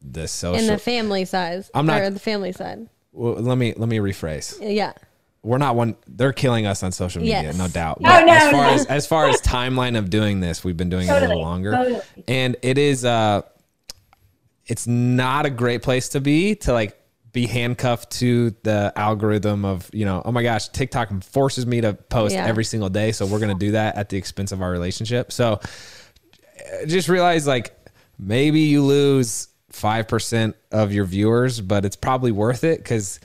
the 0.01 0.27
social. 0.27 0.59
In 0.59 0.67
the 0.67 0.77
family 0.77 1.25
size. 1.25 1.71
I'm 1.73 1.87
not- 1.87 2.01
Or 2.01 2.09
the 2.11 2.19
family 2.19 2.51
side. 2.51 2.87
well, 3.11 3.33
let 3.33 3.57
me 3.57 3.73
let 3.75 3.89
me 3.89 3.97
rephrase. 3.97 4.57
Yeah. 4.61 4.93
We're 5.43 5.57
not 5.59 5.75
one. 5.75 5.95
They're 6.07 6.33
killing 6.33 6.65
us 6.65 6.83
on 6.83 6.91
social 6.91 7.21
media, 7.21 7.43
Yes. 7.43 7.57
no 7.57 7.67
doubt. 7.67 8.01
No, 8.01 8.23
no, 8.25 8.33
as 8.33 8.51
far 8.51 8.67
no. 8.67 8.73
as 8.73 8.85
as 8.87 9.07
far 9.07 9.29
as 9.29 9.39
timeline 9.41 9.97
of 9.97 10.09
doing 10.09 10.39
this, 10.41 10.63
we've 10.63 10.75
been 10.77 10.89
doing 10.89 11.07
it 11.07 11.11
a 11.11 11.19
little 11.21 11.41
longer, 11.41 11.71
totally. 11.71 12.01
and 12.27 12.57
it 12.61 12.77
is. 12.77 13.05
uh 13.05 13.43
It's 14.65 14.87
not 14.87 15.45
a 15.45 15.49
great 15.49 15.81
place 15.83 16.09
to 16.09 16.19
be 16.19 16.55
to 16.55 16.73
like 16.73 16.97
be 17.31 17.45
handcuffed 17.45 18.09
to 18.13 18.55
the 18.63 18.91
algorithm 18.95 19.63
of 19.63 19.89
you 19.93 20.05
know 20.05 20.21
oh 20.25 20.31
my 20.31 20.41
gosh 20.41 20.69
tiktok 20.69 21.23
forces 21.23 21.67
me 21.67 21.81
to 21.81 21.93
post 21.93 22.33
Yeah. 22.33 22.45
every 22.47 22.63
single 22.63 22.89
day 22.89 23.11
so 23.11 23.25
we're 23.27 23.37
going 23.39 23.55
to 23.55 23.65
do 23.65 23.71
that 23.73 23.95
at 23.95 24.09
the 24.09 24.17
expense 24.17 24.51
of 24.51 24.61
our 24.63 24.71
relationship 24.71 25.31
so 25.31 25.59
just 26.87 27.09
realize 27.09 27.45
like 27.45 27.75
maybe 28.17 28.61
you 28.61 28.81
lose 28.83 29.49
5% 29.71 30.53
of 30.71 30.91
your 30.93 31.05
viewers 31.05 31.61
but 31.61 31.85
it's 31.85 31.95
probably 31.95 32.31
worth 32.31 32.63
it 32.63 32.79
because 32.79 33.19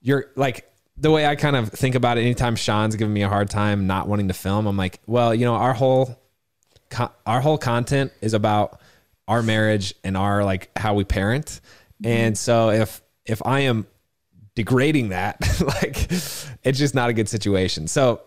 you're 0.00 0.26
like 0.36 0.69
the 1.00 1.10
way 1.10 1.26
i 1.26 1.34
kind 1.34 1.56
of 1.56 1.70
think 1.70 1.94
about 1.94 2.18
it 2.18 2.22
anytime 2.22 2.56
Shawn's 2.56 2.96
giving 2.96 3.12
me 3.12 3.22
a 3.22 3.28
hard 3.28 3.50
time 3.50 3.86
not 3.86 4.06
wanting 4.06 4.28
to 4.28 4.34
film 4.34 4.66
i'm 4.66 4.76
like 4.76 5.00
well 5.06 5.34
you 5.34 5.44
know 5.44 5.54
our 5.54 5.72
whole 5.72 6.20
co- 6.90 7.12
our 7.24 7.40
whole 7.40 7.56
content 7.56 8.12
is 8.20 8.34
about 8.34 8.80
our 9.26 9.42
marriage 9.42 9.94
and 10.04 10.16
our 10.16 10.44
like 10.44 10.70
how 10.76 10.94
we 10.94 11.04
parent. 11.04 11.60
And 12.04 12.36
so 12.36 12.70
if 12.70 13.02
if 13.24 13.40
i 13.44 13.60
am 13.60 13.86
degrading 14.56 15.10
that 15.10 15.36
like 15.82 16.10
it's 16.10 16.78
just 16.78 16.94
not 16.94 17.08
a 17.08 17.12
good 17.12 17.28
situation. 17.28 17.86
So 17.86 18.22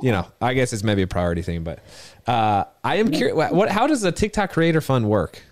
you 0.00 0.10
know 0.10 0.26
i 0.40 0.54
guess 0.54 0.72
it's 0.72 0.82
maybe 0.82 1.02
a 1.02 1.06
priority 1.06 1.42
thing 1.42 1.62
but 1.62 1.80
uh 2.26 2.64
i 2.82 2.96
am 2.96 3.10
curious 3.10 3.36
what, 3.36 3.52
what 3.52 3.68
how 3.68 3.86
does 3.86 4.00
the 4.00 4.12
tiktok 4.12 4.52
creator 4.52 4.80
fund 4.80 5.08
work? 5.08 5.42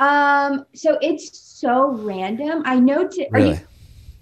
Um, 0.00 0.64
so 0.74 0.96
it's 1.02 1.36
so 1.38 1.90
random. 1.90 2.62
I 2.64 2.78
know. 2.78 3.08
To, 3.08 3.28
are 3.32 3.40
you, 3.40 3.58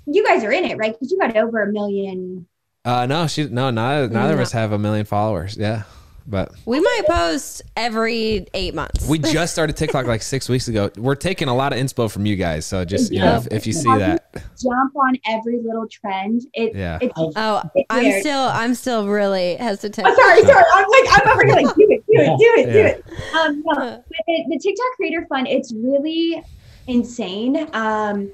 you 0.07 0.25
guys 0.25 0.43
are 0.45 0.53
in 0.53 0.65
it, 0.65 0.77
right? 0.79 0.93
Because 0.93 1.11
you 1.11 1.19
got 1.19 1.37
over 1.37 1.63
a 1.63 1.73
million. 1.73 2.47
uh 2.85 3.07
no 3.07 3.27
she 3.27 3.47
no 3.49 3.71
neither, 3.71 4.09
neither 4.09 4.35
of 4.35 4.41
us 4.41 4.53
have 4.53 4.73
a 4.73 4.79
million 4.79 5.05
followers 5.05 5.57
yeah 5.57 5.83
but 6.29 6.51
We 6.65 6.81
might 6.81 7.03
post 7.07 7.63
every 7.77 8.49
eight 8.53 8.75
months. 8.75 9.07
we 9.09 9.19
just 9.37 9.53
started 9.53 9.77
tiktok 9.77 10.07
like 10.07 10.23
six 10.23 10.49
weeks 10.49 10.67
ago 10.69 10.91
we're 10.97 11.15
taking 11.15 11.47
a 11.49 11.55
lot 11.55 11.73
of 11.73 11.79
inspo 11.79 12.11
from 12.11 12.27
you 12.27 12.35
guys 12.35 12.67
so 12.67 12.85
just 12.85 13.13
you 13.13 13.21
know 13.21 13.37
if, 13.37 13.47
if 13.53 13.67
you 13.67 13.73
see 13.73 13.89
that 13.99 14.31
Jump 14.63 14.95
on 14.97 15.17
every 15.29 15.61
little 15.63 15.87
trend. 15.89 16.43
It, 16.55 16.75
Yeah. 16.75 16.99
It's, 17.01 17.13
oh, 17.17 17.63
It's 17.75 17.87
I'm 17.91 18.05
weird. 18.05 18.21
still 18.23 18.41
I'm 18.41 18.75
still 18.75 19.07
really 19.09 19.55
hesitant. 19.57 20.07
Oh, 20.09 20.15
sorry, 20.15 20.43
sorry. 20.43 20.65
I'm 20.75 20.89
like, 20.91 21.07
I'm 21.11 21.29
over 21.33 21.45
here 21.47 21.57
like, 21.67 21.75
do 21.77 21.87
it, 21.91 22.05
do 22.07 22.21
it, 22.21 22.39
do 22.39 22.55
it, 22.61 22.73
do 22.73 22.79
Yeah. 22.79 22.87
it. 22.87 23.05
Um, 23.35 23.63
no, 23.65 23.75
but 23.75 24.05
the, 24.27 24.45
the 24.51 24.59
TikTok 24.59 24.87
Creator 24.97 25.27
Fund, 25.29 25.47
it's 25.49 25.73
really 25.75 26.43
insane. 26.87 27.69
Um, 27.73 28.31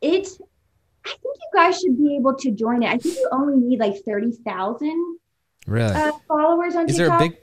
it's, 0.00 0.40
I 1.08 1.10
think 1.10 1.22
you 1.36 1.50
guys 1.54 1.80
should 1.80 1.96
be 1.98 2.16
able 2.16 2.34
to 2.36 2.50
join 2.50 2.82
it. 2.82 2.88
I 2.88 2.98
think 2.98 3.16
you 3.16 3.28
only 3.32 3.56
need 3.56 3.80
like 3.80 3.96
30,000 4.04 5.18
really 5.66 5.92
uh, 5.92 6.12
followers 6.26 6.74
on 6.76 6.86
TikTok. 6.86 6.90
is 6.90 6.96
there 6.96 7.14
a 7.14 7.18
big 7.18 7.36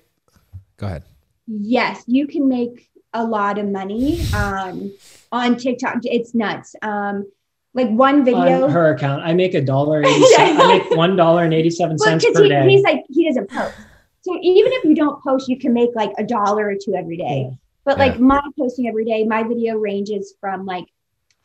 go 0.77 0.87
ahead 0.87 1.03
yes, 1.47 2.03
you 2.07 2.27
can 2.27 2.47
make 2.47 2.89
a 3.13 3.23
lot 3.23 3.57
of 3.57 3.67
money 3.67 4.21
um, 4.33 4.91
on 5.31 5.55
TikTok. 5.57 5.97
It's 6.03 6.33
nuts. 6.33 6.75
Um, 6.81 7.31
like 7.73 7.89
one 7.89 8.25
video. 8.25 8.63
on 8.63 8.71
her 8.71 8.93
account. 8.93 9.21
I 9.23 9.33
make 9.33 9.53
a 9.53 9.61
dollar 9.61 10.01
eighty 10.05 10.19
Yeah, 10.31 10.43
I 10.43 10.55
cents. 10.57 10.67
make 10.89 10.97
one 10.97 11.15
dollar 11.15 11.43
and 11.43 11.53
eighty 11.53 11.69
seven 11.69 11.97
Well, 11.99 12.19
cents 12.19 12.25
per 12.33 12.43
he, 12.43 12.49
day. 12.49 12.67
he's 12.69 12.83
like 12.83 13.03
he 13.09 13.27
doesn't 13.27 13.49
post. 13.49 13.75
So 14.21 14.37
even 14.41 14.71
if 14.73 14.85
you 14.85 14.95
don't 14.95 15.21
post, 15.23 15.47
you 15.47 15.57
can 15.59 15.71
make 15.71 15.91
like 15.95 16.11
a 16.17 16.23
dollar 16.23 16.67
or 16.67 16.75
two 16.83 16.95
every 16.95 17.17
day. 17.17 17.47
Yeah. 17.49 17.55
But 17.85 17.97
Yeah. 17.99 18.05
like 18.05 18.19
my 18.19 18.41
posting 18.57 18.87
every 18.87 19.05
day, 19.05 19.23
my 19.23 19.43
video 19.43 19.77
ranges 19.77 20.33
from 20.41 20.65
like 20.65 20.85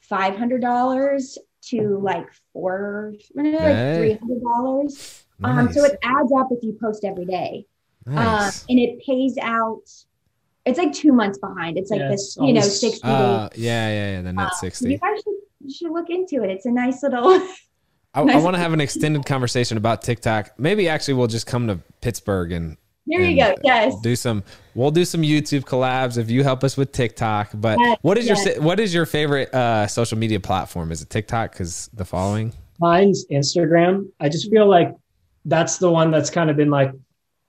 five 0.01 0.35
hundred 0.37 0.63
dollars 0.63 1.37
to 1.71 1.99
like 1.99 2.27
four, 2.53 3.15
like 3.35 3.97
three 3.97 4.15
hundred 4.15 4.43
dollars. 4.43 5.25
Um, 5.43 5.73
so 5.73 5.85
it 5.85 5.99
adds 6.03 6.33
up 6.37 6.49
if 6.51 6.63
you 6.63 6.77
post 6.81 7.05
every 7.05 7.25
day, 7.25 7.67
Nice. 8.07 8.61
um, 8.63 8.67
and 8.69 8.79
it 8.79 9.01
pays 9.05 9.37
out. 9.41 9.83
It's 10.67 10.79
like 10.79 10.93
two 10.93 11.13
months 11.13 11.39
behind. 11.39 11.79
It's 11.79 11.91
like 11.91 12.01
Yeah, 12.01 12.09
this, 12.11 12.37
you 12.41 12.53
know, 12.53 12.61
sixty 12.61 13.01
Uh, 13.03 13.49
days. 13.49 13.59
yeah, 13.59 13.89
yeah, 13.89 14.11
yeah. 14.17 14.23
The 14.23 14.33
net 14.35 14.47
Uh, 14.49 14.51
sixty. 14.57 14.91
You 14.93 14.99
guys 14.99 15.17
should, 15.25 15.35
you 15.65 15.75
should 15.75 15.93
look 15.93 16.11
into 16.11 16.43
it. 16.45 16.51
It's 16.51 16.67
a 16.67 16.71
nice 16.71 17.03
little. 17.03 17.31
I, 18.13 18.23
I 18.23 18.37
want 18.37 18.55
to 18.57 18.59
have 18.61 18.73
an 18.73 18.81
extended 18.81 19.25
conversation 19.25 19.77
about 19.79 20.03
TikTok. 20.03 20.59
Maybe 20.59 20.89
actually 20.89 21.15
we'll 21.15 21.29
just 21.29 21.47
come 21.47 21.69
to 21.69 21.79
Pittsburgh 22.01 22.53
and 22.53 22.77
there 23.19 23.29
you 23.31 23.37
go. 23.37 23.49
and 23.51 23.59
Yes. 23.65 24.01
do 24.03 24.15
some. 24.17 24.43
We'll 24.75 24.91
do 24.91 25.05
some 25.05 25.23
YouTube 25.23 25.65
collabs 25.65 26.17
if 26.17 26.31
you 26.31 26.43
help 26.45 26.63
us 26.65 26.77
with 26.77 26.93
TikTok. 26.93 27.51
But 27.55 27.79
Yes, 27.81 27.99
what 28.03 28.17
is 28.19 28.27
your 28.27 28.37
yes. 28.37 28.47
your 28.57 28.63
what 28.63 28.79
is 28.81 28.95
your 28.95 29.07
favorite 29.07 29.53
uh, 29.55 29.87
social 29.87 30.17
media 30.19 30.41
platform? 30.41 30.93
Is 30.93 31.03
it 31.03 31.11
TikTok? 31.11 31.53
Because 31.53 31.91
the 31.93 32.05
following. 32.05 32.53
Mine's 32.79 33.27
Instagram. 33.31 34.09
I 34.21 34.29
just 34.29 34.49
feel 34.51 34.67
like 34.69 34.95
that's 35.45 35.79
the 35.79 35.91
one 35.91 36.11
that's 36.11 36.31
kind 36.31 36.49
of 36.51 36.57
been 36.57 36.71
like 36.71 36.93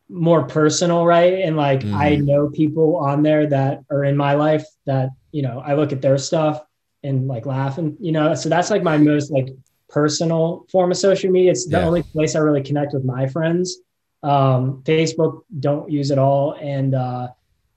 more 0.10 0.44
personal, 0.44 1.06
right? 1.06 1.36
And 1.46 1.56
like 1.56 1.86
I 1.86 2.18
Mhm. 2.18 2.26
know 2.26 2.50
people 2.50 2.98
on 2.98 3.24
there 3.24 3.48
that 3.48 3.84
are 3.90 4.04
in 4.04 4.18
my 4.18 4.34
life 4.34 4.66
that, 4.86 5.10
you 5.32 5.42
know, 5.42 5.62
I 5.66 5.76
look 5.76 5.94
at 5.94 6.02
their 6.02 6.18
stuff 6.18 6.62
and 7.04 7.28
like 7.28 7.46
laugh 7.46 7.78
and, 7.78 7.96
you 8.00 8.12
know, 8.12 8.34
so 8.34 8.50
that's 8.50 8.70
like 8.70 8.84
my 8.84 8.98
most 8.98 9.32
like 9.32 9.48
personal 9.90 10.66
form 10.72 10.92
of 10.92 10.98
social 10.98 11.32
media. 11.32 11.52
It's 11.52 11.66
the 11.66 11.78
Yeah. 11.80 11.88
only 11.88 12.04
place 12.04 12.36
I 12.36 12.40
really 12.40 12.62
connect 12.64 12.94
with 12.94 13.04
my 13.06 13.28
friends. 13.28 13.78
Um, 14.24 14.82
Facebook, 14.84 15.44
don't 15.60 15.90
use 15.90 16.12
it 16.12 16.20
all. 16.20 16.54
And 16.62 16.94
uh, 16.96 17.30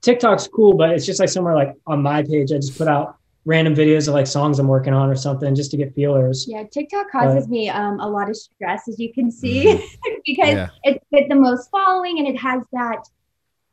TikTok's 0.02 0.46
cool, 0.48 0.74
but 0.76 0.90
it's 0.90 1.06
just 1.06 1.20
like 1.20 1.28
somewhere 1.30 1.54
like 1.54 1.74
on 1.86 2.02
my 2.02 2.22
page, 2.22 2.52
I 2.52 2.56
just 2.56 2.76
put 2.76 2.88
out 2.88 3.16
random 3.46 3.74
videos 3.74 4.08
of 4.08 4.14
like 4.14 4.26
songs 4.26 4.58
I'm 4.58 4.68
working 4.68 4.92
on 4.94 5.08
or 5.10 5.14
something 5.16 5.54
just 5.54 5.70
to 5.72 5.76
get 5.76 5.94
feelers. 5.94 6.46
Yeah, 6.48 6.64
TikTok 6.64 7.10
causes 7.10 7.46
me 7.48 7.68
um, 7.68 8.00
a 8.00 8.08
lot 8.08 8.28
of 8.30 8.36
stress, 8.36 8.88
as 8.88 8.98
you 8.98 9.12
can 9.12 9.30
see, 9.30 9.64
because 10.26 10.48
Mm-hmm. 10.48 10.56
Yeah. 10.56 10.68
it's 10.84 11.04
got 11.12 11.28
the 11.28 11.34
most 11.40 11.70
following 11.70 12.18
and 12.18 12.28
it 12.28 12.38
has 12.40 12.62
that 12.72 12.98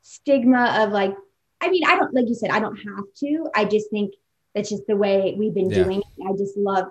stigma 0.02 0.76
of 0.80 0.92
like, 0.92 1.16
I 1.62 1.70
mean, 1.70 1.84
I 1.86 1.96
don't, 1.96 2.14
like 2.14 2.28
you 2.28 2.36
said, 2.36 2.50
I 2.50 2.60
don't 2.60 2.76
have 2.78 3.06
to. 3.18 3.50
I 3.56 3.66
just 3.66 3.90
think 3.90 4.14
that's 4.56 4.70
just 4.70 4.88
the 4.88 4.96
way 4.98 5.36
we've 5.38 5.54
been 5.54 5.70
Yeah. 5.70 5.84
doing 5.84 6.00
it. 6.00 6.06
I 6.28 6.32
just 6.38 6.58
love, 6.58 6.86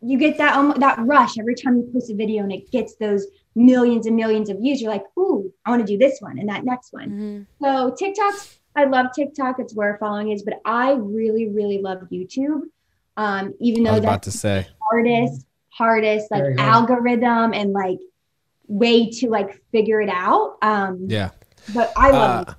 you 0.00 0.18
get 0.18 0.38
that, 0.38 0.56
um, 0.56 0.74
that 0.78 0.98
rush 1.00 1.38
every 1.38 1.54
time 1.54 1.76
you 1.76 1.88
post 1.92 2.10
a 2.10 2.14
video 2.14 2.42
and 2.42 2.52
it 2.52 2.70
gets 2.70 2.94
those 2.96 3.26
millions 3.54 4.06
and 4.06 4.16
millions 4.16 4.48
of 4.48 4.58
views. 4.58 4.80
You're 4.80 4.90
like, 4.92 5.04
ooh, 5.18 5.52
I 5.64 5.70
want 5.70 5.86
to 5.86 5.92
do 5.92 5.98
this 5.98 6.20
one 6.20 6.38
and 6.38 6.48
that 6.48 6.64
next 6.64 6.92
one. 6.92 7.10
Mhm. 7.10 7.46
So 7.62 7.94
TikTok's, 7.98 8.58
I 8.76 8.84
love 8.84 9.06
TikTok. 9.14 9.58
It's 9.58 9.74
where 9.74 9.96
following 9.98 10.30
is, 10.30 10.42
but 10.42 10.54
I 10.64 10.92
really, 10.92 11.48
really 11.48 11.78
love 11.82 11.98
YouTube. 12.10 12.62
Um, 13.16 13.52
even 13.60 13.82
though 13.84 13.92
that's 13.92 14.04
about 14.04 14.22
to 14.24 14.30
say. 14.30 14.66
hardest, 14.90 15.44
hardest 15.68 16.30
like 16.30 16.44
algorithm 16.58 17.52
and 17.52 17.72
like 17.72 17.98
way 18.68 19.10
to 19.10 19.28
like 19.28 19.60
figure 19.70 20.00
it 20.00 20.08
out. 20.08 20.56
Um, 20.62 21.04
Yeah. 21.08 21.30
but 21.74 21.92
I 21.96 22.10
love 22.10 22.48
Uh, 22.48 22.54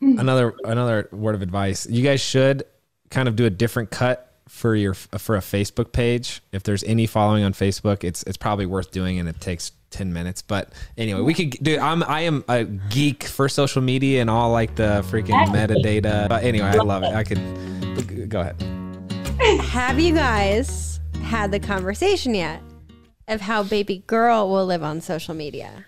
another 0.00 0.54
another 0.64 1.08
word 1.12 1.34
of 1.34 1.42
advice 1.42 1.86
you 1.86 2.02
guys 2.02 2.20
should 2.22 2.62
kind 3.10 3.28
of 3.28 3.36
do 3.36 3.44
a 3.44 3.50
different 3.50 3.90
cut 3.90 4.34
for 4.48 4.74
your 4.74 4.94
for 4.94 5.36
a 5.36 5.40
facebook 5.40 5.92
page 5.92 6.42
if 6.52 6.62
there's 6.62 6.82
any 6.84 7.06
following 7.06 7.44
on 7.44 7.52
facebook 7.52 8.02
it's 8.02 8.22
it's 8.22 8.36
probably 8.38 8.64
worth 8.66 8.90
doing 8.90 9.18
and 9.18 9.28
it 9.28 9.38
takes 9.40 9.72
10 9.90 10.12
minutes 10.12 10.40
but 10.40 10.72
anyway 10.96 11.20
we 11.20 11.34
could 11.34 11.50
do 11.62 11.78
i'm 11.80 12.02
i 12.04 12.20
am 12.20 12.44
a 12.48 12.64
geek 12.64 13.24
for 13.24 13.48
social 13.48 13.82
media 13.82 14.20
and 14.20 14.30
all 14.30 14.50
like 14.50 14.74
the 14.76 15.04
freaking 15.08 15.46
metadata 15.48 16.28
but 16.28 16.44
anyway 16.44 16.66
i 16.66 16.76
love 16.76 17.02
it 17.02 17.12
i 17.12 17.24
could 17.24 18.28
go 18.28 18.40
ahead 18.40 18.56
Have 19.62 19.98
you 19.98 20.14
guys 20.14 21.00
had 21.22 21.50
the 21.50 21.58
conversation 21.58 22.34
yet 22.34 22.62
of 23.26 23.40
how 23.40 23.62
baby 23.62 24.04
girl 24.06 24.50
will 24.50 24.66
live 24.66 24.82
on 24.82 25.00
social 25.00 25.34
media? 25.34 25.86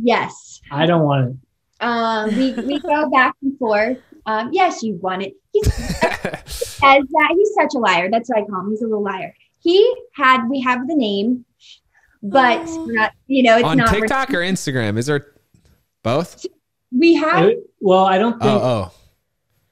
Yes. 0.00 0.60
I 0.70 0.84
don't 0.84 1.02
want 1.04 1.30
it. 1.30 1.36
Um, 1.80 2.36
we, 2.36 2.52
we 2.52 2.78
go 2.80 3.08
back 3.08 3.34
and 3.42 3.58
forth. 3.58 3.98
Um, 4.26 4.50
yes, 4.52 4.82
you 4.82 4.96
want 4.96 5.22
it. 5.22 5.34
He 5.52 5.62
says 5.64 6.78
that 6.80 7.34
he's 7.34 7.54
such 7.54 7.74
a 7.74 7.78
liar. 7.78 8.10
That's 8.10 8.28
what 8.28 8.38
I 8.38 8.44
call 8.44 8.60
him. 8.60 8.70
He's 8.70 8.82
a 8.82 8.84
little 8.84 9.02
liar. 9.02 9.34
He 9.60 9.94
had, 10.14 10.46
we 10.48 10.60
have 10.60 10.86
the 10.86 10.94
name, 10.94 11.44
but 12.22 12.62
not, 12.86 13.12
you 13.26 13.42
know, 13.42 13.56
it's 13.56 13.64
on 13.64 13.78
not. 13.78 13.88
tiktok 13.88 14.30
or 14.30 14.38
instagram 14.38 14.96
is 14.98 15.06
there 15.06 15.26
both 16.02 16.44
We 16.92 17.14
have, 17.14 17.44
I- 17.48 17.56
well, 17.80 18.04
I 18.04 18.18
don't 18.18 18.32
think. 18.40 18.44
oh 18.44 18.60
oh 18.62 18.92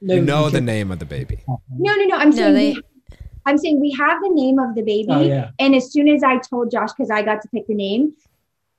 no, 0.01 0.13
you 0.15 0.21
know 0.21 0.49
the 0.49 0.61
name 0.61 0.91
of 0.91 0.99
the 0.99 1.05
baby 1.05 1.39
no, 1.47 1.93
no, 1.95 2.03
no. 2.05 2.15
I'm 2.17 2.29
No, 2.29 2.35
saying, 2.35 2.53
they- 2.55 2.73
we, 2.73 2.83
I'm 3.45 3.57
saying 3.57 3.79
we 3.79 3.91
have 3.99 4.21
the 4.21 4.29
name 4.33 4.59
of 4.59 4.75
the 4.75 4.81
baby. 4.83 5.07
Oh 5.09 5.21
yeah, 5.21 5.51
And 5.59 5.73
as 5.75 5.91
soon 5.91 6.07
as 6.07 6.21
I 6.23 6.37
told 6.37 6.69
Josh, 6.71 6.89
because 6.95 7.09
I 7.09 7.21
got 7.23 7.41
to 7.41 7.47
pick 7.49 7.65
the 7.67 7.73
name, 7.73 8.13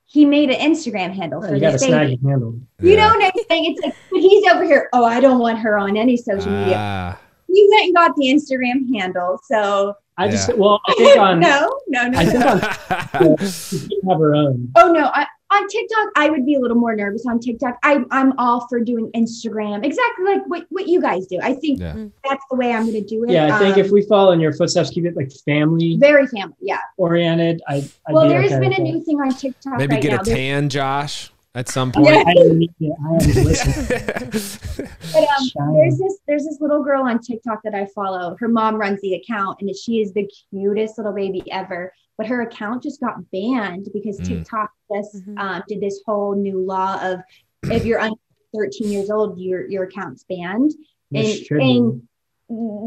he 0.05 0.23
made 0.25 0.49
an 0.49 0.59
Instagram 0.71 1.13
handle 1.13 1.41
for 1.41 1.53
you 1.55 1.59
got 1.59 1.67
to 1.67 1.71
this 1.73 1.83
snag 1.83 2.07
baby. 2.09 2.19
handle. 2.29 2.59
You 2.79 2.91
Yeah. 2.91 2.97
know 3.07 3.15
what 3.15 3.25
I'm 3.25 3.43
saying? 3.49 3.65
It's 3.71 3.81
like, 3.81 3.95
but 4.11 4.19
he's 4.21 4.47
over 4.51 4.63
here. 4.63 4.87
Oh, 4.93 5.03
I 5.03 5.19
don't 5.19 5.39
want 5.39 5.59
her 5.59 5.77
on 5.77 5.97
any 5.97 6.15
social 6.15 6.51
media. 6.51 6.75
Ah, 6.77 7.19
He 7.47 7.67
went 7.71 7.85
and 7.85 7.95
got 7.95 8.15
the 8.15 8.27
Instagram 8.27 8.93
handle. 8.97 9.39
So 9.45 9.95
I 10.17 10.25
Yeah. 10.25 10.31
just 10.31 10.57
well, 10.57 10.79
I 10.87 10.93
think 10.95 11.19
on 11.19 11.39
no, 11.49 11.79
no, 11.87 12.07
no. 12.07 12.19
I 12.19 12.25
think 12.25 12.45
on 12.45 13.37
she 13.47 13.79
can 14.01 14.09
have 14.09 14.19
her 14.19 14.35
own. 14.35 14.71
Oh 14.75 14.91
no, 14.91 15.05
I, 15.13 15.25
on 15.53 15.67
TikTok 15.67 16.07
I 16.15 16.29
would 16.29 16.45
be 16.45 16.55
a 16.55 16.59
little 16.59 16.77
more 16.77 16.95
nervous 16.95 17.25
on 17.27 17.39
TikTok. 17.39 17.77
I 17.83 18.03
I'm 18.11 18.33
all 18.37 18.67
for 18.69 18.79
doing 18.79 19.09
Instagram, 19.15 19.83
exactly 19.85 20.25
like 20.25 20.43
what, 20.47 20.65
what 20.69 20.87
you 20.87 21.01
guys 21.01 21.25
do. 21.27 21.39
I 21.41 21.53
think 21.53 21.79
Yeah. 21.79 21.95
that's 22.29 22.43
the 22.49 22.55
way 22.57 22.71
I'm 22.73 22.83
going 22.83 22.93
to 22.93 23.01
do 23.03 23.23
it. 23.25 23.31
Yeah, 23.31 23.55
I 23.55 23.59
think 23.59 23.75
Um, 23.75 23.81
if 23.81 23.91
we 23.91 24.01
follow 24.03 24.31
in 24.31 24.39
your 24.39 24.53
footsteps, 24.53 24.89
keep 24.91 25.05
it 25.05 25.15
like 25.15 25.31
family 25.45 25.97
very 25.99 26.27
family, 26.27 26.55
yeah. 26.61 26.79
oriented. 26.97 27.61
I 27.67 27.75
I'd 27.75 27.89
well, 28.13 28.23
be 28.23 28.29
there 28.29 28.39
okay 28.39 28.49
has 28.49 28.59
been 28.59 28.73
a 28.73 28.77
that. 28.77 28.81
new 28.81 29.03
thing 29.03 29.19
on 29.19 29.33
TikTok 29.33 29.77
Maybe 29.77 29.93
right 29.95 30.01
get 30.03 30.11
now. 30.13 30.21
a 30.21 30.23
tan, 30.23 30.69
Josh, 30.69 31.31
at 31.55 31.67
some 31.69 31.91
point. 31.91 32.07
Yeah. 32.07 32.23
I 32.25 32.33
didn't 32.33 32.59
need 32.59 32.71
it. 32.79 32.93
I 33.05 33.13
haven't 33.13 33.43
listened. 33.45 34.87
But 35.13 35.23
um, 35.59 35.73
there's 35.75 35.97
this 35.97 36.19
there's 36.25 36.45
this 36.45 36.59
little 36.61 36.81
girl 36.83 37.03
on 37.03 37.19
TikTok 37.19 37.61
that 37.63 37.75
I 37.75 37.85
follow. 37.93 38.37
Her 38.39 38.47
mom 38.47 38.75
runs 38.75 39.01
the 39.01 39.15
account, 39.15 39.57
and 39.61 39.75
she 39.75 39.99
is 39.99 40.13
the 40.13 40.29
cutest 40.49 40.97
little 40.97 41.11
baby 41.13 41.43
ever. 41.51 41.91
But 42.17 42.27
her 42.27 42.41
account 42.43 42.81
just 42.83 43.01
got 43.01 43.15
banned 43.31 43.89
because 43.93 44.21
Mm. 44.21 44.25
TikTok 44.27 44.71
just 44.93 45.15
Mhm. 45.27 45.37
um, 45.39 45.63
did 45.67 45.81
this 45.81 46.01
whole 46.05 46.33
new 46.35 46.59
law 46.63 46.99
of 47.03 47.19
if 47.63 47.85
you're 47.85 47.99
under 47.99 48.15
13 48.55 48.89
years 48.89 49.09
old, 49.09 49.37
your 49.37 49.67
your 49.69 49.83
account's 49.83 50.23
banned. 50.29 50.71
And, 51.13 51.25
It 51.27 51.45
should 51.45 51.57
be. 51.57 51.77
and 51.77 52.01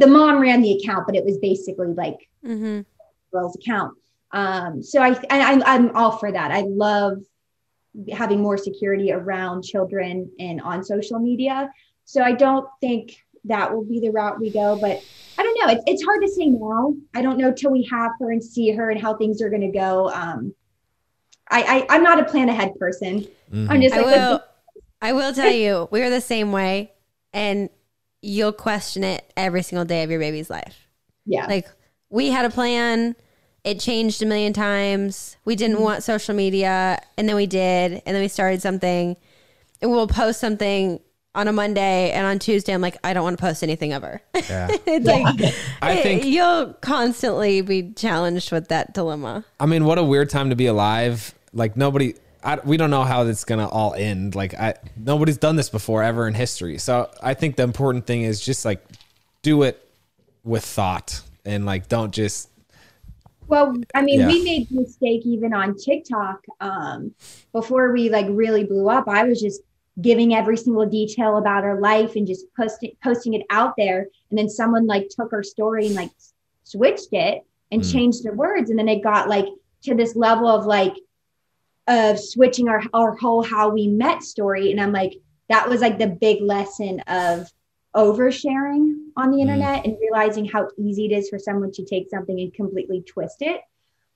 the 0.01 0.07
mom 0.07 0.41
ran 0.41 0.63
the 0.63 0.73
account, 0.79 1.07
but 1.07 1.15
it 1.15 1.25
was 1.25 1.37
basically 1.39 1.89
like 1.89 2.17
Mm-hmm. 2.45 2.81
girl's 3.33 3.57
account. 3.57 3.93
Um, 4.33 4.83
so 4.83 5.01
I, 5.03 5.11
I 5.31 5.61
I'm 5.67 5.95
all 5.95 6.13
for 6.13 6.33
that. 6.33 6.51
I 6.51 6.63
love 6.63 7.19
having 8.13 8.41
more 8.41 8.57
security 8.57 9.13
around 9.13 9.63
children 9.63 10.31
and 10.39 10.61
on 10.61 10.83
social 10.85 11.19
media. 11.19 11.71
So 12.05 12.23
I 12.23 12.33
don't 12.33 12.67
think 12.81 13.17
that 13.45 13.73
will 13.73 13.85
be 13.85 14.01
the 14.01 14.11
route 14.11 14.41
we 14.41 14.51
go, 14.51 14.79
but 14.81 15.03
I 15.39 15.43
don't 15.43 15.59
know. 15.61 15.73
It's, 15.73 15.85
it's 15.87 16.05
hard 16.05 16.23
to 16.23 16.29
say 16.29 16.47
now. 16.47 16.95
I 17.15 17.23
don't 17.23 17.39
know 17.39 17.53
till 17.53 17.71
we 17.71 17.89
have 17.91 18.13
her 18.21 18.31
and 18.31 18.43
see 18.43 18.71
her 18.73 18.91
and 18.91 19.01
how 19.01 19.17
things 19.17 19.41
are 19.43 19.51
going 19.51 19.63
to 19.63 19.79
go. 19.79 20.11
Um, 20.11 20.55
I, 21.51 21.87
I 21.91 21.95
I'm 21.95 22.03
not 22.03 22.19
a 22.21 22.25
plan 22.25 22.49
ahead 22.49 22.75
person. 22.77 23.27
Mhm. 23.53 23.71
I'm 23.71 23.83
just 23.83 23.95
I 23.95 24.03
will. 24.03 24.41
I 25.03 25.13
will 25.13 25.35
tell 25.35 25.53
you, 25.53 25.87
we 25.91 26.01
are 26.03 26.09
the 26.09 26.21
same 26.21 26.51
way, 26.51 26.93
and 27.35 27.69
you'll 28.23 28.53
question 28.53 29.05
it 29.05 29.31
every 29.37 29.63
single 29.63 29.85
day 29.85 30.03
of 30.03 30.11
your 30.11 30.19
baby's 30.19 30.49
life. 30.49 30.89
yeah, 31.27 31.47
Like 31.47 31.69
we 32.09 32.31
had 32.31 32.47
a 32.47 32.51
plan, 32.51 33.15
it 33.65 33.81
changed 33.81 34.23
a 34.23 34.27
million 34.27 34.53
times. 34.53 35.37
We 35.45 35.57
didn't 35.57 35.77
Mm-hmm. 35.77 35.85
want 35.85 36.03
social 36.03 36.35
media, 36.35 37.01
and 37.19 37.29
then 37.29 37.35
we 37.37 37.47
did, 37.47 38.03
and 38.07 38.15
then 38.15 38.21
we 38.23 38.29
started 38.29 38.61
something, 38.63 39.17
and 39.81 39.91
we'll 39.91 40.07
post 40.07 40.39
something 40.41 41.01
on 41.35 41.49
a 41.49 41.53
Monday, 41.53 42.13
and 42.13 42.25
on 42.27 42.39
Tuesday, 42.39 42.73
I'm 42.73 42.81
like, 42.81 42.97
I 43.03 43.13
don't 43.13 43.25
want 43.25 43.37
to 43.39 43.41
post 43.43 43.63
anything 43.65 43.93
ever. 43.93 44.23
Yeah. 44.35 44.69
it's 44.87 45.05
like 45.07 45.55
I 45.83 45.97
think- 45.97 46.25
you'll 46.27 46.75
constantly 46.75 47.61
be 47.63 47.91
challenged 47.93 48.53
with 48.53 48.69
that 48.69 48.95
dilemma. 48.95 49.45
I 49.59 49.67
mean, 49.67 49.85
what 49.85 49.99
a 49.99 50.05
weird 50.05 50.31
time 50.31 50.51
to 50.51 50.57
be 50.57 50.67
alive. 50.67 51.35
Like 51.53 51.77
nobody, 51.77 52.15
I, 52.45 52.61
we 52.65 52.77
don't 52.77 52.91
know 52.91 53.03
how 53.03 53.27
it's 53.27 53.45
gonna 53.45 53.69
all 53.69 53.95
end. 53.95 54.35
Like 54.37 54.55
I, 54.55 54.75
nobody's 54.97 55.39
done 55.39 55.57
this 55.57 55.71
before 55.71 56.03
ever 56.05 56.29
in 56.29 56.35
history. 56.35 56.79
So 56.79 57.11
I 57.23 57.35
think 57.35 57.57
the 57.57 57.63
important 57.65 58.07
thing 58.07 58.23
is 58.23 58.41
just 58.41 58.65
like 58.65 58.85
do 59.43 59.63
it 59.63 59.85
with 60.45 60.65
thought 60.65 61.21
and 61.45 61.65
like 61.67 61.89
don't 61.89 62.13
just 62.13 62.49
Well, 63.47 63.75
I 63.95 64.03
mean, 64.03 64.21
Yeah. 64.21 64.27
we 64.29 64.43
made 64.43 64.69
the 64.69 64.81
mistake 64.81 65.23
even 65.27 65.53
on 65.55 65.77
TikTok. 65.77 66.41
Um, 66.61 67.15
before 67.53 67.93
we 67.93 68.09
like 68.09 68.27
really 68.31 68.65
blew 68.65 68.89
up, 68.89 69.05
I 69.09 69.25
was 69.25 69.41
just 69.41 69.61
giving 70.01 70.35
every 70.35 70.57
single 70.57 70.87
detail 70.87 71.37
about 71.37 71.63
her 71.63 71.81
life 71.81 72.17
and 72.17 72.27
just 72.27 72.47
posting 72.57 72.93
posting 73.03 73.35
it 73.35 73.43
out 73.51 73.75
there. 73.77 74.09
And 74.31 74.39
then 74.39 74.49
someone 74.49 74.87
like 74.87 75.09
took 75.09 75.31
her 75.31 75.43
story 75.43 75.87
and 75.87 75.95
like 75.95 76.11
switched 76.65 77.13
it 77.13 77.43
and 77.71 77.83
Mm. 77.83 77.93
changed 77.93 78.25
the 78.25 78.33
words. 78.33 78.71
And 78.71 78.79
then 78.79 78.89
it 78.89 79.03
got 79.03 79.29
like 79.29 79.47
to 79.83 79.95
this 79.95 80.17
level 80.17 80.49
of 80.49 80.67
like 80.67 80.95
of 81.87 82.19
switching 82.19 82.69
our 82.69 82.83
our 82.93 83.15
whole 83.15 83.43
how 83.43 83.69
we 83.69 83.87
met 83.89 84.23
story. 84.23 84.71
And 84.73 84.81
I'm 84.81 84.93
like, 84.93 85.21
that 85.49 85.69
was 85.69 85.81
like 85.81 85.99
the 85.99 86.09
big 86.09 86.43
lesson 86.43 87.01
of 87.01 87.53
oversharing 87.95 88.97
on 89.17 89.31
the 89.31 89.39
Mm. 89.39 89.43
internet 89.43 89.85
and 89.87 89.97
realizing 90.01 90.45
how 90.45 90.69
easy 90.77 91.07
it 91.07 91.13
is 91.13 91.29
for 91.29 91.39
someone 91.39 91.71
to 91.73 91.85
take 91.85 92.09
something 92.11 92.39
and 92.41 92.53
completely 92.53 93.03
twist 93.03 93.37
it. 93.41 93.61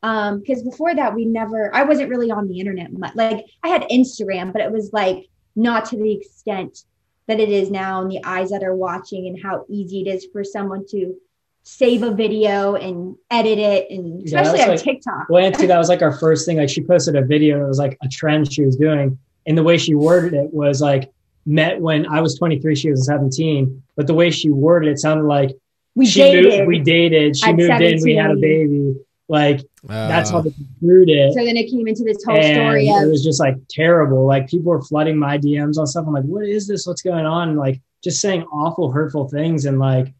Um, 0.02 0.40
because 0.40 0.62
before 0.62 0.94
that, 0.94 1.14
we 1.14 1.24
never, 1.24 1.74
I 1.74 1.82
wasn't 1.84 2.10
really 2.10 2.30
on 2.30 2.46
the 2.48 2.60
internet 2.60 2.92
much. 2.92 3.14
Like 3.16 3.44
I 3.62 3.68
had 3.68 3.82
Instagram, 3.90 4.52
but 4.52 4.62
it 4.62 4.70
was 4.70 4.92
like 4.92 5.26
not 5.56 5.86
to 5.86 5.96
the 5.96 6.12
extent 6.12 6.84
that 7.26 7.40
it 7.40 7.48
is 7.48 7.70
now 7.70 8.00
and 8.02 8.10
the 8.10 8.20
eyes 8.24 8.50
that 8.50 8.62
are 8.62 8.74
watching 8.76 9.26
and 9.26 9.42
how 9.42 9.64
easy 9.68 10.00
it 10.02 10.06
is 10.08 10.26
for 10.32 10.44
someone 10.44 10.84
to 10.90 11.14
save 11.64 12.02
a 12.02 12.10
video 12.12 12.76
and 12.76 13.16
edit 13.30 13.58
it 13.58 13.90
and 13.90 14.20
Yeah, 14.20 14.24
especially 14.40 14.58
that's 14.58 14.62
on 14.70 14.76
like- 14.76 14.84
TikTok. 14.84 15.26
Well, 15.28 15.42
Nancy, 15.42 15.66
that 15.66 15.76
was 15.76 15.88
like 15.88 16.00
our 16.00 16.12
first 16.16 16.46
thing. 16.46 16.56
Like 16.56 16.70
she 16.70 16.82
posted 16.82 17.16
a 17.16 17.22
video. 17.22 17.62
It 17.64 17.68
was 17.68 17.78
like 17.78 17.98
a 18.02 18.08
trend 18.08 18.50
she 18.52 18.64
was 18.64 18.76
doing, 18.76 19.18
and 19.46 19.58
the 19.58 19.62
way 19.62 19.76
she 19.76 19.94
worded 19.94 20.32
it 20.32 20.54
was 20.54 20.80
like 20.80 21.12
met 21.48 21.80
when 21.80 22.06
I 22.06 22.20
was 22.20 22.36
23, 22.38 22.74
she 22.76 22.90
was 22.90 23.06
17. 23.06 23.82
But 23.96 24.06
the 24.06 24.14
way 24.14 24.30
she 24.30 24.50
worded 24.50 24.92
it 24.92 24.98
sounded 24.98 25.24
like 25.24 25.50
We 25.96 26.06
she 26.06 26.20
dated. 26.20 26.44
moved, 26.58 26.68
we 26.68 26.78
dated, 26.80 27.36
she 27.36 27.46
at 27.50 27.56
moved 27.56 27.80
in, 27.82 28.02
we 28.02 28.14
had 28.14 28.30
a 28.30 28.36
baby. 28.36 28.94
Like 29.30 29.60
uh, 29.88 30.08
that's 30.08 30.30
how 30.30 30.40
they 30.40 30.50
construed 30.52 31.10
it. 31.10 31.34
so 31.34 31.44
then 31.44 31.56
it 31.58 31.70
came 31.70 31.86
into 31.86 32.02
this 32.02 32.22
whole 32.24 32.36
and 32.36 32.54
story 32.54 32.88
it 32.88 33.08
was 33.10 33.22
just 33.22 33.40
like 33.40 33.56
terrible. 33.68 34.24
Like 34.26 34.48
people 34.48 34.70
were 34.70 34.80
flooding 34.82 35.18
my 35.18 35.36
DMs 35.38 35.76
on 35.78 35.86
stuff. 35.86 36.06
I'm 36.06 36.14
like, 36.14 36.24
what 36.24 36.44
is 36.46 36.66
this? 36.66 36.86
What's 36.86 37.02
going 37.02 37.26
on? 37.26 37.56
Like 37.56 37.80
just 38.02 38.20
saying 38.20 38.44
awful, 38.52 38.90
hurtful 38.90 39.28
things. 39.28 39.64
And 39.66 39.78
like, 39.78 40.14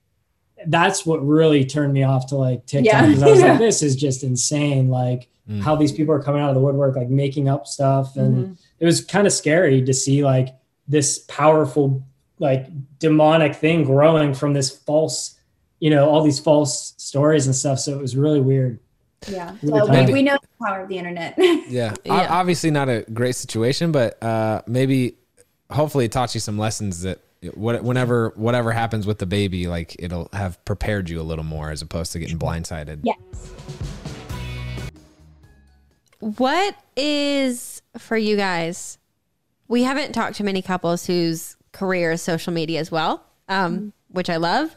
that's 0.66 1.06
what 1.06 1.24
really 1.26 1.64
turned 1.64 1.92
me 1.94 2.02
off 2.02 2.26
to 2.28 2.36
like 2.36 2.66
TikTok. 2.66 2.92
Yeah. 2.92 3.06
'cause 3.14 3.22
I 3.22 3.30
was 3.30 3.40
Yeah. 3.40 3.50
like, 3.52 3.58
this 3.68 3.82
is 3.82 3.96
just 3.96 4.24
insane. 4.24 4.88
Like 4.88 5.28
Mm. 5.48 5.62
how 5.62 5.74
these 5.76 5.92
people 5.92 6.12
are 6.12 6.22
coming 6.22 6.42
out 6.42 6.50
of 6.50 6.54
the 6.54 6.60
woodwork, 6.60 6.94
like 6.94 7.08
making 7.08 7.48
up 7.48 7.66
stuff. 7.66 8.16
And 8.18 8.36
Mhm. 8.48 8.56
it 8.80 8.84
was 8.84 9.02
kind 9.02 9.26
of 9.26 9.32
scary 9.32 9.80
to 9.82 9.94
see 9.94 10.22
like 10.22 10.48
this 10.88 11.18
powerful, 11.28 12.02
like 12.38 12.66
demonic 12.98 13.54
thing 13.54 13.84
growing 13.84 14.32
from 14.34 14.54
this 14.54 14.70
false, 14.76 15.38
you 15.80 15.90
know, 15.90 16.08
all 16.08 16.22
these 16.22 16.40
false 16.40 16.94
stories 16.96 17.46
and 17.46 17.54
stuff. 17.54 17.78
So 17.78 17.92
it 17.92 18.00
was 18.00 18.16
really 18.16 18.40
weird. 18.40 18.78
yeah. 19.28 19.54
Really 19.62 19.80
So 19.80 19.86
funny. 19.86 20.06
we, 20.06 20.12
we 20.14 20.22
know 20.22 20.38
the 20.40 20.64
power 20.66 20.80
of 20.82 20.88
the 20.88 20.96
internet. 20.98 21.34
yeah. 21.68 21.94
O- 21.94 22.16
Yeah. 22.16 22.26
obviously 22.30 22.70
not 22.70 22.88
a 22.88 23.04
great 23.12 23.34
situation, 23.36 23.92
but 23.92 24.22
uh, 24.22 24.62
maybe 24.66 25.16
hopefully 25.70 26.06
it 26.06 26.12
taught 26.12 26.34
you 26.34 26.40
some 26.40 26.56
lessons 26.58 27.02
that 27.02 27.20
what- 27.54 27.84
whenever 27.84 28.32
whatever 28.36 28.72
happens 28.72 29.06
with 29.06 29.18
the 29.18 29.26
baby, 29.26 29.66
like 29.66 29.94
it'll 29.98 30.28
have 30.32 30.64
prepared 30.64 31.08
you 31.10 31.20
a 31.20 31.22
little 31.22 31.44
more 31.44 31.70
as 31.70 31.82
opposed 31.82 32.12
to 32.12 32.18
getting 32.18 32.38
blindsided. 32.38 33.00
yes 33.04 33.16
What 36.20 36.74
is 36.96 37.82
for 37.96 38.16
you 38.16 38.36
guys? 38.36 38.97
We 39.68 39.82
haven't 39.82 40.12
talked 40.12 40.36
to 40.36 40.44
many 40.44 40.62
couples 40.62 41.06
whose 41.06 41.56
career 41.72 42.12
is 42.12 42.22
social 42.22 42.52
media 42.52 42.80
as 42.80 42.90
well, 42.90 43.24
um, 43.48 43.92
which 44.08 44.30
I 44.30 44.36
love. 44.36 44.74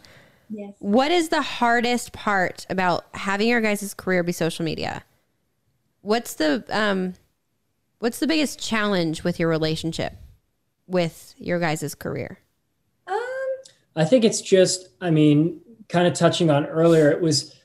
yes. 0.50 0.74
What 0.80 1.12
is 1.12 1.30
the 1.30 1.42
hardest 1.42 2.12
part 2.12 2.66
about 2.70 3.06
having 3.14 3.48
your 3.48 3.62
guys' 3.62 3.94
career 3.94 4.22
be 4.24 4.34
social 4.34 4.66
media? 4.66 5.04
What's 6.02 6.34
the 6.34 6.64
um, 6.70 7.14
what's 8.00 8.20
the 8.20 8.28
biggest 8.28 8.60
challenge 8.60 9.24
with 9.24 9.40
your 9.40 9.48
relationship 9.50 10.14
with 10.88 11.34
your 11.38 11.60
guys' 11.60 11.96
career? 11.96 12.40
Um, 13.08 13.18
I 13.96 14.04
think 14.06 14.26
it's 14.26 14.42
just, 14.42 14.90
I 15.00 15.10
mean, 15.10 15.62
kind 15.88 16.08
of 16.08 16.14
touching 16.14 16.50
on 16.50 16.66
earlier, 16.66 17.10
it 17.12 17.22
was 17.22 17.56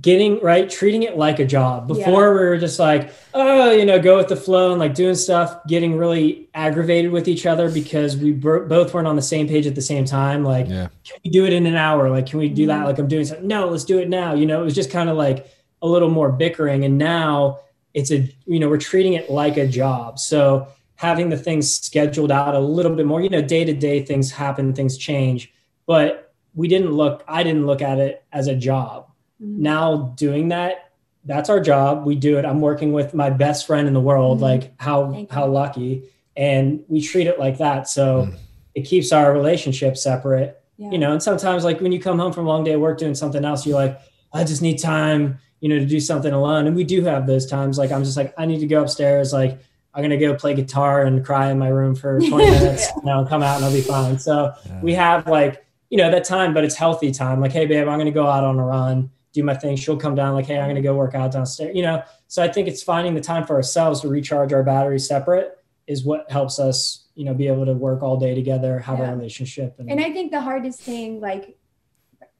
getting 0.00 0.40
right, 0.40 0.70
treating 0.70 1.02
it 1.02 1.18
like 1.18 1.38
a 1.38 1.44
job. 1.44 1.86
Before 1.86 2.32
we 2.32 2.40
were 2.40 2.56
just 2.56 2.78
like, 2.78 3.12
oh, 3.34 3.70
you 3.72 3.84
know, 3.84 4.00
go 4.00 4.16
with 4.16 4.28
the 4.28 4.36
flow 4.36 4.70
and 4.70 4.80
like 4.80 4.94
doing 4.94 5.14
stuff, 5.14 5.66
getting 5.66 5.98
really 5.98 6.48
aggravated 6.54 7.10
with 7.10 7.28
each 7.28 7.44
other 7.44 7.70
because 7.70 8.16
we 8.16 8.32
bro- 8.32 8.66
both 8.66 8.94
weren't 8.94 9.06
on 9.06 9.16
the 9.16 9.22
same 9.22 9.46
page 9.46 9.66
at 9.66 9.74
the 9.74 9.82
same 9.82 10.06
time. 10.06 10.44
Like, 10.44 10.66
Yeah. 10.68 10.88
can 11.04 11.20
we 11.24 11.30
do 11.30 11.44
it 11.44 11.52
in 11.52 11.66
an 11.66 11.76
hour? 11.76 12.08
Like, 12.08 12.26
can 12.26 12.38
we 12.38 12.48
do 12.48 12.66
that? 12.68 12.78
Mm-hmm. 12.78 12.86
Like, 12.86 12.98
I'm 12.98 13.08
doing 13.08 13.26
something. 13.26 13.46
No, 13.46 13.68
let's 13.68 13.84
do 13.84 13.98
it 13.98 14.08
now. 14.08 14.32
You 14.32 14.46
know, 14.46 14.62
it 14.62 14.64
was 14.64 14.74
just 14.74 14.90
kind 14.90 15.10
of 15.10 15.16
like 15.18 15.46
a 15.82 15.86
little 15.86 16.08
more 16.10 16.32
bickering. 16.32 16.84
And 16.84 16.96
now 16.96 17.58
it's 17.92 18.10
a, 18.10 18.26
you 18.46 18.58
know, 18.60 18.70
we're 18.70 18.78
treating 18.78 19.12
it 19.12 19.30
like 19.30 19.58
a 19.58 19.66
job. 19.66 20.18
So 20.18 20.68
having 20.94 21.28
the 21.28 21.36
things 21.36 21.70
scheduled 21.70 22.30
out 22.32 22.54
a 22.54 22.60
little 22.60 22.94
bit 22.94 23.04
more, 23.04 23.20
you 23.20 23.28
know, 23.28 23.42
day 23.42 23.64
to 23.64 23.74
day 23.74 24.02
things 24.02 24.30
happen, 24.30 24.72
things 24.72 24.96
change, 24.96 25.52
but 25.84 26.32
we 26.54 26.68
didn't 26.68 26.92
look, 26.92 27.24
I 27.28 27.42
didn't 27.42 27.66
look 27.66 27.82
at 27.82 27.98
it 27.98 28.24
as 28.32 28.46
a 28.46 28.54
job. 28.54 29.08
Mhm. 29.42 29.58
Now 29.58 30.14
doing 30.16 30.48
that, 30.48 30.90
that's 31.24 31.48
our 31.50 31.60
job. 31.60 32.04
We 32.06 32.14
do 32.16 32.38
it. 32.38 32.44
I'm 32.44 32.60
working 32.60 32.92
with 32.92 33.14
my 33.14 33.30
best 33.30 33.66
friend 33.66 33.86
in 33.88 33.94
the 33.94 34.00
world. 34.00 34.38
Mhm. 34.38 34.42
Like 34.42 34.72
how, 34.80 35.10
Thank 35.10 35.30
you. 35.30 35.34
how 35.34 35.46
lucky. 35.46 36.02
And 36.36 36.80
we 36.88 37.00
treat 37.00 37.26
it 37.26 37.38
like 37.38 37.58
that. 37.58 37.88
So 37.88 38.26
Mm. 38.26 38.34
it 38.74 38.82
keeps 38.82 39.12
our 39.12 39.32
relationship 39.32 39.96
separate 39.98 40.58
yeah. 40.78 40.90
you 40.90 40.96
know 40.98 41.12
and 41.12 41.22
sometimes 41.22 41.62
like 41.62 41.80
when 41.82 41.92
you 41.92 42.00
come 42.00 42.18
home 42.18 42.32
from 42.32 42.46
a 42.46 42.48
long 42.48 42.64
day 42.64 42.72
of 42.72 42.80
work 42.80 42.96
doing 42.96 43.14
something 43.14 43.44
else 43.44 43.66
you're 43.66 43.76
like 43.76 44.00
i 44.32 44.42
just 44.42 44.62
need 44.62 44.78
time 44.78 45.36
you 45.60 45.68
know 45.68 45.78
to 45.78 45.84
do 45.84 46.00
something 46.00 46.32
alone 46.32 46.66
and 46.66 46.74
we 46.74 46.82
do 46.82 47.02
have 47.04 47.26
those 47.26 47.44
times 47.44 47.76
like 47.76 47.92
i'm 47.92 48.02
just 48.02 48.16
like 48.16 48.32
i 48.38 48.46
need 48.46 48.60
to 48.60 48.66
go 48.66 48.80
upstairs 48.80 49.30
like 49.30 49.58
i'm 49.92 50.00
gonna 50.02 50.16
go 50.16 50.32
play 50.34 50.54
guitar 50.54 51.02
and 51.02 51.22
cry 51.22 51.50
in 51.50 51.58
my 51.58 51.68
room 51.68 51.94
for 51.94 52.18
20 52.26 52.32
minutes 52.50 52.88
you 52.96 53.02
know 53.04 53.18
and 53.18 53.28
come 53.28 53.42
out 53.42 53.56
and 53.56 53.64
i'll 53.66 53.72
be 53.72 53.82
fine 53.82 54.18
so 54.18 54.50
we 54.82 54.94
have 54.94 55.26
like 55.26 55.62
you 55.90 55.98
know 55.98 56.10
that 56.10 56.24
time 56.24 56.54
but 56.54 56.64
it's 56.64 56.74
healthy 56.74 57.10
time 57.12 57.42
like 57.42 57.52
hey 57.52 57.66
babe 57.66 57.86
i'm 57.86 57.98
gonna 57.98 58.10
go 58.10 58.26
out 58.26 58.42
on 58.42 58.58
a 58.58 58.64
run 58.64 59.10
do 59.32 59.42
my 59.42 59.54
thing. 59.54 59.76
She'll 59.76 59.96
come 59.96 60.14
down 60.14 60.34
like, 60.34 60.46
hey, 60.46 60.58
I'm 60.58 60.68
gonna 60.68 60.82
go 60.82 60.94
work 60.94 61.14
out 61.14 61.32
downstairs. 61.32 61.74
You 61.74 61.82
know, 61.82 62.02
so 62.28 62.42
I 62.42 62.48
think 62.48 62.68
it's 62.68 62.82
finding 62.82 63.14
the 63.14 63.20
time 63.20 63.46
for 63.46 63.54
ourselves 63.56 64.00
to 64.02 64.08
recharge 64.08 64.52
our 64.52 64.62
battery 64.62 64.98
separate 64.98 65.58
is 65.86 66.04
what 66.04 66.30
helps 66.30 66.58
us, 66.58 67.06
you 67.14 67.24
know, 67.24 67.34
be 67.34 67.48
able 67.48 67.66
to 67.66 67.72
work 67.74 68.02
all 68.02 68.16
day 68.16 68.34
together, 68.34 68.78
have 68.78 68.98
Yeah. 68.98 69.10
a 69.10 69.16
relationship. 69.16 69.74
And 69.78 70.00
I 70.00 70.12
think 70.12 70.30
the 70.30 70.40
hardest 70.40 70.80
thing, 70.80 71.20
like 71.20 71.56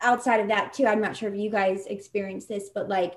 outside 0.00 0.40
of 0.40 0.48
that 0.48 0.72
too, 0.72 0.86
I'm 0.86 1.00
not 1.00 1.16
sure 1.16 1.28
if 1.32 1.38
you 1.38 1.50
guys 1.50 1.86
experienced 1.86 2.48
this, 2.48 2.70
but 2.74 2.88
like 2.88 3.14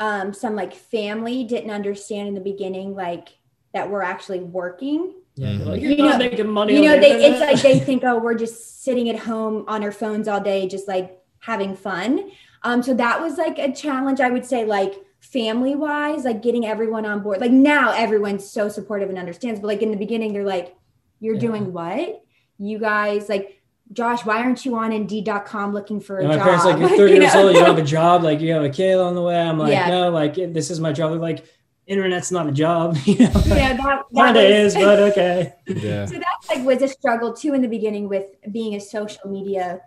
um 0.00 0.32
some 0.34 0.56
like 0.56 0.74
family 0.74 1.44
didn't 1.44 1.70
understand 1.70 2.28
in 2.28 2.34
the 2.34 2.40
beginning 2.40 2.94
like 2.94 3.28
that 3.72 3.90
we're 3.90 4.02
actually 4.02 4.40
working. 4.40 5.14
yeah, 5.36 5.48
Mhm. 5.48 5.66
like, 5.66 5.82
You 5.82 5.88
you're 5.90 6.06
not 6.06 6.12
know- 6.20 6.30
making 6.30 6.48
money. 6.48 6.74
You 6.76 6.82
know, 6.82 7.00
they 7.00 7.24
it's 7.26 7.40
like 7.40 7.60
they 7.60 7.78
think, 7.86 8.04
oh, 8.04 8.18
we're 8.18 8.34
just 8.36 8.84
sitting 8.84 9.08
at 9.08 9.16
home 9.18 9.64
on 9.66 9.82
our 9.82 9.90
phones 9.90 10.28
all 10.28 10.38
day, 10.40 10.68
just 10.68 10.86
like 10.86 11.18
having 11.40 11.74
fun. 11.74 12.30
Um, 12.64 12.82
so 12.82 12.94
that 12.94 13.20
was 13.20 13.36
like 13.38 13.58
a 13.58 13.72
challenge, 13.72 14.20
I 14.20 14.30
would 14.30 14.44
say, 14.44 14.64
like 14.64 14.94
family 15.20 15.74
wise, 15.74 16.24
like 16.24 16.42
getting 16.42 16.66
everyone 16.66 17.06
on 17.06 17.20
board. 17.20 17.40
Like 17.40 17.50
now 17.50 17.92
everyone's 17.92 18.48
so 18.50 18.68
supportive 18.68 19.08
and 19.10 19.18
understands, 19.18 19.60
but 19.60 19.68
like 19.68 19.82
in 19.82 19.90
the 19.90 19.96
beginning, 19.96 20.32
they're 20.32 20.44
like, 20.44 20.74
You're 21.20 21.34
Yeah. 21.34 21.40
doing 21.40 21.72
what? 21.72 22.22
You 22.58 22.78
guys 22.78 23.28
like 23.28 23.60
Josh, 23.92 24.24
why 24.24 24.38
aren't 24.42 24.64
you 24.64 24.76
on 24.76 24.92
indeed.com 24.92 25.72
looking 25.74 26.00
for 26.00 26.16
a 26.18 26.20
And 26.20 26.28
my 26.28 26.34
job? 26.36 26.44
parents 26.44 26.64
like, 26.64 26.78
you're 26.80 26.88
30 26.88 27.14
You 27.14 27.20
years 27.20 27.34
know? 27.34 27.42
old, 27.46 27.52
you 27.54 27.60
don't 27.60 27.68
have 27.76 27.78
a 27.78 27.82
job, 27.86 28.22
like 28.22 28.40
you 28.40 28.52
have 28.52 28.64
a 28.64 28.70
kid 28.70 28.98
on 28.98 29.14
the 29.14 29.22
way. 29.22 29.38
I'm 29.38 29.58
like, 29.58 29.72
Yeah. 29.72 29.88
no, 29.90 30.10
like 30.10 30.34
this 30.34 30.70
is 30.70 30.80
my 30.80 30.90
job. 30.92 31.10
They're 31.12 31.20
like, 31.20 31.44
internet's 31.86 32.32
not 32.32 32.48
a 32.48 32.52
job, 32.52 32.96
you 33.04 33.18
know. 33.18 33.30
yeah, 33.46 33.74
that, 33.76 34.02
that 34.12 34.34
Kinda 34.34 34.40
was- 34.40 34.74
is, 34.74 34.74
but 34.74 34.98
okay. 35.10 35.52
Yeah. 35.68 36.06
so 36.06 36.14
that 36.14 36.36
like 36.48 36.64
was 36.64 36.80
a 36.82 36.88
struggle 36.88 37.34
too 37.34 37.52
in 37.52 37.60
the 37.60 37.68
beginning 37.68 38.08
with 38.08 38.24
being 38.50 38.74
a 38.74 38.80
social 38.80 39.28
media 39.30 39.80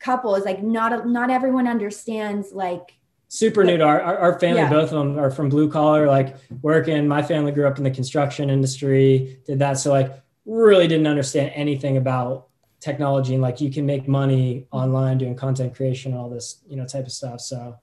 couple 0.00 0.34
is 0.34 0.44
like 0.44 0.62
not 0.62 0.92
a, 0.92 1.08
not 1.08 1.30
everyone 1.30 1.68
understands 1.68 2.52
like 2.52 2.94
super 3.28 3.62
new 3.62 3.76
to 3.76 3.84
our, 3.84 4.00
our, 4.00 4.18
our 4.18 4.40
family. 4.40 4.62
Yeah. 4.62 4.70
Both 4.70 4.92
of 4.92 4.98
them 4.98 5.18
are 5.18 5.30
from 5.30 5.48
blue 5.48 5.70
collar, 5.70 6.06
like 6.08 6.36
working. 6.62 7.06
My 7.06 7.22
family 7.22 7.52
grew 7.52 7.66
up 7.66 7.78
in 7.78 7.84
the 7.84 7.90
construction 7.90 8.50
industry, 8.50 9.38
did 9.46 9.60
that. 9.60 9.74
So 9.74 9.92
like 9.92 10.12
really 10.46 10.88
didn't 10.88 11.06
understand 11.06 11.52
anything 11.54 11.96
about 11.96 12.48
technology 12.80 13.34
and 13.34 13.42
like 13.42 13.60
you 13.60 13.70
can 13.70 13.84
make 13.84 14.08
money 14.08 14.66
online 14.72 15.18
doing 15.18 15.36
content 15.36 15.74
creation, 15.74 16.14
all 16.14 16.28
this, 16.28 16.62
you 16.66 16.76
know, 16.76 16.86
type 16.86 17.06
of 17.06 17.12
stuff. 17.12 17.40
So 17.40 17.78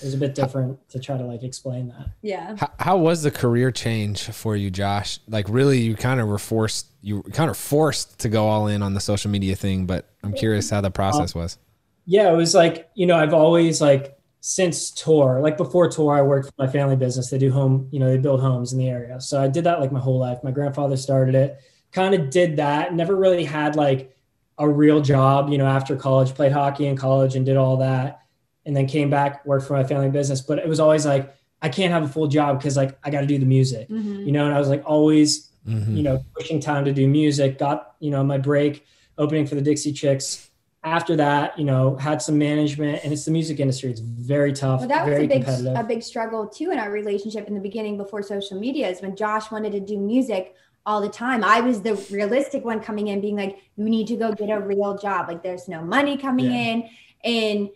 it 0.00 0.04
was 0.04 0.14
a 0.14 0.18
bit 0.18 0.34
different 0.34 0.88
to 0.90 0.98
try 0.98 1.16
to 1.16 1.24
like 1.24 1.42
explain 1.42 1.88
that. 1.88 2.10
yeah 2.22 2.56
How, 2.56 2.70
how 2.78 2.96
was 2.96 3.22
the 3.22 3.30
career 3.30 3.70
change 3.70 4.22
for 4.22 4.56
you, 4.56 4.70
Josh? 4.70 5.18
Like, 5.28 5.46
really, 5.48 5.80
you 5.80 5.96
kind 5.96 6.20
of 6.20 6.28
were 6.28 6.38
forced. 6.38 6.86
You 7.02 7.18
were 7.18 7.30
kind 7.30 7.50
of 7.50 7.56
forced 7.56 8.18
to 8.20 8.28
go 8.28 8.46
all 8.46 8.68
in 8.68 8.82
on 8.82 8.94
the 8.94 9.00
social 9.00 9.30
media 9.30 9.56
thing. 9.56 9.86
But 9.86 10.08
I'm 10.22 10.32
curious 10.32 10.70
how 10.70 10.80
the 10.80 10.90
process 10.90 11.34
was. 11.34 11.58
Yeah, 12.06 12.32
it 12.32 12.36
was 12.36 12.54
like, 12.54 12.88
you 12.94 13.06
know, 13.06 13.16
I've 13.16 13.34
always 13.34 13.80
like 13.80 14.18
since 14.40 14.90
tour, 14.90 15.40
like 15.42 15.56
before 15.56 15.88
tour, 15.88 16.14
I 16.14 16.22
worked 16.22 16.46
for 16.46 16.54
my 16.58 16.70
family 16.70 16.96
business. 16.96 17.30
They 17.30 17.38
do 17.38 17.50
home, 17.50 17.88
you 17.90 17.98
know, 17.98 18.10
they 18.10 18.18
build 18.18 18.40
homes 18.40 18.72
in 18.72 18.78
the 18.78 18.88
area. 18.88 19.20
So 19.20 19.42
I 19.42 19.48
did 19.48 19.64
that 19.64 19.80
like 19.80 19.92
my 19.92 20.00
whole 20.00 20.18
life. 20.18 20.38
My 20.42 20.50
grandfather 20.50 20.96
started 20.96 21.34
it, 21.34 21.60
kind 21.92 22.14
of 22.14 22.30
did 22.30 22.56
that, 22.56 22.94
never 22.94 23.16
really 23.16 23.44
had 23.44 23.76
like 23.76 24.16
a 24.58 24.68
real 24.68 25.00
job, 25.00 25.50
you 25.50 25.58
know, 25.58 25.66
after 25.66 25.96
college, 25.96 26.34
played 26.34 26.52
hockey 26.52 26.86
in 26.86 26.96
college 26.96 27.36
and 27.36 27.44
did 27.44 27.56
all 27.56 27.78
that. 27.78 28.22
And 28.68 28.76
then 28.76 28.86
came 28.86 29.08
back, 29.08 29.46
worked 29.46 29.66
for 29.66 29.72
my 29.72 29.82
family 29.82 30.10
business. 30.10 30.42
But 30.42 30.58
it 30.58 30.68
was 30.68 30.78
always 30.78 31.06
like, 31.06 31.34
I 31.62 31.70
can't 31.70 31.90
have 31.90 32.02
a 32.02 32.08
full 32.08 32.26
job 32.28 32.58
because 32.58 32.76
like 32.76 32.98
I 33.02 33.08
got 33.08 33.22
to 33.22 33.26
do 33.26 33.38
the 33.38 33.46
music, 33.46 33.88
Mhm. 33.88 34.26
you 34.26 34.30
know, 34.30 34.44
and 34.44 34.54
I 34.54 34.58
was 34.58 34.68
like 34.68 34.82
always 34.84 35.48
Mhm. 35.66 35.96
you 35.96 36.02
know, 36.02 36.22
pushing 36.36 36.60
time 36.60 36.84
to 36.84 36.92
do 36.92 37.08
music, 37.08 37.58
got, 37.58 37.94
you 37.98 38.10
know, 38.10 38.22
my 38.22 38.36
break 38.38 38.84
opening 39.16 39.46
for 39.46 39.54
the 39.54 39.62
Dixie 39.62 39.92
Chicks. 39.92 40.50
After 40.84 41.16
that, 41.16 41.58
you 41.58 41.64
know, 41.64 41.96
had 41.96 42.20
some 42.22 42.36
management 42.38 43.00
and 43.04 43.12
it's 43.12 43.24
the 43.24 43.30
music 43.30 43.58
industry. 43.58 43.90
It's 43.90 44.00
very 44.00 44.52
tough, 44.52 44.80
Well, 44.80 44.88
that 44.88 45.06
was 45.06 45.16
a 45.18 45.26
big 45.26 45.30
competitive. 45.44 45.74
a 45.76 45.82
big 45.84 46.02
struggle 46.02 46.46
too 46.46 46.70
in 46.70 46.78
our 46.78 46.90
relationship 46.90 47.48
in 47.48 47.54
the 47.54 47.60
beginning 47.60 47.96
before 47.96 48.22
social 48.22 48.60
media 48.60 48.88
is 48.88 49.00
when 49.02 49.16
Josh 49.16 49.50
wanted 49.50 49.72
to 49.72 49.80
do 49.80 49.96
music 49.98 50.54
all 50.86 51.00
the 51.00 51.08
time. 51.08 51.42
I 51.42 51.60
was 51.62 51.80
the 51.82 51.94
realistic 52.10 52.64
one 52.66 52.80
coming 52.80 53.08
in 53.08 53.20
being 53.22 53.36
like, 53.36 53.56
you 53.76 53.84
need 53.88 54.06
to 54.08 54.16
go 54.16 54.32
get 54.32 54.50
a 54.50 54.60
real 54.60 54.96
job. 54.98 55.26
Like 55.28 55.42
there's 55.42 55.68
no 55.68 55.80
money 55.82 56.16
coming 56.18 56.46
Yeah. 56.52 56.68
in. 56.72 56.84
And 57.24 57.68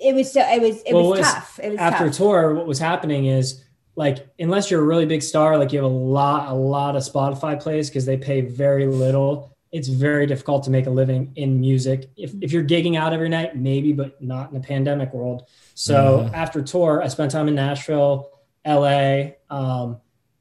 it 0.00 0.14
was 0.14 0.32
so 0.32 0.40
it 0.40 0.60
was 0.60 0.82
it 0.82 0.94
Well, 0.94 1.10
was 1.10 1.18
it 1.18 1.22
was- 1.22 1.32
tough. 1.32 1.60
It 1.62 1.70
was 1.70 1.78
After 1.78 2.06
tough. 2.06 2.16
tour, 2.16 2.54
what 2.54 2.66
was 2.66 2.78
happening 2.78 3.26
is 3.26 3.64
like, 3.96 4.28
unless 4.38 4.70
you're 4.70 4.80
a 4.80 4.84
really 4.84 5.06
big 5.06 5.22
star, 5.22 5.58
like 5.58 5.72
you 5.72 5.78
have 5.82 5.90
a 5.90 5.94
lot, 5.94 6.50
a 6.50 6.54
lot 6.54 6.94
of 6.94 7.02
Spotify 7.02 7.60
plays 7.60 7.88
because 7.90 8.06
they 8.06 8.16
pay 8.16 8.40
very 8.42 8.86
little. 8.86 9.56
It's 9.72 9.88
very 9.88 10.26
difficult 10.26 10.62
to 10.64 10.70
make 10.70 10.86
a 10.86 10.90
living 10.90 11.32
in 11.34 11.60
music. 11.60 12.08
If, 12.16 12.32
if 12.40 12.52
you're 12.52 12.62
gigging 12.64 12.96
out 12.96 13.12
every 13.12 13.28
night, 13.28 13.56
maybe, 13.56 13.92
but 13.92 14.22
not 14.22 14.50
in 14.50 14.56
a 14.56 14.60
pandemic 14.60 15.12
world. 15.12 15.42
So 15.74 16.28
Mhm. 16.30 16.32
after 16.32 16.62
tour, 16.62 17.02
I 17.02 17.08
spent 17.08 17.32
time 17.32 17.48
in 17.48 17.54
Nashville, 17.56 18.30
LA. 18.64 19.32
Um, 19.50 19.98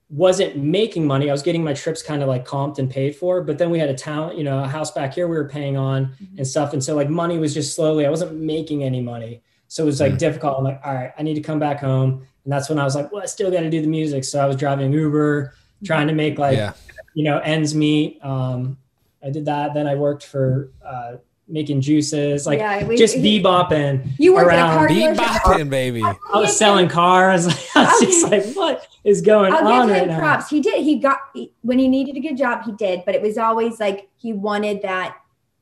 wasn't 0.09 0.55
making 0.55 1.05
money. 1.05 1.27
I 1.29 1.33
was 1.33 1.41
getting 1.41 1.63
my 1.63 1.73
trips 1.73 2.01
kind 2.01 2.21
of 2.21 2.29
like 2.29 2.47
comped 2.47 2.79
and 2.79 2.89
paid 2.89 3.15
for, 3.15 3.41
but 3.41 3.57
then 3.57 3.69
we 3.69 3.79
had 3.79 3.89
a 3.89 3.93
town, 3.93 4.37
you 4.37 4.43
know, 4.45 4.63
a 4.63 4.67
house 4.67 4.91
back 4.91 5.13
here 5.13 5.27
we 5.27 5.35
were 5.35 5.49
paying 5.49 5.75
on 5.75 6.13
and 6.37 6.47
stuff. 6.47 6.71
And 6.71 6.81
so 6.81 6.95
like 6.95 7.09
money 7.09 7.37
was 7.39 7.53
just 7.53 7.75
slowly, 7.75 8.05
I 8.05 8.09
wasn't 8.09 8.39
making 8.39 8.83
any 8.83 9.01
money. 9.01 9.41
So 9.67 9.83
it 9.83 9.85
was 9.85 9.99
like 9.99 10.13
Mm. 10.13 10.17
difficult. 10.19 10.57
I'm 10.57 10.63
like, 10.63 10.81
all 10.85 10.93
right, 10.93 11.11
I 11.17 11.23
need 11.23 11.35
to 11.35 11.41
come 11.41 11.59
back 11.59 11.79
home. 11.79 12.25
And 12.43 12.53
that's 12.53 12.69
when 12.69 12.79
I 12.79 12.83
was 12.85 12.95
like, 12.95 13.11
well, 13.11 13.21
I 13.21 13.25
still 13.25 13.51
got 13.51 13.61
to 13.61 13.69
do 13.69 13.81
the 13.81 13.87
music. 13.87 14.23
So 14.23 14.39
I 14.39 14.45
was 14.45 14.55
driving 14.55 14.93
Uber, 14.93 15.53
trying 15.83 16.07
to 16.07 16.13
make 16.13 16.39
like, 16.39 16.55
yeah. 16.57 16.73
you 17.13 17.23
know, 17.25 17.39
ends 17.39 17.75
meet. 17.75 18.23
Um, 18.23 18.77
I 19.23 19.29
did 19.29 19.45
that. 19.45 19.73
Then 19.73 19.85
I 19.87 19.95
worked 19.95 20.25
for 20.25 20.71
uh, 20.85 21.13
making 21.49 21.81
juices, 21.81 22.45
like 22.47 22.59
Yeah, 22.59 22.85
we- 22.85 22.95
just 22.97 23.15
he- 23.15 23.41
bebopping. 23.41 24.07
You 24.17 24.33
worked 24.35 24.51
at 24.53 24.59
a 24.59 24.61
around. 24.63 24.77
car 24.77 24.87
Be 24.87 25.01
bopping, 25.63 25.69
baby. 25.69 26.01
I 26.03 26.15
was 26.39 26.55
selling 26.57 26.87
cars. 26.87 27.47
I 27.75 27.83
was 27.85 27.99
just 28.01 28.31
like, 28.31 28.45
what 28.55 28.87
is 29.03 29.21
going 29.21 29.51
I'll 29.53 29.67
on 29.67 29.87
give 29.87 29.93
right 29.95 30.01
him 30.03 30.07
now? 30.09 30.19
props. 30.19 30.49
He 30.49 30.61
did. 30.61 30.83
He 30.85 30.99
got 30.99 31.19
when 31.61 31.79
he 31.79 31.87
needed 31.89 32.15
a 32.15 32.19
good 32.21 32.37
job. 32.37 32.63
He 32.63 32.71
did, 32.73 33.03
but 33.05 33.15
it 33.15 33.21
was 33.21 33.37
always 33.37 33.79
like 33.81 34.09
he 34.15 34.31
wanted 34.31 34.81
that. 34.83 35.17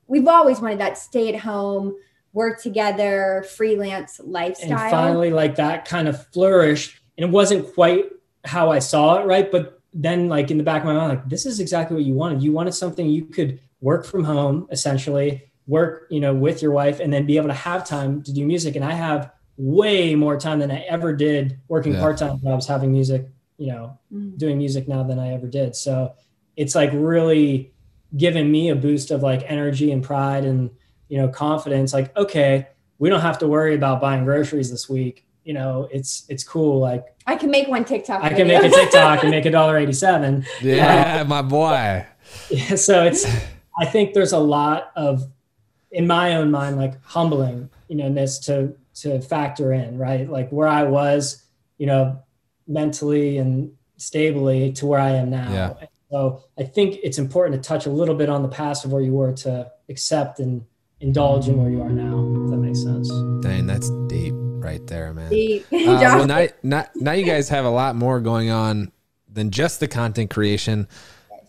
We've 0.07 0.27
always 0.27 0.59
wanted 0.59 0.79
that 0.79 0.97
stay 0.99 1.33
at 1.33 1.39
home, 1.41 1.95
work 2.35 2.61
together, 2.61 3.43
freelance 3.57 4.19
lifestyle. 4.23 4.71
and 4.71 4.91
finally 4.91 5.31
like 5.31 5.55
that 5.55 5.85
kind 5.85 6.07
of 6.07 6.27
flourished 6.33 6.99
and 7.17 7.23
it 7.27 7.31
wasn't 7.31 7.73
quite 7.73 8.05
how 8.43 8.69
i 8.71 8.77
saw 8.77 9.17
it 9.19 9.25
right 9.25 9.51
but 9.51 9.79
then 9.93 10.27
like 10.29 10.51
in 10.51 10.57
the 10.57 10.63
back 10.63 10.81
of 10.81 10.85
my 10.85 10.93
mind 10.93 11.09
like 11.09 11.29
this 11.29 11.45
is 11.47 11.59
exactly 11.59 11.95
what 11.95 12.05
you 12.05 12.13
wanted 12.13 12.43
you 12.43 12.51
wanted 12.51 12.73
something 12.73 13.07
you 13.09 13.23
could 13.25 13.59
work 13.81 14.05
from 14.05 14.23
home 14.23 14.67
essentially 14.69 15.41
work 15.65 16.05
you 16.11 16.19
know 16.19 16.33
with 16.33 16.61
your 16.61 16.71
wife 16.71 16.99
and 16.99 17.11
then 17.11 17.25
be 17.25 17.37
able 17.37 17.47
to 17.47 17.53
have 17.53 17.87
time 17.87 18.21
to 18.21 18.31
do 18.33 18.45
music 18.45 18.75
and 18.75 18.85
i 18.85 18.91
have 18.91 19.31
way 19.57 20.13
more 20.13 20.37
time 20.37 20.59
than 20.59 20.69
i 20.69 20.79
ever 20.81 21.13
did 21.13 21.57
working 21.69 21.93
Yeah. 21.93 22.01
part-time 22.01 22.39
jobs 22.43 22.67
having 22.67 22.91
music 22.91 23.25
you 23.57 23.67
know 23.71 23.97
Mhm. 24.13 24.37
doing 24.37 24.57
music 24.57 24.87
now 24.87 25.01
than 25.03 25.17
i 25.17 25.33
ever 25.33 25.47
did 25.47 25.75
so 25.75 26.11
it's 26.57 26.75
like 26.75 26.91
really 26.93 27.73
given 28.15 28.51
me 28.51 28.69
a 28.69 28.75
boost 28.75 29.09
of 29.11 29.23
like 29.23 29.49
energy 29.49 29.91
and 29.91 30.03
pride 30.03 30.43
and 30.45 30.69
you 31.09 31.17
know 31.17 31.27
confidence 31.27 31.93
like 31.93 32.15
okay 32.17 32.67
we 32.99 33.09
don't 33.09 33.21
have 33.21 33.37
to 33.39 33.47
worry 33.47 33.75
about 33.75 33.99
buying 34.01 34.23
groceries 34.23 34.71
this 34.71 34.89
week 34.89 35.25
you 35.43 35.53
know 35.53 35.87
it's 35.91 36.25
it's 36.29 36.43
cool 36.43 36.79
like 36.79 37.05
I 37.27 37.35
can 37.35 37.49
make 37.51 37.67
one 37.67 37.85
TikTok. 37.85 38.23
i 38.23 38.29
can 38.29 38.47
video. 38.47 38.61
make 38.61 38.71
a 38.71 38.75
tiktok 38.79 39.21
and 39.23 39.31
make 39.31 39.45
a 39.45 39.51
dollar 39.51 39.77
87 39.77 40.45
Yeah, 40.61 41.23
my 41.27 41.41
boy. 41.41 42.05
Yeah, 42.49 42.75
so 42.75 43.03
it's 43.03 43.25
i 43.79 43.85
think 43.85 44.13
there's 44.13 44.31
a 44.33 44.39
lot 44.39 44.91
of 44.95 45.23
in 45.91 46.07
my 46.07 46.35
own 46.35 46.49
mind 46.51 46.77
like 46.77 47.01
humbling 47.03 47.69
you 47.87 47.95
know 47.95 48.11
this 48.11 48.39
to 48.39 48.75
to 48.95 49.19
factor 49.21 49.73
in 49.73 49.97
right 49.97 50.27
like 50.29 50.49
where 50.49 50.67
i 50.67 50.83
was 50.83 51.43
you 51.77 51.85
know 51.85 52.17
mentally 52.67 53.37
and 53.37 53.71
stably 53.97 54.71
to 54.73 54.85
where 54.85 54.99
i 54.99 55.11
am 55.11 55.29
now 55.29 55.51
Yeah. 55.51 55.73
so 56.09 56.43
i 56.57 56.63
think 56.63 56.97
it's 57.03 57.17
important 57.19 57.61
to 57.61 57.67
touch 57.67 57.85
a 57.85 57.89
little 57.91 58.15
bit 58.15 58.29
on 58.29 58.41
the 58.41 58.49
past 58.49 58.85
of 58.85 58.91
where 58.91 59.01
you 59.01 59.13
were 59.13 59.33
to 59.33 59.71
accept 59.89 60.39
and 60.39 60.65
indulge 61.01 61.47
in 61.47 61.57
where 61.61 61.69
you 61.69 61.81
are 61.81 61.89
now 61.89 62.43
if 62.45 62.49
that 62.51 62.57
makes 62.57 62.81
sense 62.81 63.09
Dang, 63.41 63.67
that's 63.67 63.89
deep 64.07 64.33
right 64.65 64.85
there, 64.87 65.13
man. 65.13 65.29
The- 65.29 65.63
Uh, 65.71 65.71
well, 65.71 66.25
now, 66.27 66.47
now, 66.63 66.85
now 66.95 67.11
you 67.11 67.25
guys 67.25 67.49
have 67.49 67.65
a 67.65 67.69
lot 67.69 67.95
more 67.95 68.19
going 68.19 68.49
on 68.49 68.91
than 69.31 69.51
just 69.51 69.79
the 69.79 69.87
content 69.87 70.31
creation. 70.31 70.87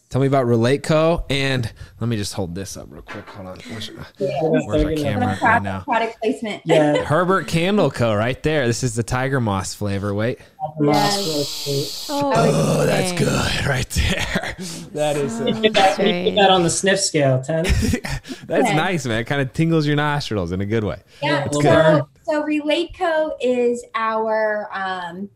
Tell 0.09 0.21
me 0.21 0.29
about 0.29 0.47
Relate 0.47 0.83
Co. 0.85 1.25
And 1.29 1.71
let 2.01 2.09
me 2.09 2.17
just 2.17 2.33
hold 2.35 2.55
this 2.55 2.77
up 2.77 2.87
real 2.91 3.03
quick. 3.03 3.29
Hold 3.29 3.49
on. 3.49 3.59
Where's, 3.69 3.91
where's 3.91 4.85
my 4.85 4.95
camera 4.95 5.27
right 5.29 5.39
product, 5.39 5.65
now? 5.65 5.81
product 5.81 6.19
placement. 6.23 6.63
yeah 6.65 6.97
Herbert 7.05 7.49
Candle 7.49 7.91
Co. 7.91 8.15
right 8.15 8.41
there. 8.45 8.67
This 8.69 8.85
is 8.85 8.95
the 8.95 9.03
Tiger 9.03 9.41
Moss 9.41 9.75
flavor. 9.75 10.15
Wait. 10.15 10.39
Yes. 10.81 12.07
Oh, 12.11 12.33
Oh, 12.35 12.87
that's 12.87 13.13
good 13.13 13.67
right 13.67 13.89
there. 13.91 14.57
That 14.95 15.17
is 15.17 15.39
Put 15.39 15.73
that, 15.75 15.99
you 15.99 16.31
put 16.31 16.37
that 16.37 16.51
on 16.51 16.63
the 16.63 16.71
sniff 16.71 17.01
scale 17.01 17.43
10 17.43 17.65
that's 17.65 18.49
Okay. 18.49 18.77
nice, 18.77 19.07
man. 19.07 19.21
It 19.21 19.25
kind 19.25 19.41
of 19.43 19.53
tingles 19.53 19.87
your 19.87 19.97
nostrils 19.97 20.53
in 20.53 20.61
a 20.61 20.67
good 20.67 20.85
way. 20.85 21.01
Yeah. 21.23 21.45
It's 21.47 21.57
So, 21.57 21.63
good. 21.63 22.05
so 22.23 22.43
RelateCo 22.45 23.33
is 23.41 23.85
our 23.95 24.69
um, 24.73 25.29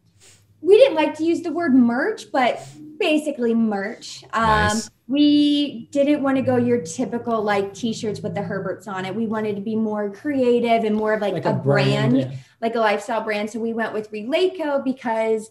we 0.60 0.76
didn't 0.76 0.94
like 0.94 1.16
to 1.16 1.24
use 1.24 1.42
the 1.42 1.52
word 1.52 1.74
merch, 1.74 2.30
but 2.32 2.60
basically 2.98 3.54
merch. 3.54 4.24
Um, 4.32 4.42
Nice. 4.42 4.90
We 5.08 5.88
didn't 5.90 6.22
want 6.22 6.36
to 6.36 6.42
go 6.42 6.56
your 6.56 6.82
typical 6.82 7.42
like 7.42 7.74
t-shirts 7.74 8.20
with 8.20 8.34
the 8.36 8.42
Herberts 8.42 8.86
on 8.86 9.04
it. 9.04 9.12
We 9.12 9.26
wanted 9.26 9.56
to 9.56 9.62
be 9.62 9.74
more 9.74 10.08
creative 10.08 10.84
and 10.84 10.94
more 10.94 11.14
of 11.14 11.20
like, 11.20 11.34
Like 11.34 11.46
a, 11.46 11.52
brand, 11.52 12.16
yeah. 12.16 12.30
like 12.60 12.76
a 12.76 12.78
lifestyle 12.78 13.22
brand. 13.22 13.50
So 13.50 13.58
we 13.58 13.72
went 13.72 13.92
with 13.92 14.12
Relateco 14.12 14.84
because 14.84 15.50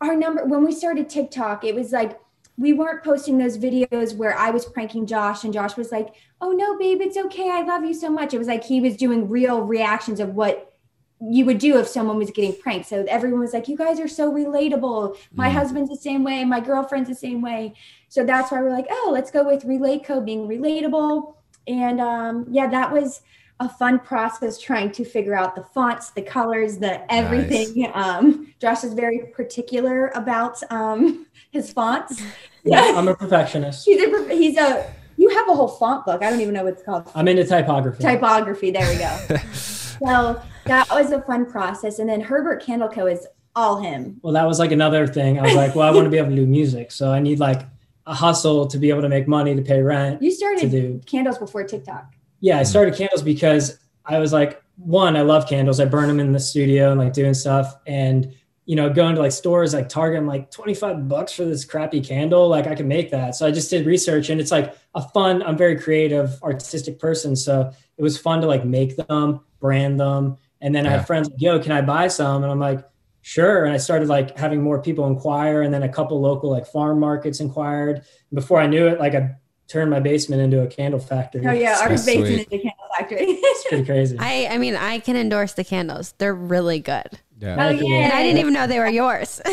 our 0.00 0.16
number 0.16 0.44
when 0.44 0.64
we 0.64 0.72
started 0.72 1.08
TikTok, 1.08 1.62
it 1.62 1.74
was 1.74 1.92
like 1.92 2.18
we 2.56 2.72
weren't 2.72 3.04
posting 3.04 3.38
those 3.38 3.58
videos 3.58 4.16
where 4.16 4.36
I 4.36 4.50
was 4.50 4.64
pranking 4.64 5.06
Josh 5.06 5.44
and 5.44 5.52
Josh 5.52 5.76
was 5.76 5.92
like, 5.92 6.14
"Oh 6.40 6.50
no, 6.52 6.76
babe, 6.76 7.00
it's 7.00 7.16
okay. 7.16 7.50
I 7.50 7.62
love 7.62 7.84
you 7.84 7.94
so 7.94 8.10
much." 8.10 8.34
It 8.34 8.38
was 8.38 8.48
like 8.48 8.64
he 8.64 8.80
was 8.80 8.96
doing 8.96 9.28
real 9.28 9.62
reactions 9.62 10.18
of 10.18 10.34
what 10.34 10.73
you 11.20 11.44
would 11.46 11.58
do 11.58 11.78
if 11.78 11.86
someone 11.88 12.16
was 12.18 12.30
getting 12.30 12.54
pranked. 12.60 12.88
So 12.88 13.04
everyone 13.08 13.40
was 13.40 13.52
like, 13.52 13.68
"You 13.68 13.76
guys 13.76 13.98
are 14.00 14.08
so 14.08 14.32
relatable. 14.32 15.16
My 15.34 15.48
Mm. 15.48 15.52
husband's 15.52 15.90
the 15.90 15.96
same 15.96 16.24
way. 16.24 16.44
My 16.44 16.60
girlfriend's 16.60 17.08
the 17.08 17.14
same 17.14 17.40
way." 17.40 17.74
So 18.08 18.24
that's 18.24 18.50
why 18.50 18.60
we're 18.60 18.70
like, 18.70 18.86
"Oh, 18.90 19.10
let's 19.12 19.30
go 19.30 19.44
with 19.44 19.64
Relateco 19.64 20.24
being 20.24 20.46
relatable." 20.48 21.34
And 21.66 22.00
um, 22.00 22.46
yeah, 22.50 22.66
that 22.68 22.92
was 22.92 23.22
a 23.60 23.68
fun 23.68 24.00
process 24.00 24.58
trying 24.58 24.90
to 24.90 25.04
figure 25.04 25.34
out 25.34 25.54
the 25.54 25.62
fonts, 25.62 26.10
the 26.10 26.20
colors, 26.22 26.78
the 26.78 27.00
everything. 27.12 27.88
Um, 27.94 28.52
Josh 28.60 28.82
is 28.84 28.92
very 28.94 29.20
particular 29.32 30.08
about 30.14 30.60
um, 30.70 31.26
his 31.52 31.72
fonts. 31.72 32.20
Yeah, 32.64 32.82
I'm 32.96 33.08
a 33.08 33.14
perfectionist. 33.14 33.84
He's 33.84 34.02
a 34.02 34.28
he's 34.34 34.58
a 34.58 34.92
you 35.16 35.28
have 35.30 35.48
a 35.48 35.54
whole 35.54 35.68
font 35.68 36.04
book. 36.04 36.22
I 36.22 36.28
don't 36.30 36.40
even 36.40 36.52
know 36.54 36.64
what 36.64 36.72
it's 36.74 36.82
called. 36.82 37.08
I'm 37.14 37.28
into 37.28 37.44
typography. 37.44 38.02
Typography. 38.02 38.72
There 38.72 38.86
we 38.92 38.98
go. 38.98 39.42
so 39.52 40.42
that 40.66 40.88
was 40.90 41.10
a 41.12 41.20
fun 41.22 41.46
process. 41.46 41.98
And 41.98 42.08
then 42.08 42.20
Herbert 42.20 42.62
Candle 42.62 42.88
Co. 42.88 43.06
is 43.06 43.26
all 43.56 43.80
him. 43.80 44.18
well, 44.22 44.32
that 44.32 44.46
was 44.46 44.58
like 44.58 44.72
another 44.72 45.06
thing. 45.06 45.38
I 45.38 45.42
was 45.42 45.54
like, 45.54 45.74
well, 45.74 45.86
I 45.86 45.90
want 45.92 46.04
to 46.06 46.10
be 46.10 46.18
able 46.18 46.30
to 46.30 46.36
do 46.36 46.46
music, 46.46 46.90
so 46.90 47.12
I 47.12 47.20
need 47.20 47.38
like 47.38 47.62
a 48.06 48.12
hustle 48.14 48.66
to 48.66 48.78
be 48.78 48.90
able 48.90 49.02
to 49.02 49.08
make 49.08 49.28
money 49.28 49.54
to 49.54 49.62
pay 49.62 49.80
rent. 49.80 50.20
You 50.20 50.30
started 50.30 50.60
To 50.62 50.68
started 50.68 51.00
do 51.00 51.06
candles 51.06 51.38
before 51.38 51.64
TikTok. 51.64 52.12
yeah, 52.40 52.58
I 52.58 52.62
started 52.64 52.94
candles 52.96 53.22
because 53.22 53.78
I 54.04 54.18
was 54.18 54.32
like, 54.32 54.60
one, 54.76 55.16
I 55.16 55.22
love 55.22 55.48
candles. 55.48 55.78
I 55.80 55.84
burn 55.86 56.08
them 56.08 56.18
in 56.20 56.32
the 56.32 56.40
studio 56.40 56.90
and 56.90 56.98
like 57.00 57.12
doing 57.12 57.32
stuff. 57.32 57.74
And, 57.86 58.34
you 58.66 58.74
know, 58.76 58.90
going 58.90 59.14
to 59.14 59.20
like 59.22 59.30
stores 59.32 59.72
like 59.72 59.88
Target, 59.88 60.18
I'm 60.18 60.26
like 60.26 60.50
25 60.50 61.08
bucks 61.08 61.32
for 61.32 61.44
this 61.44 61.64
crappy 61.64 62.00
candle. 62.00 62.48
Like 62.48 62.66
I 62.66 62.74
can 62.74 62.88
make 62.88 63.10
that. 63.12 63.36
So 63.36 63.46
I 63.46 63.52
just 63.52 63.70
did 63.70 63.86
research 63.86 64.28
and 64.30 64.40
it's 64.40 64.50
like 64.50 64.76
a 64.96 65.00
fun, 65.10 65.42
I'm 65.44 65.56
very 65.56 65.78
creative, 65.78 66.42
artistic 66.42 66.98
person. 66.98 67.36
So 67.36 67.70
it 67.96 68.02
was 68.02 68.18
fun 68.18 68.40
to 68.40 68.46
like 68.48 68.64
make 68.64 68.96
them, 68.96 69.40
brand 69.60 69.98
them. 70.00 70.36
And 70.64 70.74
then 70.74 70.86
I 70.86 70.90
have 70.90 71.06
friends 71.06 71.28
like, 71.30 71.40
yo, 71.40 71.60
can 71.60 71.70
I 71.70 71.80
buy 71.82 72.08
some? 72.08 72.42
And 72.42 72.50
I'm 72.50 72.58
like, 72.58 72.80
sure. 73.22 73.64
And 73.64 73.72
I 73.72 73.76
started 73.76 74.08
like 74.08 74.36
having 74.36 74.62
more 74.62 74.82
people 74.82 75.06
inquire. 75.06 75.62
And 75.62 75.72
then 75.72 75.82
a 75.84 75.88
couple 75.88 76.20
local 76.20 76.50
like 76.50 76.66
farm 76.66 76.98
markets 76.98 77.38
inquired. 77.38 77.98
And 77.98 78.04
Before 78.34 78.58
I 78.60 78.66
knew 78.66 78.88
it, 78.88 78.98
like 78.98 79.14
I 79.14 79.36
turned 79.68 79.90
my 79.90 80.00
basement 80.00 80.42
into 80.42 80.62
a 80.62 80.66
candle 80.66 80.98
factory. 81.00 81.46
Oh 81.46 81.52
yeah, 81.52 81.78
our 81.82 81.96
So 81.96 82.06
basement 82.06 82.26
sweet. 82.26 82.38
is 82.40 82.46
a 82.46 82.62
candle 82.64 82.86
factory. 82.98 83.18
It's 83.28 83.68
pretty 83.68 83.84
crazy. 83.84 84.16
I 84.18 84.48
I 84.50 84.58
mean, 84.58 84.74
I 84.74 84.98
can 84.98 85.16
endorse 85.16 85.52
the 85.52 85.64
candles. 85.64 86.14
They're 86.18 86.34
really 86.34 86.80
good. 86.80 87.10
Yeah. 87.40 87.56
oh 87.66 87.70
yeah. 87.70 87.94
And 88.04 88.12
I 88.12 88.22
didn't 88.22 88.38
even 88.38 88.52
know 88.54 88.66
they 88.66 88.78
were 88.78 88.88
yours. 88.88 89.40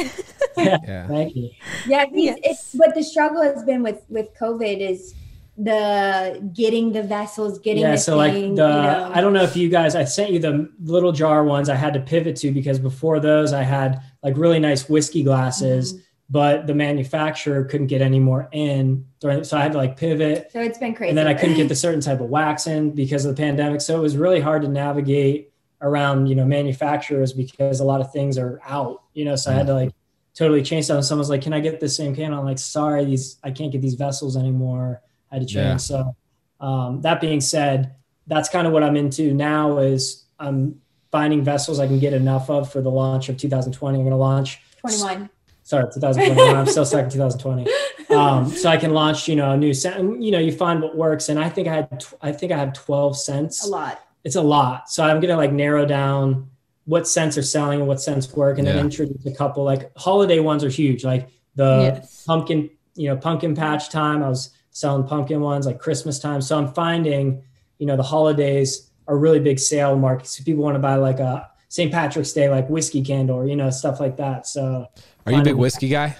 Yeah. 0.57 1.07
Thank 1.07 1.33
you. 1.35 1.49
Yeah, 1.87 2.05
he's, 2.13 2.25
Yes. 2.25 2.37
it's 2.43 2.73
what 2.73 2.93
the 2.93 3.03
struggle 3.03 3.41
has 3.41 3.63
been 3.63 3.81
with 3.83 4.03
with 4.09 4.27
COVID 4.39 4.79
is 4.81 5.13
the 5.57 6.49
getting 6.53 6.91
the 6.93 7.03
vessels, 7.03 7.59
getting 7.59 7.83
yeah, 7.83 7.91
the 7.91 7.97
so 7.97 8.17
like 8.17 8.33
the 8.33 8.39
you 8.39 8.51
know. 8.53 9.11
I 9.13 9.21
don't 9.21 9.33
know 9.33 9.43
if 9.43 9.55
you 9.55 9.69
guys 9.69 9.95
I 9.95 10.05
sent 10.05 10.31
you 10.31 10.39
the 10.39 10.69
little 10.83 11.11
jar 11.11 11.43
ones 11.43 11.69
I 11.69 11.75
had 11.75 11.93
to 11.93 11.99
pivot 11.99 12.35
to 12.37 12.51
because 12.51 12.79
before 12.79 13.19
those 13.19 13.53
I 13.53 13.63
had 13.63 14.01
like 14.23 14.37
really 14.37 14.59
nice 14.59 14.89
whiskey 14.89 15.23
glasses, 15.23 15.93
Mm-hmm. 15.93 16.01
but 16.29 16.67
the 16.67 16.73
manufacturer 16.73 17.65
couldn't 17.65 17.87
get 17.87 18.01
any 18.01 18.19
more 18.19 18.47
in 18.53 19.05
so 19.21 19.29
I 19.29 19.61
had 19.61 19.73
to 19.73 19.77
like 19.77 19.97
pivot 19.97 20.49
so 20.51 20.61
it's 20.61 20.77
been 20.77 20.95
crazy. 20.95 21.09
and 21.09 21.17
then 21.17 21.27
I 21.27 21.33
couldn't 21.33 21.57
get 21.57 21.67
the 21.67 21.75
certain 21.75 22.01
type 22.01 22.21
of 22.21 22.29
wax 22.29 22.67
in 22.67 22.91
because 22.91 23.25
of 23.25 23.35
the 23.35 23.41
pandemic. 23.41 23.81
So 23.81 23.97
it 23.97 24.01
was 24.01 24.15
really 24.17 24.39
hard 24.39 24.61
to 24.63 24.67
navigate 24.67 25.51
around, 25.81 26.27
you 26.27 26.35
know, 26.35 26.45
manufacturers 26.45 27.33
because 27.33 27.79
a 27.81 27.83
lot 27.83 28.01
of 28.01 28.11
things 28.13 28.37
are 28.37 28.61
out, 28.65 29.03
you 29.13 29.25
know. 29.25 29.35
So 29.35 29.51
I 29.51 29.55
had 29.55 29.67
to 29.67 29.73
like 29.73 29.91
totally 30.33 30.63
change 30.63 30.85
stuff. 30.85 30.95
And 30.97 31.05
someone's 31.05 31.29
like, 31.29 31.41
Can 31.41 31.53
I 31.53 31.59
get 31.59 31.79
the 31.79 31.89
same 31.89 32.15
can? 32.15 32.33
I'm 32.33 32.45
like, 32.45 32.59
sorry, 32.59 33.03
these 33.05 33.37
I 33.43 33.51
can't 33.51 33.71
get 33.71 33.81
these 33.81 33.95
vessels 33.95 34.37
anymore. 34.37 35.01
I 35.31 35.35
had 35.35 35.47
to 35.47 35.53
change. 35.53 35.65
Yeah. 35.65 35.77
So 35.77 36.15
um, 36.59 37.01
that 37.01 37.21
being 37.21 37.41
said, 37.41 37.95
that's 38.27 38.49
kind 38.49 38.67
of 38.67 38.73
what 38.73 38.83
I'm 38.83 38.95
into 38.95 39.33
now 39.33 39.77
is 39.79 40.25
I'm 40.39 40.79
finding 41.11 41.43
vessels 41.43 41.79
I 41.79 41.87
can 41.87 41.99
get 41.99 42.13
enough 42.13 42.49
of 42.49 42.71
for 42.71 42.81
the 42.81 42.91
launch 42.91 43.29
of 43.29 43.37
2020. 43.37 43.97
I'm 43.97 44.03
gonna 44.03 44.17
launch 44.17 44.59
21. 44.79 45.29
sorry 45.63 45.83
2021 45.93 46.55
i'm 46.55 46.65
still 46.65 46.85
stuck 46.85 47.03
in 47.03 47.09
2020 47.11 47.67
um, 48.15 48.47
so 48.49 48.67
i 48.67 48.75
can 48.77 48.91
launch 48.93 49.27
you 49.27 49.35
know 49.35 49.51
a 49.51 49.57
new 49.57 49.73
scent 49.75 50.19
you 50.21 50.31
know 50.31 50.39
you 50.39 50.51
find 50.51 50.81
what 50.81 50.97
works 50.97 51.29
and 51.29 51.37
i 51.39 51.47
think 51.47 51.67
i 51.67 51.75
had 51.75 51.99
tw- 51.99 52.15
i 52.21 52.31
think 52.31 52.51
i 52.51 52.57
have 52.57 52.73
12 52.73 53.15
scents 53.15 53.63
A 53.65 53.69
lot. 53.69 53.99
it's 54.23 54.35
a 54.35 54.41
lot 54.41 54.89
so 54.89 55.03
i'm 55.03 55.19
gonna 55.19 55.37
like 55.37 55.51
narrow 55.51 55.85
down 55.85 56.49
what 56.85 57.07
scents 57.07 57.37
are 57.37 57.43
selling 57.43 57.79
and 57.79 57.87
what 57.87 58.01
scents 58.01 58.33
work 58.33 58.57
and 58.57 58.65
Yeah. 58.65 58.73
then 58.73 58.85
introduce 58.85 59.23
a 59.27 59.35
couple 59.35 59.63
like 59.63 59.91
holiday 59.97 60.39
ones 60.39 60.63
are 60.63 60.69
huge 60.69 61.03
like 61.03 61.29
the 61.55 61.93
Yes. 62.01 62.23
pumpkin 62.25 62.69
you 62.95 63.09
know 63.09 63.15
pumpkin 63.17 63.53
patch 63.55 63.89
time 63.89 64.23
i 64.23 64.29
was 64.29 64.49
selling 64.71 65.05
pumpkin 65.07 65.39
ones 65.41 65.65
like 65.65 65.79
christmas 65.79 66.17
time 66.19 66.41
so 66.41 66.57
i'm 66.57 66.67
finding 66.73 67.43
you 67.77 67.85
know 67.85 67.95
the 67.95 68.03
holidays 68.03 68.89
are 69.07 69.17
really 69.17 69.39
big 69.39 69.59
sale 69.59 69.95
markets 69.97 70.37
so 70.37 70.43
people 70.43 70.63
want 70.63 70.75
to 70.75 70.79
buy 70.79 70.95
like 70.95 71.19
a 71.19 71.49
st 71.69 71.91
patrick's 71.91 72.33
day 72.33 72.49
like 72.49 72.67
whiskey 72.69 73.01
candle 73.01 73.37
or 73.37 73.47
you 73.47 73.55
know 73.55 73.69
stuff 73.69 73.99
like 73.99 74.17
that 74.17 74.47
so 74.47 74.85
Are 75.25 75.31
you 75.31 75.39
a 75.39 75.43
big 75.43 75.55
whiskey 75.55 75.89
guy? 75.89 76.15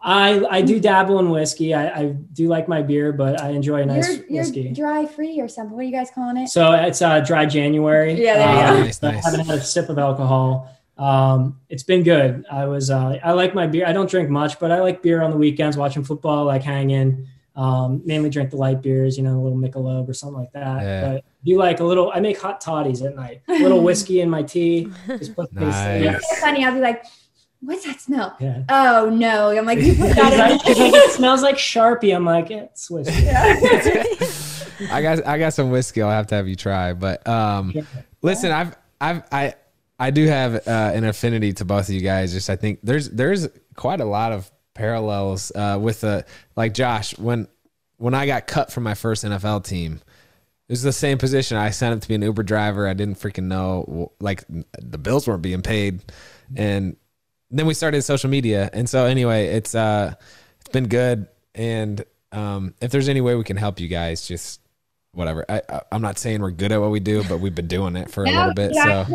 I 0.00 0.44
I 0.48 0.62
do 0.62 0.78
dabble 0.78 1.18
in 1.18 1.28
whiskey. 1.30 1.74
I, 1.74 1.88
I 1.88 2.04
do 2.32 2.46
like 2.46 2.68
my 2.68 2.82
beer, 2.82 3.12
but 3.12 3.40
I 3.42 3.48
enjoy 3.50 3.82
a 3.82 3.86
nice 3.86 4.06
you're, 4.08 4.26
you're 4.28 4.42
whiskey. 4.44 4.72
dry 4.72 5.06
free 5.06 5.40
or 5.40 5.48
something. 5.48 5.74
What 5.74 5.80
are 5.80 5.88
you 5.88 5.92
guys 5.92 6.08
calling 6.14 6.36
it? 6.36 6.48
So 6.48 6.70
it's 6.72 7.02
uh, 7.02 7.18
dry 7.20 7.46
January. 7.46 8.12
Yeah, 8.14 8.34
there 8.34 8.52
you 8.54 8.60
Um, 8.60 8.76
go. 8.76 8.84
Nice, 8.84 9.02
I 9.02 9.10
nice. 9.12 9.24
haven't 9.24 9.46
had 9.46 9.58
a 9.58 9.60
sip 9.60 9.88
of 9.88 9.98
alcohol. 9.98 10.70
Um, 10.98 11.58
it's 11.68 11.82
been 11.82 12.04
good. 12.04 12.44
I 12.50 12.66
was 12.66 12.90
uh, 12.90 13.18
I 13.24 13.32
like 13.32 13.56
my 13.56 13.66
beer. 13.66 13.86
I 13.86 13.92
don't 13.92 14.08
drink 14.08 14.30
much, 14.30 14.60
but 14.60 14.70
I 14.70 14.80
like 14.82 15.02
beer 15.02 15.20
on 15.20 15.32
the 15.32 15.36
weekends, 15.36 15.76
watching 15.76 16.04
football, 16.04 16.44
like 16.44 16.62
hanging. 16.62 17.26
Um, 17.58 18.02
mainly 18.04 18.30
drink 18.30 18.50
the 18.50 18.56
light 18.56 18.82
beers, 18.82 19.16
you 19.16 19.24
know, 19.24 19.36
a 19.36 19.42
little 19.42 19.58
Michelob 19.58 20.08
or 20.08 20.14
something 20.14 20.38
like 20.38 20.52
that. 20.52 20.80
Yeah. 20.80 21.08
But 21.08 21.24
do 21.44 21.58
like 21.58 21.80
a 21.80 21.84
little. 21.84 22.12
I 22.14 22.20
make 22.20 22.40
hot 22.40 22.60
toddies 22.60 23.02
at 23.02 23.16
night. 23.16 23.42
A 23.48 23.58
little 23.58 23.80
whiskey 23.82 24.20
in 24.20 24.30
my 24.30 24.44
tea. 24.44 24.88
Just 25.08 25.34
put 25.34 25.52
this. 25.52 25.62
Nice. 25.62 26.16
It's 26.16 26.30
so 26.30 26.36
funny. 26.36 26.64
I'll 26.64 26.72
be 26.72 26.80
like, 26.80 27.04
what's 27.60 27.84
that 27.84 28.00
smell? 28.00 28.36
Yeah. 28.38 28.62
Oh 28.68 29.10
no. 29.10 29.50
I'm 29.50 29.66
like, 29.66 29.80
you 29.80 29.96
put 29.96 30.14
that 30.14 30.32
in. 30.32 30.38
like, 30.58 30.60
it 30.66 31.10
smells 31.10 31.42
like 31.42 31.56
Sharpie. 31.56 32.14
I'm 32.14 32.24
like, 32.24 32.48
yeah, 32.48 32.62
it's 32.62 32.88
whiskey. 32.88 33.28
I 34.92 35.02
got 35.02 35.26
I 35.26 35.38
got 35.38 35.52
some 35.52 35.70
whiskey. 35.70 36.00
I'll 36.00 36.10
have 36.10 36.28
to 36.28 36.36
have 36.36 36.46
you 36.46 36.54
try. 36.54 36.92
But 36.92 37.26
um, 37.26 37.74
listen, 38.22 38.52
I've 38.52 38.76
I've 39.00 39.24
I 39.32 39.54
I 39.98 40.12
do 40.12 40.26
have 40.26 40.54
uh, 40.54 40.92
an 40.94 41.04
affinity 41.04 41.52
to 41.54 41.64
both 41.64 41.88
of 41.88 41.94
you 41.94 42.02
guys. 42.02 42.32
Just 42.32 42.50
I 42.50 42.54
think 42.54 42.78
there's 42.84 43.10
there's 43.10 43.48
quite 43.74 44.00
a 44.00 44.04
lot 44.04 44.30
of 44.30 44.48
parallels 44.78 45.50
uh, 45.54 45.76
with 45.80 46.00
the 46.02 46.24
like 46.56 46.72
Josh 46.72 47.18
when 47.18 47.48
when 47.96 48.14
I 48.14 48.26
got 48.26 48.46
cut 48.46 48.72
from 48.72 48.84
my 48.84 48.94
first 48.94 49.24
NFL 49.24 49.64
team. 49.64 50.00
It 50.68 50.72
was 50.72 50.82
the 50.82 50.92
same 50.92 51.18
position. 51.18 51.56
I 51.56 51.70
signed 51.70 51.94
up 51.94 52.00
to 52.02 52.08
be 52.08 52.14
an 52.14 52.22
Uber 52.22 52.42
driver. 52.42 52.86
I 52.86 52.92
didn't 52.94 53.16
freaking 53.18 53.44
know 53.44 54.12
like 54.20 54.44
the 54.78 54.98
bills 54.98 55.26
weren't 55.26 55.42
being 55.42 55.62
paid, 55.62 56.00
and 56.56 56.96
then 57.50 57.66
we 57.66 57.74
started 57.74 58.02
social 58.02 58.30
media. 58.30 58.70
And 58.72 58.88
so 58.88 59.06
anyway, 59.06 59.46
it's 59.46 59.74
uh 59.74 60.14
it's 60.60 60.68
been 60.68 60.86
good. 60.88 61.26
And 61.54 62.04
um, 62.30 62.74
if 62.80 62.90
there's 62.90 63.08
any 63.08 63.20
way 63.22 63.34
we 63.34 63.44
can 63.44 63.56
help 63.56 63.80
you 63.80 63.88
guys, 63.88 64.28
just 64.28 64.60
whatever. 65.12 65.44
I, 65.48 65.62
I 65.68 65.80
I'm 65.90 66.02
not 66.02 66.18
saying 66.18 66.40
we're 66.42 66.50
good 66.50 66.70
at 66.70 66.80
what 66.80 66.90
we 66.90 67.00
do, 67.00 67.24
but 67.24 67.40
we've 67.40 67.54
been 67.54 67.66
doing 67.66 67.96
it 67.96 68.10
for 68.10 68.24
a 68.24 68.30
little 68.30 68.54
bit. 68.54 68.72
yeah, 68.74 69.06
So 69.06 69.14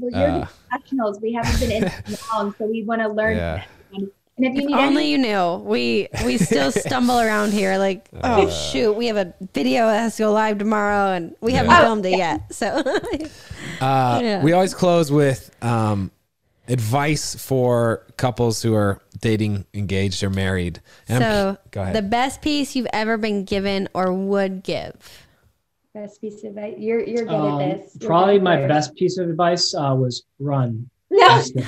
well, 0.00 0.10
you're 0.12 0.42
uh, 0.42 0.46
professionals. 0.70 1.20
We 1.20 1.32
haven't 1.32 1.60
been 1.60 1.82
in 1.84 2.16
long, 2.32 2.54
so 2.56 2.66
we 2.66 2.84
want 2.84 3.02
to 3.02 3.08
learn. 3.08 3.36
yeah. 3.36 3.64
And 4.42 4.56
if 4.56 4.62
you 4.62 4.68
need 4.68 4.74
Only 4.76 5.02
any, 5.02 5.10
you 5.12 5.18
knew. 5.18 5.56
We 5.64 6.08
we 6.24 6.36
still 6.50 6.72
stumble 6.72 7.20
around 7.20 7.52
here 7.52 7.78
like, 7.78 8.08
oh 8.22 8.50
shoot, 8.72 8.92
we 8.94 9.06
have 9.06 9.16
a 9.16 9.32
video 9.54 9.86
that 9.86 10.00
has 10.00 10.16
to 10.16 10.24
go 10.24 10.32
live 10.32 10.58
tomorrow, 10.58 11.12
and 11.12 11.34
we 11.40 11.52
haven't 11.52 11.70
Yeah. 11.70 11.80
filmed 11.82 12.06
it 12.06 12.16
yet. 12.18 12.52
So 12.52 12.66
Uh, 13.80 14.20
Yeah. 14.22 14.42
We 14.42 14.52
always 14.52 14.74
close 14.74 15.10
with 15.10 15.50
um, 15.62 16.10
advice 16.68 17.34
for 17.36 18.04
couples 18.16 18.62
who 18.62 18.74
are 18.74 19.00
dating, 19.20 19.64
engaged, 19.74 20.22
or 20.22 20.30
married. 20.30 20.80
And 21.08 21.22
so 21.22 21.56
go 21.70 21.82
ahead. 21.82 21.94
the 21.94 22.02
best 22.02 22.42
piece 22.42 22.74
you've 22.76 22.86
ever 22.92 23.16
been 23.16 23.44
given 23.44 23.88
or 23.94 24.12
would 24.12 24.62
give. 24.62 24.94
best 25.94 26.20
piece 26.20 26.42
of 26.42 26.50
advice. 26.56 26.74
You're 26.78 27.04
you're 27.04 27.24
good 27.26 27.34
Um, 27.34 27.60
at 27.60 27.80
this. 27.82 27.96
You're 28.00 28.08
probably 28.08 28.38
my 28.40 28.56
at 28.56 28.68
this. 28.68 28.68
best 28.88 28.94
piece 28.96 29.18
of 29.18 29.28
advice 29.28 29.74
uh, 29.74 29.94
was 29.96 30.24
run. 30.38 30.88
No. 31.12 31.28
Just 31.28 31.54
kidding. 31.54 31.64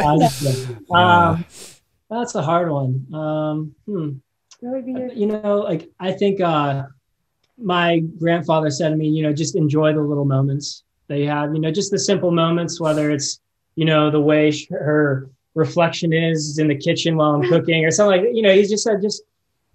Uh, 0.00 0.18
just 0.18 0.42
kidding. 0.42 0.86
um, 0.94 1.44
that's 2.10 2.34
a 2.34 2.42
hard 2.42 2.70
one. 2.70 3.06
Um, 3.12 3.74
hmm. 3.86 4.10
What 4.60 4.72
would 4.74 4.86
be 4.86 4.92
your 4.92 5.12
You 5.12 5.26
know, 5.26 5.58
like 5.58 5.90
I 6.00 6.12
think 6.12 6.40
uh, 6.40 6.84
my 7.58 7.98
grandfather 8.18 8.70
said 8.70 8.90
to 8.90 8.96
me, 8.96 9.08
you 9.08 9.22
know, 9.22 9.32
just 9.32 9.56
enjoy 9.56 9.92
the 9.92 10.00
little 10.00 10.24
moments 10.24 10.84
that 11.08 11.18
you 11.18 11.28
have. 11.28 11.54
You 11.54 11.60
know, 11.60 11.70
just 11.70 11.90
the 11.90 11.98
simple 11.98 12.30
moments, 12.30 12.80
whether 12.80 13.10
it's 13.10 13.40
you 13.76 13.84
know, 13.84 14.10
the 14.10 14.20
way 14.20 14.50
sh- 14.50 14.68
her 14.70 15.30
reflection 15.54 16.12
is 16.12 16.58
in 16.58 16.68
the 16.68 16.76
kitchen 16.76 17.16
while 17.16 17.34
I'm 17.34 17.42
cooking 17.48 17.84
or 17.84 17.90
something 17.90 18.20
like 18.20 18.22
that. 18.22 18.34
You 18.34 18.42
know, 18.42 18.52
he 18.52 18.62
just 18.66 18.84
said, 18.84 19.02
just, 19.02 19.22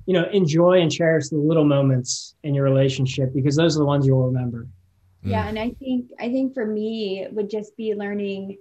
you 0.06 0.14
know, 0.14 0.26
enjoy 0.32 0.82
and 0.82 0.92
cherish 0.92 1.30
the 1.30 1.38
little 1.38 1.66
moments 1.66 2.36
in 2.44 2.54
your 2.54 2.64
relationship 2.64 3.34
because 3.34 3.56
those 3.56 3.76
are 3.76 3.80
the 3.80 3.86
ones 3.86 4.06
you'll 4.06 4.26
remember. 4.26 4.68
Yeah, 5.24 5.46
Mm. 5.46 5.50
and 5.50 5.60
I 5.60 5.70
think 5.72 6.12
I 6.20 6.30
think 6.30 6.54
for 6.54 6.66
me 6.66 7.22
it 7.22 7.34
would 7.34 7.50
just 7.50 7.76
be 7.76 7.94
learning 7.94 8.58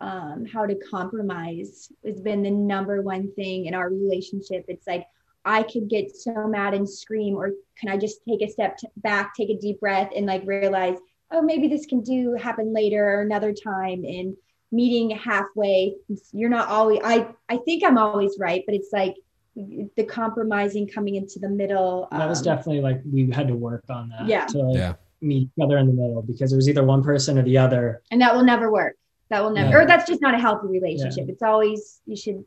um, 0.00 0.44
how 0.44 0.66
to 0.66 0.74
compromise 0.74 1.90
has 2.04 2.20
been 2.20 2.42
the 2.42 2.50
number 2.50 3.00
one 3.02 3.32
thing 3.32 3.64
in 3.66 3.74
our 3.74 3.88
relationship. 3.88 4.64
It's 4.68 4.86
like 4.86 5.06
I 5.44 5.62
could 5.62 5.88
get 5.88 6.14
so 6.14 6.46
mad 6.46 6.74
and 6.74 6.88
scream, 6.88 7.34
or 7.36 7.52
can 7.78 7.88
I 7.88 7.96
just 7.96 8.20
take 8.28 8.42
a 8.42 8.48
step 8.48 8.76
t- 8.78 8.88
back, 8.98 9.34
take 9.34 9.48
a 9.48 9.56
deep 9.56 9.80
breath, 9.80 10.10
and 10.14 10.26
like 10.26 10.44
realize, 10.46 10.98
oh, 11.30 11.40
maybe 11.40 11.66
this 11.68 11.86
can 11.86 12.02
do 12.02 12.34
happen 12.34 12.74
later 12.74 13.04
or 13.04 13.22
another 13.22 13.52
time, 13.52 14.04
and 14.04 14.36
meeting 14.70 15.10
halfway. 15.10 15.94
You're 16.32 16.50
not 16.50 16.68
always. 16.68 17.00
I 17.04 17.28
I 17.48 17.56
think 17.58 17.82
I'm 17.84 17.96
always 17.98 18.36
right, 18.38 18.62
but 18.66 18.74
it's 18.74 18.92
like 18.92 19.14
the 19.56 20.04
compromising 20.04 20.86
coming 20.86 21.14
into 21.14 21.38
the 21.38 21.48
middle. 21.48 22.06
that 22.12 22.28
was 22.28 22.40
um, 22.40 22.44
definitely 22.44 22.82
like 22.82 23.00
we 23.10 23.30
had 23.30 23.48
to 23.48 23.54
work 23.56 23.84
on 23.88 24.10
that 24.10 24.26
Yeah. 24.28 24.44
to 24.46 24.58
like 24.58 24.76
Yeah. 24.76 24.94
Meet 25.20 25.44
each 25.44 25.62
other 25.62 25.78
in 25.78 25.86
the 25.86 25.92
middle 25.92 26.22
because 26.22 26.52
it 26.52 26.56
was 26.56 26.68
either 26.68 26.84
one 26.84 27.02
person 27.02 27.38
or 27.38 27.42
the 27.42 27.58
other. 27.58 28.02
and 28.10 28.20
that 28.20 28.34
will 28.34 28.44
never 28.44 28.70
work. 28.70 28.96
That 29.30 29.42
will 29.42 29.50
never, 29.50 29.70
Yeah. 29.70 29.76
or 29.78 29.86
that's 29.86 30.06
just 30.06 30.20
not 30.22 30.34
a 30.34 30.38
healthy 30.38 30.68
relationship. 30.68 31.28
It's 31.28 31.42
always 31.42 32.00
you 32.06 32.16
should 32.16 32.44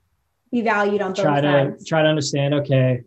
be 0.51 0.61
valued 0.61 1.01
on 1.01 1.11
both 1.13 1.23
try 1.23 1.41
to 1.41 1.47
sides. 1.47 1.85
try 1.85 2.01
to 2.03 2.07
understand. 2.07 2.53
Okay, 2.53 3.03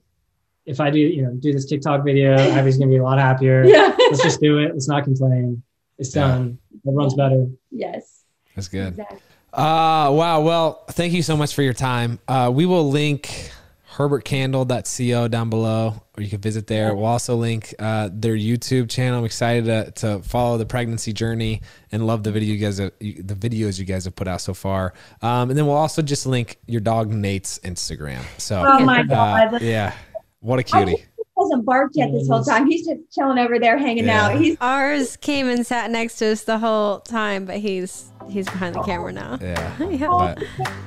if 0.67 0.79
I 0.81 0.91
do, 0.91 0.99
you 0.99 1.23
know, 1.23 1.33
do 1.33 1.53
this 1.53 1.65
TikTok 1.67 2.05
video, 2.05 2.35
Ivy's 2.59 2.77
gonna 2.79 2.91
be 2.91 2.99
a 2.99 3.03
lot 3.03 3.19
happier. 3.19 3.65
Yeah. 3.65 3.95
Let's 3.99 4.23
just 4.23 4.41
do 4.41 4.59
it. 4.59 4.73
Let's 4.73 4.89
not 4.89 5.05
complain. 5.05 5.63
It's 5.99 6.15
Yeah. 6.15 6.29
done. 6.29 6.59
Everyone's 6.87 7.15
better. 7.15 7.49
yes. 7.71 8.25
That's 8.55 8.69
good. 8.69 8.89
Exactly. 8.89 9.19
Uh, 9.55 10.11
wow. 10.13 10.41
Well, 10.43 10.85
thank 10.91 11.13
you 11.15 11.23
so 11.23 11.37
much 11.37 11.55
for 11.55 11.63
your 11.63 11.73
time. 11.75 12.19
Uh, 12.29 12.51
we 12.55 12.67
will 12.67 12.91
link 12.91 13.51
herbertcandle.co 13.97 15.29
down 15.29 15.51
below, 15.51 16.03
or 16.17 16.23
you 16.23 16.29
can 16.31 16.41
visit 16.41 16.67
there. 16.67 16.95
We'll 16.95 17.07
also 17.07 17.37
link 17.37 17.75
uh, 17.79 18.09
their 18.13 18.35
YouTube 18.37 18.89
channel. 18.91 19.19
I'm 19.21 19.25
excited 19.25 19.65
to, 19.67 19.91
to 20.01 20.23
follow 20.23 20.59
the 20.59 20.67
pregnancy 20.67 21.13
journey 21.13 21.63
and 21.91 22.07
love 22.07 22.23
the 22.23 22.33
video 22.33 22.55
you 22.55 22.59
guys 22.61 22.79
have, 22.79 22.93
the 23.01 23.35
videos 23.35 23.79
you 23.79 23.85
guys 23.85 24.05
have 24.05 24.15
put 24.17 24.29
out 24.29 24.41
so 24.41 24.55
far. 24.55 24.95
Um, 25.21 25.51
and 25.51 25.59
then 25.59 25.67
we'll 25.67 25.77
also 25.77 26.03
just 26.03 26.27
link 26.27 26.59
your 26.67 26.81
dog 26.81 27.11
Nate's 27.11 27.59
Instagram. 27.61 28.23
So, 28.39 28.65
Oh 28.67 28.85
my 28.85 29.01
uh, 29.01 29.05
god. 29.05 29.63
yeah, 29.63 29.95
what 30.41 30.59
a 30.59 30.63
cutie. 30.63 30.93
he 30.97 31.05
hasn't 31.39 31.65
barked 31.65 31.97
yet 31.97 32.13
this 32.13 32.29
whole 32.29 32.43
time. 32.45 32.67
He's 32.69 32.87
just 32.87 33.01
chilling 33.13 33.39
over 33.39 33.59
there 33.59 33.79
hanging 33.79 34.05
Yeah. 34.07 34.27
out. 34.29 34.41
He's 34.41 34.57
Ours 34.61 35.17
came 35.17 35.49
and 35.49 35.67
sat 35.67 35.91
next 35.91 36.17
to 36.19 36.27
us 36.27 36.45
the 36.45 36.59
whole 36.59 37.01
time, 37.01 37.45
but 37.47 37.57
he's 37.57 38.12
he's 38.29 38.47
behind 38.47 38.75
the 38.75 38.83
camera 38.83 39.13
now. 39.13 39.39
Yeah. 39.41 39.77
Yeah. 39.91 40.07
But 40.09 40.39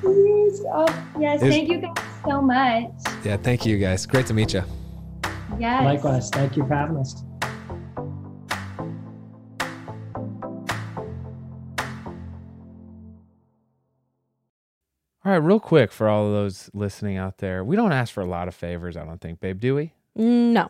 Please. 0.02 0.64
Oh, 0.72 0.86
yes. 1.20 1.40
Thank 1.42 1.70
you 1.70 1.78
guys 1.80 1.96
so 2.28 2.42
much. 2.42 2.92
yeah, 3.24 3.38
thank 3.38 3.66
you 3.66 3.78
guys. 3.78 4.06
Great 4.06 4.26
to 4.28 4.34
meet 4.34 4.54
you. 4.54 4.64
Yes. 5.60 5.84
Likewise. 5.84 6.30
Thank 6.30 6.58
you 6.58 6.66
for 6.68 6.74
having 6.74 6.98
us. 6.98 7.24
All 15.24 15.32
right, 15.32 15.38
real 15.38 15.60
quick 15.60 15.92
for 15.92 16.08
all 16.08 16.28
of 16.28 16.34
those 16.34 16.70
listening 16.74 17.18
out 17.18 17.40
there, 17.40 17.64
we 17.64 17.76
don't 17.76 17.92
ask 17.92 18.14
for 18.14 18.22
a 18.22 18.28
lot 18.28 18.48
of 18.48 18.54
favors, 18.54 18.96
I 18.96 19.04
don't 19.06 19.20
think, 19.20 19.40
babe, 19.40 19.60
do 19.60 19.74
we? 19.74 19.92
Mm, 20.18 20.52
no. 20.54 20.70